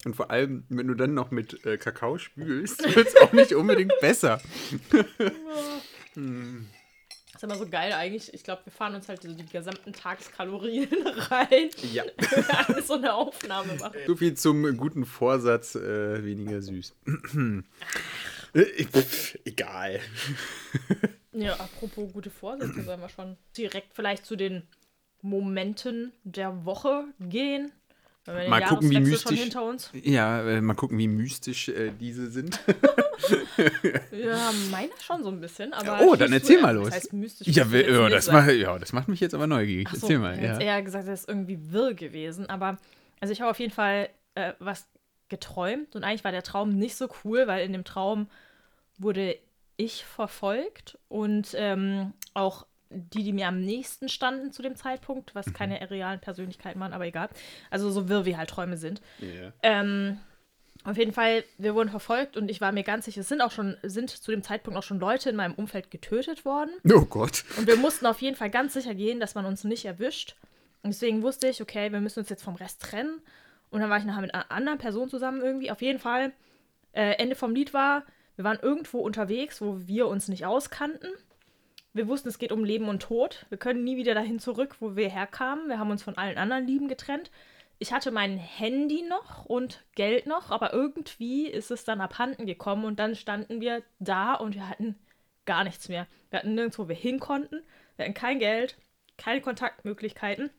Und 0.03 0.15
vor 0.15 0.29
allem, 0.31 0.63
wenn 0.69 0.87
du 0.87 0.93
dann 0.95 1.13
noch 1.13 1.29
mit 1.31 1.65
äh, 1.65 1.77
Kakao 1.77 2.17
spülst, 2.17 2.83
wird 2.95 3.07
es 3.07 3.15
auch 3.17 3.33
nicht 3.33 3.53
unbedingt 3.53 3.93
besser. 4.01 4.41
Das 6.13 6.80
ist 7.41 7.49
immer 7.49 7.57
so 7.57 7.67
geil 7.67 7.91
eigentlich. 7.93 8.33
Ich 8.33 8.43
glaube, 8.43 8.61
wir 8.65 8.71
fahren 8.71 8.93
uns 8.93 9.09
halt 9.09 9.23
so 9.23 9.33
die 9.33 9.45
gesamten 9.45 9.93
Tageskalorien 9.93 10.89
rein. 11.29 11.69
Ja. 11.91 12.03
wenn 12.17 12.47
wir 12.47 12.69
alles 12.69 12.87
so 12.87 12.93
eine 12.93 13.13
Aufnahme 13.13 13.73
machen. 13.75 13.97
So 14.05 14.15
viel 14.15 14.35
zum 14.35 14.77
guten 14.77 15.05
Vorsatz, 15.05 15.75
äh, 15.75 16.23
weniger 16.23 16.61
süß. 16.61 16.93
Äh, 18.53 18.85
Egal. 19.45 20.01
Ja, 21.31 21.53
apropos 21.53 22.11
gute 22.11 22.29
Vorsätze, 22.29 22.83
sollen 22.83 22.99
wir 22.99 23.07
schon 23.07 23.37
direkt 23.55 23.93
vielleicht 23.93 24.25
zu 24.25 24.35
den 24.35 24.63
Momenten 25.21 26.11
der 26.25 26.65
Woche 26.65 27.05
gehen. 27.21 27.71
Mal 28.27 28.61
gucken, 28.65 28.89
wie 28.91 28.99
mystisch-. 28.99 29.49
Ja, 30.03 30.41
äh, 30.47 30.61
mal 30.61 30.75
gucken, 30.75 30.97
wie 30.99 31.07
mystisch 31.07 31.69
äh, 31.69 31.91
diese 31.99 32.29
sind. 32.29 32.59
Ja, 34.11 34.51
meiner 34.69 34.93
schon 35.01 35.23
so 35.23 35.29
ein 35.29 35.39
bisschen. 35.39 35.73
Aber 35.73 35.99
Oh, 36.05 36.15
dann 36.15 36.31
erzähl 36.33 36.57
du- 36.57 36.61
mal 36.61 36.75
das 36.75 36.83
los. 36.85 36.93
heißt 36.93 37.13
mystisch. 37.13 37.47
Ja, 37.47 37.65
ja, 37.65 38.09
das 38.09 38.25
sagen. 38.25 38.37
macht, 38.45 38.55
ja, 38.55 38.77
das 38.79 38.93
macht 38.93 39.07
mich 39.07 39.19
jetzt 39.19 39.33
aber 39.33 39.47
neugierig. 39.47 39.89
So, 39.89 39.95
Erzähl 39.97 40.19
mal. 40.19 40.33
ich 40.35 40.41
hätte 40.41 40.63
Ja. 40.63 40.75
eher 40.75 40.81
gesagt, 40.81 41.07
das 41.07 41.21
ist 41.21 41.29
irgendwie 41.29 41.57
wirr 41.71 41.93
gewesen. 41.93 42.49
Aber, 42.49 42.77
also 43.19 43.31
ich 43.31 43.41
habe 43.41 43.51
auf 43.51 43.59
jeden 43.59 43.73
Fall 43.73 44.09
äh, 44.35 44.53
was 44.59 44.87
geträumt. 45.29 45.95
Und 45.95 46.03
eigentlich 46.03 46.23
war 46.23 46.31
der 46.31 46.43
Traum 46.43 46.69
nicht 46.77 46.95
so 46.95 47.07
cool, 47.23 47.47
weil 47.47 47.65
in 47.65 47.73
dem 47.73 47.83
Traum 47.83 48.27
wurde 48.97 49.37
ich 49.77 50.03
verfolgt 50.05 50.97
und 51.07 51.55
ähm, 51.55 52.13
auch 52.33 52.65
die, 52.91 53.23
die 53.23 53.33
mir 53.33 53.47
am 53.47 53.61
nächsten 53.61 54.09
standen 54.09 54.51
zu 54.51 54.61
dem 54.61 54.75
Zeitpunkt, 54.75 55.33
Mhm. 55.33 55.35
was 55.39 55.53
keine 55.53 55.89
realen 55.89 56.19
Persönlichkeiten 56.19 56.79
waren, 56.79 56.93
aber 56.93 57.05
egal. 57.05 57.29
Also 57.69 57.89
so 57.89 58.09
wirr 58.09 58.25
wie 58.25 58.37
halt 58.37 58.49
Träume 58.49 58.77
sind. 58.77 59.01
Ja. 59.19 59.51
Ähm, 59.63 60.19
auf 60.83 60.97
jeden 60.97 61.13
Fall, 61.13 61.43
wir 61.57 61.75
wurden 61.75 61.89
verfolgt 61.89 62.37
und 62.37 62.49
ich 62.49 62.59
war 62.59 62.71
mir 62.71 62.83
ganz 62.83 63.05
sicher, 63.05 63.21
es 63.21 63.29
sind 63.29 63.41
auch 63.41 63.51
schon, 63.51 63.77
sind 63.83 64.09
zu 64.09 64.31
dem 64.31 64.41
Zeitpunkt 64.41 64.77
auch 64.77 64.83
schon 64.83 64.99
Leute 64.99 65.29
in 65.29 65.35
meinem 65.35 65.53
Umfeld 65.53 65.91
getötet 65.91 66.43
worden. 66.43 66.71
Oh 66.91 67.05
Gott. 67.05 67.43
Und 67.57 67.67
wir 67.67 67.77
mussten 67.77 68.05
auf 68.07 68.21
jeden 68.21 68.35
Fall 68.35 68.49
ganz 68.49 68.73
sicher 68.73 68.95
gehen, 68.95 69.19
dass 69.19 69.35
man 69.35 69.45
uns 69.45 69.63
nicht 69.63 69.85
erwischt. 69.85 70.35
Und 70.83 70.89
deswegen 70.91 71.21
wusste 71.21 71.47
ich, 71.47 71.61
okay, 71.61 71.91
wir 71.91 72.01
müssen 72.01 72.19
uns 72.19 72.29
jetzt 72.29 72.43
vom 72.43 72.55
Rest 72.55 72.81
trennen. 72.81 73.21
Und 73.69 73.81
dann 73.81 73.89
war 73.91 73.99
ich 73.99 74.05
nachher 74.05 74.21
mit 74.21 74.33
einer 74.33 74.51
anderen 74.51 74.79
Person 74.79 75.07
zusammen 75.07 75.41
irgendwie. 75.41 75.69
Auf 75.71 75.81
jeden 75.83 75.99
Fall, 75.99 76.33
äh, 76.93 77.11
Ende 77.19 77.35
vom 77.35 77.53
Lied 77.53 77.73
war, 77.75 78.03
wir 78.35 78.43
waren 78.43 78.57
irgendwo 78.59 78.99
unterwegs, 78.99 79.61
wo 79.61 79.77
wir 79.85 80.07
uns 80.07 80.27
nicht 80.29 80.45
auskannten. 80.47 81.09
Wir 81.93 82.07
wussten, 82.07 82.29
es 82.29 82.39
geht 82.39 82.53
um 82.53 82.63
Leben 82.63 82.87
und 82.87 83.01
Tod. 83.01 83.45
Wir 83.49 83.57
können 83.57 83.83
nie 83.83 83.97
wieder 83.97 84.13
dahin 84.13 84.39
zurück, 84.39 84.77
wo 84.79 84.95
wir 84.95 85.09
herkamen. 85.09 85.67
Wir 85.67 85.77
haben 85.77 85.91
uns 85.91 86.03
von 86.03 86.17
allen 86.17 86.37
anderen 86.37 86.65
Lieben 86.65 86.87
getrennt. 86.87 87.31
Ich 87.79 87.91
hatte 87.91 88.11
mein 88.11 88.37
Handy 88.37 89.03
noch 89.09 89.45
und 89.45 89.83
Geld 89.95 90.25
noch, 90.25 90.51
aber 90.51 90.71
irgendwie 90.71 91.47
ist 91.47 91.71
es 91.71 91.83
dann 91.83 91.99
abhanden 91.99 92.45
gekommen 92.45 92.85
und 92.85 92.99
dann 92.99 93.15
standen 93.15 93.59
wir 93.59 93.83
da 93.99 94.35
und 94.35 94.55
wir 94.55 94.69
hatten 94.69 94.95
gar 95.45 95.63
nichts 95.63 95.89
mehr. 95.89 96.07
Wir 96.29 96.39
hatten 96.39 96.53
nirgendwo, 96.53 96.83
wo 96.83 96.87
wir 96.87 96.95
hin 96.95 97.19
konnten. 97.19 97.61
Wir 97.97 98.05
hatten 98.05 98.13
kein 98.13 98.39
Geld, 98.39 98.77
keine 99.17 99.41
Kontaktmöglichkeiten. 99.41 100.49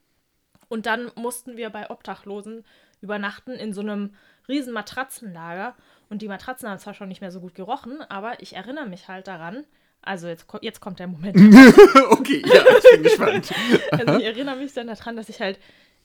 Und 0.68 0.87
dann 0.87 1.12
mussten 1.14 1.57
wir 1.57 1.71
bei 1.71 1.90
Obdachlosen 1.90 2.64
übernachten 3.01 3.53
in 3.53 3.73
so 3.73 3.81
einem 3.81 4.14
riesen 4.49 4.73
Matratzenlager. 4.75 5.77
Und 6.11 6.23
die 6.23 6.29
Matratzen 6.29 6.68
haben 6.68 6.79
zwar 6.79 6.95
schon 6.95 7.09
nicht 7.09 7.21
mehr 7.21 7.33
so 7.33 7.40
gut 7.40 7.55
gerochen, 7.55 8.03
aber 8.03 8.42
ich 8.42 8.55
erinnere 8.55 8.87
mich 8.87 9.09
halt 9.09 9.29
daran. 9.29 9.64
Also 10.02 10.28
jetzt, 10.28 10.46
jetzt 10.60 10.80
kommt 10.80 10.98
der 10.98 11.06
Moment. 11.06 11.36
okay, 12.10 12.42
ja, 12.44 12.64
ich 12.78 12.90
bin 12.90 13.02
gespannt. 13.02 13.52
Also 13.90 14.18
ich 14.18 14.24
erinnere 14.24 14.56
mich 14.56 14.72
dann 14.72 14.88
daran, 14.88 15.16
dass 15.16 15.28
ich 15.28 15.40
halt 15.40 15.58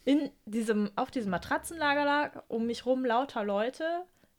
in 0.06 0.30
diesem, 0.46 0.92
auf 0.96 1.12
diesem 1.12 1.32
Matratzenlager 1.32 2.06
lag, 2.06 2.44
um 2.48 2.68
mich 2.68 2.86
rum 2.86 3.04
lauter 3.04 3.44
Leute, 3.44 3.84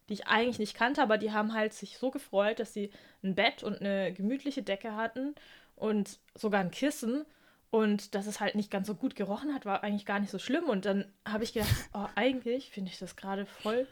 die 0.09 0.15
ich 0.15 0.27
eigentlich 0.27 0.59
nicht 0.59 0.75
kannte, 0.75 1.03
aber 1.03 1.19
die 1.19 1.33
haben 1.33 1.53
halt 1.53 1.75
sich 1.75 1.99
so 1.99 2.11
gefreut, 2.11 2.61
dass 2.61 2.73
sie 2.73 2.91
ein 3.23 3.35
Bett 3.35 3.63
und 3.63 3.81
eine 3.81 4.13
gemütliche 4.13 4.63
Decke 4.63 4.97
hatten 4.97 5.35
und 5.77 6.19
sogar 6.35 6.61
ein 6.61 6.71
Kissen. 6.71 7.27
Und 7.71 8.15
dass 8.15 8.27
es 8.27 8.41
halt 8.41 8.55
nicht 8.55 8.71
ganz 8.71 8.87
so 8.87 8.95
gut 8.95 9.15
gerochen 9.15 9.53
hat, 9.53 9.67
war 9.67 9.85
eigentlich 9.85 10.07
gar 10.07 10.21
nicht 10.21 10.31
so 10.31 10.39
schlimm. 10.39 10.65
Und 10.71 10.87
dann 10.87 11.05
habe 11.27 11.45
ich 11.45 11.53
gedacht, 11.53 11.75
oh, 11.93 12.07
eigentlich 12.15 12.71
finde 12.71 12.91
ich 12.91 12.99
das 12.99 13.15
gerade 13.15 13.45
voll 13.45 13.87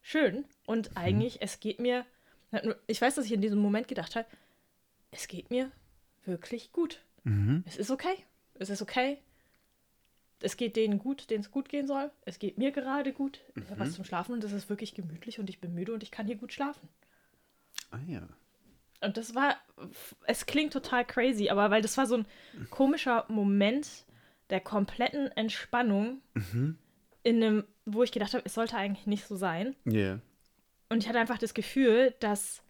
schön. 0.00 0.46
Und 0.64 0.96
eigentlich, 0.96 1.34
mhm. 1.34 1.40
es 1.42 1.60
geht 1.60 1.78
mir, 1.78 2.06
ich 2.86 3.02
weiß, 3.02 3.16
dass 3.16 3.26
ich 3.26 3.32
in 3.32 3.42
diesem 3.42 3.58
Moment 3.58 3.86
gedacht 3.86 4.16
habe, 4.16 4.26
es 5.10 5.28
geht 5.28 5.50
mir 5.50 5.70
wirklich 6.24 6.72
gut. 6.72 7.02
Mhm. 7.24 7.64
Es 7.66 7.76
ist 7.76 7.90
okay. 7.90 8.24
Es 8.54 8.70
ist 8.70 8.82
okay. 8.82 9.18
Es 10.40 10.56
geht 10.56 10.76
denen 10.76 10.98
gut, 10.98 11.30
denen 11.30 11.40
es 11.40 11.50
gut 11.50 11.68
gehen 11.68 11.86
soll. 11.86 12.10
Es 12.24 12.38
geht 12.38 12.58
mir 12.58 12.70
gerade 12.70 13.12
gut. 13.12 13.40
Ich 13.56 13.68
habe 13.70 13.80
was 13.80 13.90
mhm. 13.90 13.94
zum 13.94 14.04
Schlafen 14.04 14.32
und 14.32 14.44
es 14.44 14.52
ist 14.52 14.68
wirklich 14.68 14.94
gemütlich 14.94 15.38
und 15.40 15.50
ich 15.50 15.60
bin 15.60 15.74
müde 15.74 15.92
und 15.92 16.02
ich 16.02 16.10
kann 16.10 16.26
hier 16.26 16.36
gut 16.36 16.52
schlafen. 16.52 16.88
Ah 17.90 17.98
ja. 18.06 18.28
Und 19.00 19.16
das 19.16 19.34
war, 19.34 19.56
es 20.26 20.46
klingt 20.46 20.72
total 20.72 21.04
crazy, 21.04 21.50
aber 21.50 21.70
weil 21.70 21.82
das 21.82 21.96
war 21.96 22.06
so 22.06 22.16
ein 22.16 22.26
komischer 22.70 23.24
Moment 23.28 24.04
der 24.50 24.60
kompletten 24.60 25.28
Entspannung 25.28 26.20
mhm. 26.34 26.78
in 27.22 27.42
einem, 27.42 27.64
wo 27.84 28.02
ich 28.02 28.12
gedacht 28.12 28.34
habe, 28.34 28.44
es 28.44 28.54
sollte 28.54 28.76
eigentlich 28.76 29.06
nicht 29.06 29.26
so 29.26 29.36
sein. 29.36 29.76
Ja. 29.84 29.92
Yeah. 29.92 30.20
Und 30.88 31.02
ich 31.02 31.08
hatte 31.08 31.18
einfach 31.18 31.38
das 31.38 31.54
Gefühl, 31.54 32.14
dass 32.20 32.62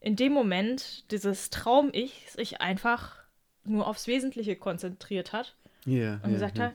in 0.00 0.16
dem 0.16 0.32
Moment 0.32 1.10
dieses 1.10 1.50
Traum-Ich 1.50 2.30
sich 2.30 2.60
einfach 2.60 3.16
nur 3.64 3.86
aufs 3.86 4.06
Wesentliche 4.06 4.56
konzentriert 4.56 5.32
hat. 5.32 5.56
Yeah, 5.86 6.14
und 6.14 6.24
yeah, 6.24 6.32
gesagt 6.32 6.58
hat, 6.58 6.74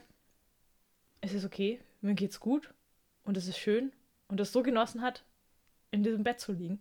es 1.20 1.32
ist 1.32 1.44
okay, 1.44 1.80
mir 2.00 2.14
geht's 2.14 2.40
gut 2.40 2.72
und 3.24 3.36
es 3.36 3.48
ist 3.48 3.58
schön 3.58 3.92
und 4.28 4.40
es 4.40 4.52
so 4.52 4.62
genossen 4.62 5.02
hat, 5.02 5.24
in 5.90 6.02
diesem 6.02 6.22
Bett 6.22 6.40
zu 6.40 6.52
liegen. 6.52 6.78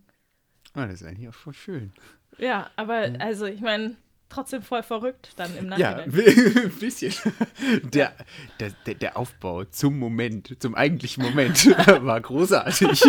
Ah, 0.73 0.85
das 0.85 1.01
ist 1.01 1.07
eigentlich 1.07 1.29
auch 1.29 1.33
voll 1.33 1.53
schön. 1.53 1.93
Ja, 2.37 2.71
aber 2.75 3.09
mhm. 3.09 3.21
also 3.21 3.45
ich 3.45 3.61
meine, 3.61 3.95
trotzdem 4.29 4.61
voll 4.61 4.83
verrückt 4.83 5.29
dann 5.35 5.55
im 5.57 5.67
Nachhinein. 5.67 6.11
Ja, 6.11 6.63
ein 6.63 6.71
bisschen. 6.79 7.13
Der, 7.83 8.13
der, 8.59 8.95
der, 8.95 9.17
Aufbau 9.17 9.63
zum 9.65 9.99
Moment, 9.99 10.55
zum 10.59 10.75
eigentlichen 10.75 11.23
Moment 11.23 11.65
war 12.03 12.19
großartig. 12.19 13.03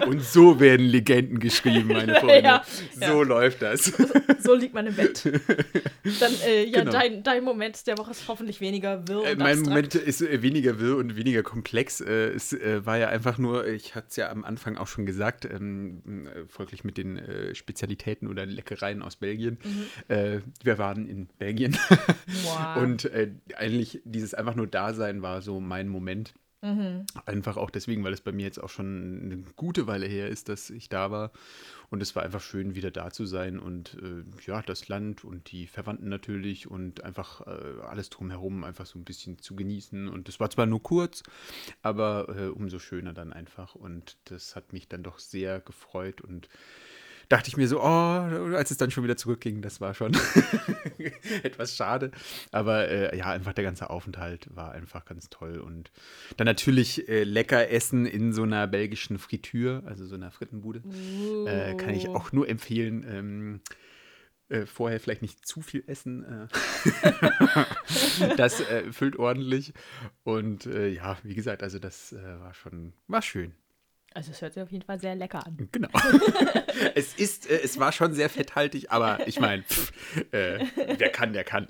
Und 0.06 0.22
so 0.22 0.60
werden 0.60 0.86
Legenden 0.86 1.40
geschrieben, 1.40 1.88
meine 1.88 2.14
Freunde. 2.16 2.42
Ja, 2.44 2.64
so 2.94 3.00
ja. 3.00 3.22
läuft 3.22 3.62
das. 3.62 3.84
So, 3.84 4.04
so, 4.38 4.54
liegt 4.54 4.74
man 4.74 4.86
im 4.86 4.94
Bett. 4.94 5.24
Dann, 5.24 6.32
äh, 6.46 6.64
ja, 6.64 6.80
genau. 6.80 6.92
dein, 6.92 7.22
dein 7.22 7.44
Moment 7.44 7.86
der 7.86 7.98
Woche 7.98 8.12
ist 8.12 8.28
hoffentlich 8.28 8.60
weniger 8.60 9.06
wirr. 9.08 9.26
Äh, 9.26 9.36
mein 9.36 9.60
Moment 9.60 9.94
ist 9.94 10.22
äh, 10.22 10.42
weniger 10.42 10.78
wirr 10.78 10.96
und 10.96 11.16
weniger 11.16 11.42
komplex. 11.42 12.00
Äh, 12.00 12.30
es 12.30 12.52
äh, 12.52 12.84
war 12.86 12.98
ja 12.98 13.08
einfach 13.08 13.38
nur, 13.38 13.66
ich 13.66 13.94
hatte 13.94 14.06
es 14.10 14.16
ja 14.16 14.30
am 14.30 14.44
Anfang 14.44 14.76
auch 14.76 14.86
schon 14.86 15.06
gesagt, 15.06 15.44
ähm, 15.44 16.26
äh, 16.26 16.46
folglich 16.48 16.84
mit 16.84 16.96
den 16.96 17.20
Spezialitäten 17.54 18.28
oder 18.28 18.46
Leckereien 18.46 19.02
aus 19.02 19.16
Belgien. 19.16 19.53
Mhm. 19.62 20.14
Äh, 20.14 20.40
wir 20.62 20.78
waren 20.78 21.08
in 21.08 21.26
Belgien. 21.38 21.76
Wow. 22.44 22.76
Und 22.82 23.04
äh, 23.06 23.30
eigentlich 23.56 24.00
dieses 24.04 24.34
einfach 24.34 24.54
nur 24.54 24.66
Dasein 24.66 25.22
war 25.22 25.42
so 25.42 25.60
mein 25.60 25.88
Moment. 25.88 26.34
Mhm. 26.64 27.04
Einfach 27.26 27.58
auch 27.58 27.68
deswegen, 27.68 28.04
weil 28.04 28.14
es 28.14 28.22
bei 28.22 28.32
mir 28.32 28.46
jetzt 28.46 28.62
auch 28.62 28.70
schon 28.70 29.20
eine 29.22 29.36
gute 29.54 29.86
Weile 29.86 30.06
her 30.06 30.28
ist, 30.28 30.48
dass 30.48 30.70
ich 30.70 30.88
da 30.88 31.10
war. 31.10 31.30
Und 31.90 32.00
es 32.00 32.16
war 32.16 32.22
einfach 32.22 32.40
schön, 32.40 32.74
wieder 32.74 32.90
da 32.90 33.10
zu 33.10 33.26
sein 33.26 33.58
und 33.58 33.98
äh, 34.02 34.24
ja, 34.46 34.62
das 34.62 34.88
Land 34.88 35.24
und 35.24 35.52
die 35.52 35.66
Verwandten 35.66 36.08
natürlich 36.08 36.66
und 36.66 37.04
einfach 37.04 37.46
äh, 37.46 37.82
alles 37.82 38.08
drumherum 38.08 38.64
einfach 38.64 38.86
so 38.86 38.98
ein 38.98 39.04
bisschen 39.04 39.38
zu 39.38 39.54
genießen. 39.54 40.08
Und 40.08 40.30
es 40.30 40.40
war 40.40 40.48
zwar 40.48 40.64
nur 40.64 40.82
kurz, 40.82 41.22
aber 41.82 42.34
äh, 42.34 42.46
umso 42.46 42.78
schöner 42.78 43.12
dann 43.12 43.34
einfach. 43.34 43.74
Und 43.74 44.16
das 44.24 44.56
hat 44.56 44.72
mich 44.72 44.88
dann 44.88 45.02
doch 45.02 45.18
sehr 45.18 45.60
gefreut 45.60 46.22
und 46.22 46.48
dachte 47.28 47.48
ich 47.48 47.56
mir 47.56 47.68
so, 47.68 47.80
oh, 47.80 47.84
als 47.84 48.70
es 48.70 48.76
dann 48.76 48.90
schon 48.90 49.04
wieder 49.04 49.16
zurückging, 49.16 49.62
das 49.62 49.80
war 49.80 49.94
schon 49.94 50.16
etwas 51.42 51.76
schade. 51.76 52.10
Aber 52.52 52.88
äh, 52.88 53.16
ja, 53.16 53.30
einfach 53.30 53.52
der 53.52 53.64
ganze 53.64 53.90
Aufenthalt 53.90 54.48
war 54.54 54.72
einfach 54.72 55.04
ganz 55.04 55.28
toll. 55.30 55.58
Und 55.58 55.90
dann 56.36 56.46
natürlich 56.46 57.08
äh, 57.08 57.24
lecker 57.24 57.70
essen 57.70 58.06
in 58.06 58.32
so 58.32 58.42
einer 58.42 58.66
belgischen 58.66 59.18
Fritür, 59.18 59.82
also 59.86 60.06
so 60.06 60.14
einer 60.14 60.30
Frittenbude. 60.30 60.82
Uh. 60.84 61.46
Äh, 61.46 61.74
kann 61.76 61.94
ich 61.94 62.08
auch 62.08 62.32
nur 62.32 62.48
empfehlen. 62.48 63.04
Ähm, 63.08 63.60
äh, 64.50 64.66
vorher 64.66 65.00
vielleicht 65.00 65.22
nicht 65.22 65.46
zu 65.46 65.62
viel 65.62 65.82
essen. 65.86 66.24
Äh. 66.24 66.48
das 68.36 68.60
äh, 68.60 68.92
füllt 68.92 69.16
ordentlich. 69.16 69.72
Und 70.22 70.64
ja, 70.64 71.18
wie 71.22 71.34
gesagt, 71.34 71.62
also 71.62 71.78
das 71.78 72.12
war 72.14 72.54
schon, 72.54 72.92
war 73.06 73.22
schön. 73.22 73.54
Also 74.16 74.30
es 74.30 74.40
hört 74.40 74.54
sich 74.54 74.62
auf 74.62 74.70
jeden 74.70 74.84
Fall 74.84 75.00
sehr 75.00 75.16
lecker 75.16 75.44
an. 75.44 75.68
Genau. 75.72 75.88
es 76.94 77.14
ist, 77.14 77.50
äh, 77.50 77.60
es 77.64 77.80
war 77.80 77.90
schon 77.90 78.14
sehr 78.14 78.30
fetthaltig, 78.30 78.92
aber 78.92 79.26
ich 79.26 79.40
meine, 79.40 79.64
äh, 80.30 80.64
wer 80.76 81.08
kann, 81.10 81.32
der 81.32 81.42
kann. 81.42 81.66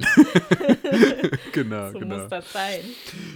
genau, 1.52 1.90
so 1.90 2.00
genau. 2.00 2.18
muss 2.18 2.28
das 2.28 2.52
sein. 2.52 2.80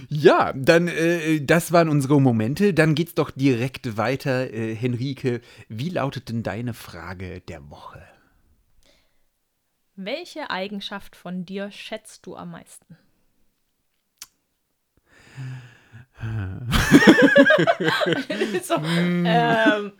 Ja, 0.09 0.53
dann, 0.53 0.87
äh, 0.87 1.41
das 1.41 1.71
waren 1.71 1.89
unsere 1.89 2.21
Momente. 2.21 2.75
Dann 2.75 2.93
geht's 2.93 3.15
doch 3.15 3.31
direkt 3.31 3.97
weiter. 3.97 4.53
Äh, 4.53 4.75
Henrike, 4.75 5.41
wie 5.69 5.89
lautet 5.89 6.29
denn 6.29 6.43
deine 6.43 6.75
Frage 6.75 7.41
der 7.41 7.67
Woche? 7.71 8.03
Welche 9.95 10.51
Eigenschaft 10.51 11.15
von 11.15 11.45
dir 11.45 11.71
schätzt 11.71 12.27
du 12.27 12.35
am 12.35 12.51
meisten? 12.51 12.95
so, 18.63 18.75
ähm, 18.75 19.91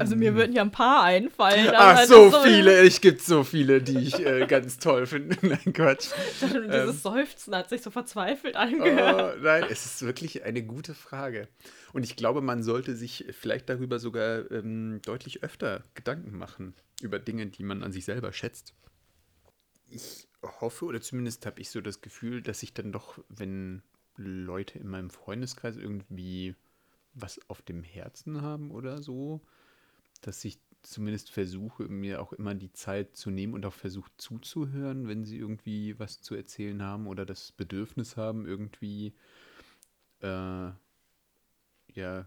also 0.00 0.16
mir 0.16 0.34
würden 0.34 0.52
ja 0.52 0.62
ein 0.62 0.72
paar 0.72 1.04
einfallen. 1.04 1.70
Ach, 1.72 2.04
so, 2.04 2.30
so 2.30 2.42
viele. 2.42 2.82
Ich 2.82 3.00
gibt 3.00 3.22
so 3.22 3.44
viele, 3.44 3.80
die 3.80 3.98
ich 3.98 4.18
äh, 4.18 4.44
ganz 4.46 4.78
toll 4.78 5.06
finde. 5.06 5.36
nein, 5.46 5.72
Quatsch. 5.72 6.08
Dieses 6.40 6.54
ähm, 6.54 6.92
Seufzen 6.92 7.54
hat 7.54 7.68
sich 7.68 7.80
so 7.80 7.92
verzweifelt 7.92 8.56
angehört. 8.56 9.36
Oh, 9.36 9.42
nein, 9.42 9.64
es 9.70 9.86
ist 9.86 10.02
wirklich 10.02 10.42
eine 10.42 10.64
gute 10.64 10.94
Frage. 10.94 11.46
Und 11.92 12.02
ich 12.02 12.16
glaube, 12.16 12.40
man 12.40 12.64
sollte 12.64 12.96
sich 12.96 13.26
vielleicht 13.38 13.68
darüber 13.68 14.00
sogar 14.00 14.50
ähm, 14.50 15.00
deutlich 15.04 15.44
öfter 15.44 15.84
Gedanken 15.94 16.36
machen. 16.36 16.74
Über 17.00 17.20
Dinge, 17.20 17.46
die 17.46 17.62
man 17.62 17.84
an 17.84 17.92
sich 17.92 18.04
selber 18.04 18.32
schätzt. 18.32 18.74
Ich 19.88 20.26
hoffe, 20.42 20.86
oder 20.86 21.00
zumindest 21.00 21.46
habe 21.46 21.60
ich 21.60 21.70
so 21.70 21.80
das 21.80 22.00
Gefühl, 22.00 22.42
dass 22.42 22.64
ich 22.64 22.74
dann 22.74 22.90
doch, 22.90 23.20
wenn 23.28 23.82
Leute 24.16 24.78
in 24.78 24.88
meinem 24.88 25.10
Freundeskreis 25.10 25.76
irgendwie 25.76 26.54
was 27.14 27.40
auf 27.48 27.62
dem 27.62 27.82
Herzen 27.82 28.42
haben 28.42 28.70
oder 28.70 29.02
so, 29.02 29.40
dass 30.20 30.44
ich 30.44 30.58
zumindest 30.82 31.30
versuche, 31.30 31.84
mir 31.84 32.22
auch 32.22 32.32
immer 32.32 32.54
die 32.54 32.72
Zeit 32.72 33.16
zu 33.16 33.30
nehmen 33.30 33.54
und 33.54 33.66
auch 33.66 33.72
versuche 33.72 34.10
zuzuhören, 34.18 35.08
wenn 35.08 35.24
sie 35.24 35.38
irgendwie 35.38 35.98
was 35.98 36.20
zu 36.20 36.34
erzählen 36.34 36.82
haben 36.82 37.06
oder 37.06 37.26
das 37.26 37.52
Bedürfnis 37.52 38.16
haben, 38.16 38.46
irgendwie 38.46 39.14
äh, 40.20 40.70
ja 41.92 42.26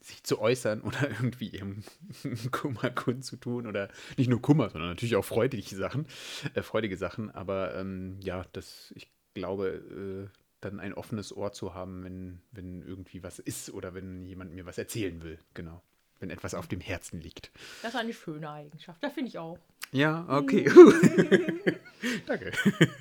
sich 0.00 0.22
zu 0.24 0.40
äußern 0.40 0.82
oder 0.82 1.10
irgendwie 1.10 1.48
ihrem 1.48 1.82
Kummer 2.50 2.90
kundzutun 2.90 3.66
oder 3.66 3.88
nicht 4.16 4.28
nur 4.28 4.42
Kummer, 4.42 4.70
sondern 4.70 4.90
natürlich 4.90 5.16
auch 5.16 5.24
freudige 5.24 5.74
Sachen, 5.74 6.06
äh, 6.54 6.62
freudige 6.62 6.96
Sachen. 6.96 7.30
Aber 7.30 7.74
ähm, 7.74 8.18
ja, 8.20 8.44
das, 8.52 8.92
ich 8.94 9.10
glaube, 9.34 10.30
äh, 10.32 10.38
dann 10.60 10.80
ein 10.80 10.94
offenes 10.94 11.34
Ohr 11.36 11.52
zu 11.52 11.74
haben, 11.74 12.04
wenn, 12.04 12.40
wenn 12.50 12.82
irgendwie 12.82 13.22
was 13.22 13.38
ist 13.38 13.70
oder 13.70 13.94
wenn 13.94 14.24
jemand 14.24 14.52
mir 14.54 14.66
was 14.66 14.78
erzählen 14.78 15.22
will. 15.22 15.38
Genau. 15.54 15.82
Wenn 16.20 16.30
etwas 16.30 16.54
auf 16.54 16.66
dem 16.66 16.80
Herzen 16.80 17.20
liegt. 17.20 17.52
Das 17.82 17.94
ist 17.94 18.00
eine 18.00 18.12
schöne 18.12 18.50
Eigenschaft. 18.50 19.02
Das 19.02 19.12
finde 19.12 19.28
ich 19.28 19.38
auch. 19.38 19.58
Ja, 19.92 20.26
okay. 20.28 20.64
Danke. 22.26 22.52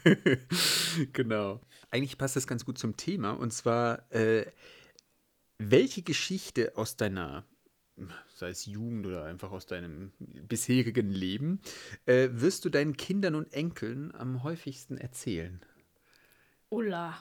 genau. 1.14 1.60
Eigentlich 1.90 2.18
passt 2.18 2.36
das 2.36 2.48
ganz 2.48 2.64
gut 2.64 2.78
zum 2.78 2.96
Thema. 2.96 3.32
Und 3.32 3.52
zwar, 3.52 4.10
äh, 4.12 4.46
welche 5.58 6.04
Geschichte 6.04 6.74
aus 6.76 6.96
deiner, 6.96 7.44
sei 8.36 8.50
es 8.50 8.68
Jugend 8.68 9.08
oder 9.08 9.26
einfach 9.26 9.52
aus 9.52 9.66
deinem 9.66 10.12
bisherigen 10.20 11.10
Leben, 11.10 11.60
äh, 12.06 12.30
wirst 12.32 12.66
du 12.66 12.70
deinen 12.70 12.96
Kindern 12.96 13.34
und 13.34 13.52
Enkeln 13.52 14.14
am 14.14 14.44
häufigsten 14.44 14.98
erzählen? 14.98 15.60
Ulla. 16.70 17.18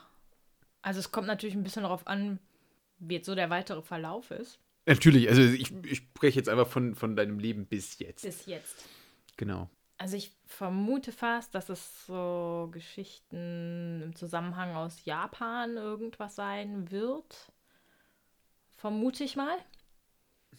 Also 0.87 1.01
es 1.01 1.11
kommt 1.11 1.27
natürlich 1.27 1.57
ein 1.57 1.65
bisschen 1.65 1.83
darauf 1.83 2.07
an, 2.07 2.39
wie 3.01 3.15
jetzt 3.15 3.27
so 3.27 3.35
der 3.35 3.51
weitere 3.51 3.83
Verlauf 3.83 4.31
ist. 4.31 4.61
Natürlich, 4.87 5.29
also 5.29 5.43
ich, 5.43 5.73
ich 5.85 5.97
spreche 5.97 6.39
jetzt 6.39 6.49
einfach 6.49 6.69
von, 6.69 6.95
von 6.95 7.17
deinem 7.17 7.41
Leben 7.41 7.67
bis 7.67 7.99
jetzt. 7.99 8.23
Bis 8.23 8.47
jetzt. 8.47 8.85
Genau. 9.37 9.69
Also 9.99 10.17
ich 10.17 10.31
vermute 10.45 11.11
fast, 11.11 11.57
dass 11.57 11.71
es 11.71 12.07
so 12.07 12.69
Geschichten 12.71 14.01
im 14.01 14.15
Zusammenhang 14.15 14.77
aus 14.77 15.05
Japan 15.05 15.77
irgendwas 15.77 16.37
sein 16.37 16.89
wird. 16.93 17.51
Vermute 18.77 19.25
ich 19.25 19.35
mal. 19.35 19.57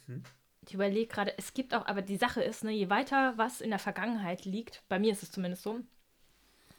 Mhm. 0.06 0.24
Ich 0.66 0.74
überlege 0.74 1.06
gerade, 1.06 1.38
es 1.38 1.54
gibt 1.54 1.72
auch, 1.72 1.86
aber 1.86 2.02
die 2.02 2.18
Sache 2.18 2.42
ist, 2.42 2.64
ne, 2.64 2.72
je 2.72 2.90
weiter 2.90 3.32
was 3.38 3.62
in 3.62 3.70
der 3.70 3.78
Vergangenheit 3.78 4.44
liegt, 4.44 4.82
bei 4.90 4.98
mir 4.98 5.10
ist 5.10 5.22
es 5.22 5.30
zumindest 5.30 5.62
so, 5.62 5.80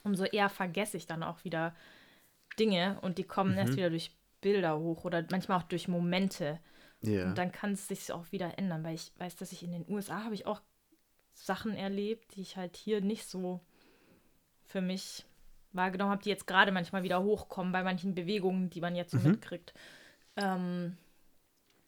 umso 0.04 0.22
eher 0.22 0.48
vergesse 0.48 0.96
ich 0.96 1.08
dann 1.08 1.24
auch 1.24 1.42
wieder 1.42 1.74
Dinge 2.58 2.98
und 3.02 3.18
die 3.18 3.24
kommen 3.24 3.52
mhm. 3.52 3.58
erst 3.58 3.76
wieder 3.76 3.90
durch 3.90 4.16
Bilder 4.40 4.78
hoch 4.78 5.04
oder 5.04 5.24
manchmal 5.30 5.58
auch 5.58 5.64
durch 5.64 5.88
Momente. 5.88 6.58
Ja. 7.02 7.26
Und 7.26 7.38
dann 7.38 7.52
kann 7.52 7.72
es 7.72 7.88
sich 7.88 8.12
auch 8.12 8.30
wieder 8.32 8.58
ändern, 8.58 8.84
weil 8.84 8.94
ich 8.94 9.12
weiß, 9.18 9.36
dass 9.36 9.52
ich 9.52 9.62
in 9.62 9.72
den 9.72 9.88
USA 9.88 10.24
habe 10.24 10.34
ich 10.34 10.46
auch 10.46 10.60
Sachen 11.34 11.74
erlebt, 11.74 12.34
die 12.34 12.42
ich 12.42 12.56
halt 12.56 12.76
hier 12.76 13.00
nicht 13.00 13.26
so 13.26 13.60
für 14.66 14.80
mich 14.80 15.24
wahrgenommen 15.72 16.10
habe, 16.10 16.22
die 16.22 16.28
jetzt 16.28 16.46
gerade 16.46 16.72
manchmal 16.72 17.02
wieder 17.02 17.22
hochkommen 17.22 17.72
bei 17.72 17.82
manchen 17.82 18.14
Bewegungen, 18.14 18.70
die 18.70 18.80
man 18.80 18.96
jetzt 18.96 19.12
so 19.12 19.18
Mhm. 19.18 19.32
mitkriegt. 19.32 19.72
Ähm, 20.36 20.96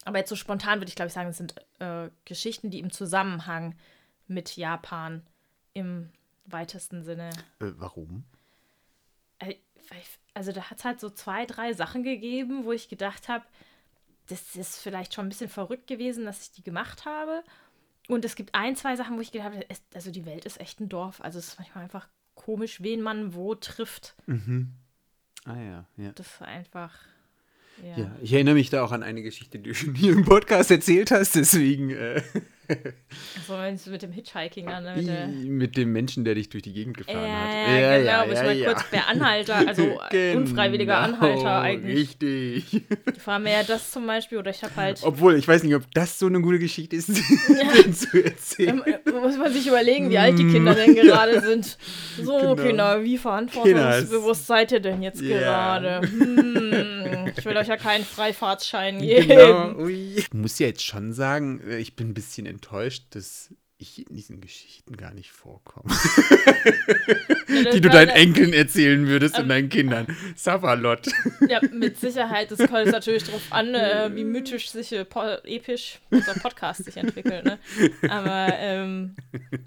aber 0.04 0.18
jetzt 0.18 0.30
so 0.30 0.36
spontan 0.36 0.80
würde 0.80 0.88
ich, 0.88 0.96
glaube 0.96 1.08
ich, 1.08 1.12
sagen, 1.12 1.30
es 1.30 1.36
sind 1.38 1.54
äh, 1.78 2.10
Geschichten, 2.24 2.70
die 2.70 2.80
im 2.80 2.90
Zusammenhang 2.90 3.74
mit 4.26 4.56
Japan 4.56 5.26
im 5.74 6.10
weitesten 6.46 7.02
Sinne 7.04 7.30
Äh, 7.60 7.72
warum? 7.76 8.24
Also 10.34 10.52
da 10.52 10.70
hat 10.70 10.78
es 10.78 10.84
halt 10.84 11.00
so 11.00 11.10
zwei, 11.10 11.46
drei 11.46 11.72
Sachen 11.72 12.02
gegeben, 12.02 12.64
wo 12.64 12.72
ich 12.72 12.88
gedacht 12.88 13.28
habe, 13.28 13.44
das 14.28 14.56
ist 14.56 14.78
vielleicht 14.78 15.14
schon 15.14 15.26
ein 15.26 15.28
bisschen 15.28 15.48
verrückt 15.50 15.86
gewesen, 15.86 16.24
dass 16.24 16.42
ich 16.42 16.52
die 16.52 16.62
gemacht 16.62 17.04
habe. 17.04 17.42
Und 18.08 18.24
es 18.24 18.34
gibt 18.34 18.54
ein, 18.54 18.76
zwei 18.76 18.96
Sachen, 18.96 19.16
wo 19.16 19.20
ich 19.20 19.32
gedacht 19.32 19.52
habe, 19.52 19.66
also 19.94 20.10
die 20.10 20.26
Welt 20.26 20.44
ist 20.44 20.60
echt 20.60 20.80
ein 20.80 20.88
Dorf. 20.88 21.20
Also 21.20 21.38
es 21.38 21.48
ist 21.48 21.58
manchmal 21.58 21.84
einfach 21.84 22.08
komisch, 22.34 22.82
wen 22.82 23.00
man 23.00 23.34
wo 23.34 23.54
trifft. 23.54 24.14
Ah 25.44 25.56
ja, 25.60 25.86
ja. 25.96 26.12
Das 26.12 26.26
ist 26.26 26.42
einfach. 26.42 26.94
Ja. 27.82 27.96
Ja, 27.98 28.16
ich 28.22 28.32
erinnere 28.32 28.54
mich 28.54 28.70
da 28.70 28.84
auch 28.84 28.92
an 28.92 29.02
eine 29.02 29.22
Geschichte, 29.22 29.58
die 29.58 29.70
du 29.70 29.74
schon 29.74 29.94
hier 29.94 30.12
im 30.12 30.24
Podcast 30.24 30.70
erzählt 30.70 31.10
hast, 31.10 31.34
deswegen 31.34 31.90
äh, 31.90 32.22
So 33.46 33.54
meinst 33.54 33.86
du 33.86 33.90
mit 33.90 34.02
dem 34.02 34.12
Hitchhiking 34.12 34.66
dann, 34.66 34.84
ne, 34.84 35.28
mit 35.28 35.48
mit 35.62 35.76
dem 35.76 35.92
Menschen, 35.92 36.24
der 36.24 36.34
dich 36.34 36.48
durch 36.48 36.62
die 36.62 36.72
Gegend 36.72 36.96
gefahren 36.96 37.24
Ja, 37.28 37.40
hat. 37.46 37.80
ja, 37.80 37.98
genau, 37.98 38.28
wo 38.28 38.32
ich 38.32 38.42
mal 38.64 38.72
kurz 38.74 38.90
per 38.90 39.08
Anhalter, 39.08 39.66
also 39.68 39.98
äh, 40.12 40.36
unfreiwilliger 40.36 40.98
Anhalter 40.98 41.60
eigentlich. 41.60 42.18
Genau, 42.18 42.32
Richtig. 42.62 42.82
Ich 43.16 43.26
war 43.26 43.38
mehr 43.38 43.64
das 43.64 43.90
zum 43.90 44.06
Beispiel, 44.06 44.38
oder 44.38 44.50
ich 44.50 44.62
habe 44.62 44.74
halt. 44.76 45.00
Obwohl, 45.02 45.36
ich 45.36 45.46
weiß 45.46 45.62
nicht, 45.64 45.74
ob 45.74 45.82
das 45.92 46.18
so 46.18 46.26
eine 46.26 46.40
gute 46.40 46.58
Geschichte 46.58 46.96
ist, 46.96 47.08
den 47.84 47.92
zu 47.94 48.22
erzählen. 48.24 48.82
Ähm, 48.86 49.14
muss 49.20 49.36
man 49.36 49.52
sich 49.52 49.66
überlegen, 49.66 50.10
wie 50.10 50.18
alt 50.18 50.38
die 50.38 50.46
Kinder 50.48 50.74
denn 50.74 50.94
gerade 50.96 51.40
sind. 51.40 51.76
So, 52.22 52.38
Genau. 52.38 52.54
Kinder, 52.56 53.04
wie 53.04 53.18
verantwortungsbewusst 53.18 54.46
seid 54.46 54.72
ihr 54.72 54.80
denn 54.80 55.02
jetzt 55.02 55.20
Ja. 55.20 55.38
gerade? 55.78 56.00
Hm, 56.08 57.32
ich 57.36 57.44
will 57.44 57.56
euch 57.56 57.68
ja 57.68 57.76
keinen 57.76 58.04
Freifahrtsschein 58.04 59.00
geben. 59.00 59.28
Genau. 59.28 59.74
Ui. 59.76 60.14
Ich 60.16 60.32
muss 60.32 60.58
ja 60.58 60.66
jetzt 60.68 60.84
schon 60.84 61.12
sagen, 61.12 61.60
äh, 61.68 61.78
ich 61.78 61.94
bin 61.96 62.08
ein 62.10 62.14
bisschen 62.14 62.46
enttäuscht, 62.46 62.61
dass 63.14 63.54
ich 63.78 64.08
in 64.08 64.14
diesen 64.14 64.40
Geschichten 64.40 64.96
gar 64.96 65.12
nicht 65.12 65.30
vorkomme. 65.30 65.94
Ja, 67.48 67.70
Die 67.70 67.80
du 67.80 67.90
deinen 67.90 68.08
Enkeln 68.08 68.52
erzählen 68.52 69.06
würdest 69.08 69.36
Ähm, 69.36 69.42
und 69.42 69.48
deinen 69.50 69.68
Kindern. 69.68 70.06
Savalot. 70.36 71.06
Ja, 71.48 71.60
mit 71.72 71.98
Sicherheit. 71.98 72.50
Das 72.50 72.58
kommt 72.58 72.86
natürlich 72.86 73.24
darauf 73.24 73.42
an, 73.50 73.74
äh, 73.74 74.10
wie 74.14 74.24
mythisch 74.24 74.70
sich, 74.70 74.92
äh, 74.92 75.04
po 75.04 75.20
episch 75.44 76.00
unser 76.10 76.34
Podcast 76.34 76.84
sich 76.84 76.96
entwickelt. 76.96 77.44
Ne? 77.44 77.58
Aber 78.08 78.54
ähm, 78.58 79.16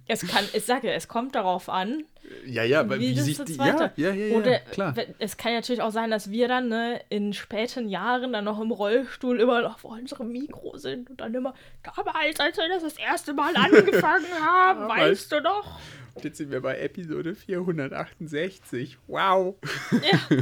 es 0.07 0.25
kann, 0.25 0.45
ich 0.53 0.63
sage, 0.63 0.91
es 0.91 1.07
kommt 1.07 1.35
darauf 1.35 1.69
an, 1.69 2.05
Ja, 2.45 2.63
ja, 2.63 2.81
aber 2.81 2.99
wie, 2.99 3.15
wie, 3.15 3.19
sich 3.19 3.37
die. 3.43 3.57
weiter. 3.57 3.91
Ja, 3.95 4.09
ja, 4.09 4.13
ja, 4.13 4.25
ja 4.27 4.37
Oder 4.37 4.59
klar. 4.59 4.93
es 5.19 5.37
kann 5.37 5.53
natürlich 5.53 5.81
auch 5.81 5.91
sein, 5.91 6.11
dass 6.11 6.29
wir 6.31 6.47
dann 6.47 6.69
ne, 6.69 7.01
in 7.09 7.33
späten 7.33 7.89
Jahren 7.89 8.33
dann 8.33 8.45
noch 8.45 8.61
im 8.61 8.71
Rollstuhl 8.71 9.39
immer 9.39 9.61
noch 9.61 9.79
vor 9.79 9.91
unserem 9.91 10.31
Mikro 10.31 10.77
sind 10.77 11.09
und 11.09 11.21
dann 11.21 11.33
immer, 11.33 11.53
damals, 11.83 12.39
als 12.39 12.57
wir 12.57 12.69
das 12.69 12.83
das 12.83 12.97
erste 12.97 13.33
Mal 13.33 13.55
angefangen 13.55 14.25
haben, 14.41 14.81
Ja, 14.81 14.89
weißt 14.89 15.31
du 15.31 15.41
doch. 15.41 15.79
Und 16.13 16.23
Jetzt 16.23 16.37
sind 16.37 16.49
wir 16.49 16.61
bei 16.61 16.79
Episode 16.79 17.35
468. 17.35 18.97
Wow. 19.07 19.55
Ja. 19.91 20.37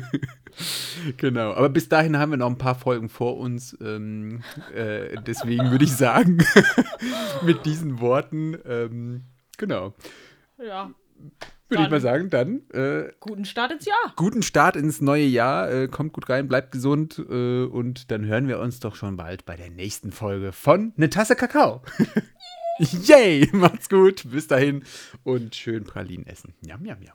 Genau, 1.17 1.53
aber 1.53 1.69
bis 1.69 1.89
dahin 1.89 2.17
haben 2.17 2.29
wir 2.31 2.37
noch 2.37 2.49
ein 2.49 2.59
paar 2.59 2.75
Folgen 2.75 3.09
vor 3.09 3.37
uns. 3.37 3.75
Ähm, 3.81 4.43
äh, 4.73 5.15
deswegen 5.25 5.71
würde 5.71 5.85
ich 5.85 5.93
sagen, 5.93 6.37
mit 7.41 7.65
diesen 7.65 7.99
Worten, 7.99 8.57
ähm, 8.65 9.23
genau, 9.57 9.95
Ja, 10.63 10.91
würde 11.73 11.83
ich 11.83 11.91
mal 11.91 12.01
sagen, 12.01 12.29
dann 12.29 12.61
äh, 12.71 13.11
guten 13.19 13.45
Start 13.45 13.71
ins 13.71 13.85
Jahr. 13.85 14.13
guten 14.15 14.43
Start 14.43 14.75
ins 14.75 15.01
neue 15.01 15.25
Jahr. 15.25 15.71
Äh, 15.71 15.87
kommt 15.87 16.13
gut 16.13 16.29
rein, 16.29 16.47
bleibt 16.47 16.71
gesund 16.71 17.17
äh, 17.17 17.63
und 17.65 18.11
dann 18.11 18.25
hören 18.25 18.47
wir 18.47 18.59
uns 18.59 18.79
doch 18.79 18.95
schon 18.95 19.17
bald 19.17 19.45
bei 19.45 19.55
der 19.55 19.69
nächsten 19.69 20.11
Folge 20.11 20.51
von 20.51 20.93
Ne 20.95 21.09
Tasse 21.09 21.35
Kakao. 21.35 21.81
Yay, 22.79 23.49
macht's 23.53 23.89
gut, 23.89 24.23
bis 24.31 24.47
dahin 24.47 24.83
und 25.23 25.55
schön 25.55 25.83
Pralinen 25.83 26.25
essen. 26.25 26.53
Njam, 26.61 26.81
njam, 26.81 26.99
njam. 26.99 27.13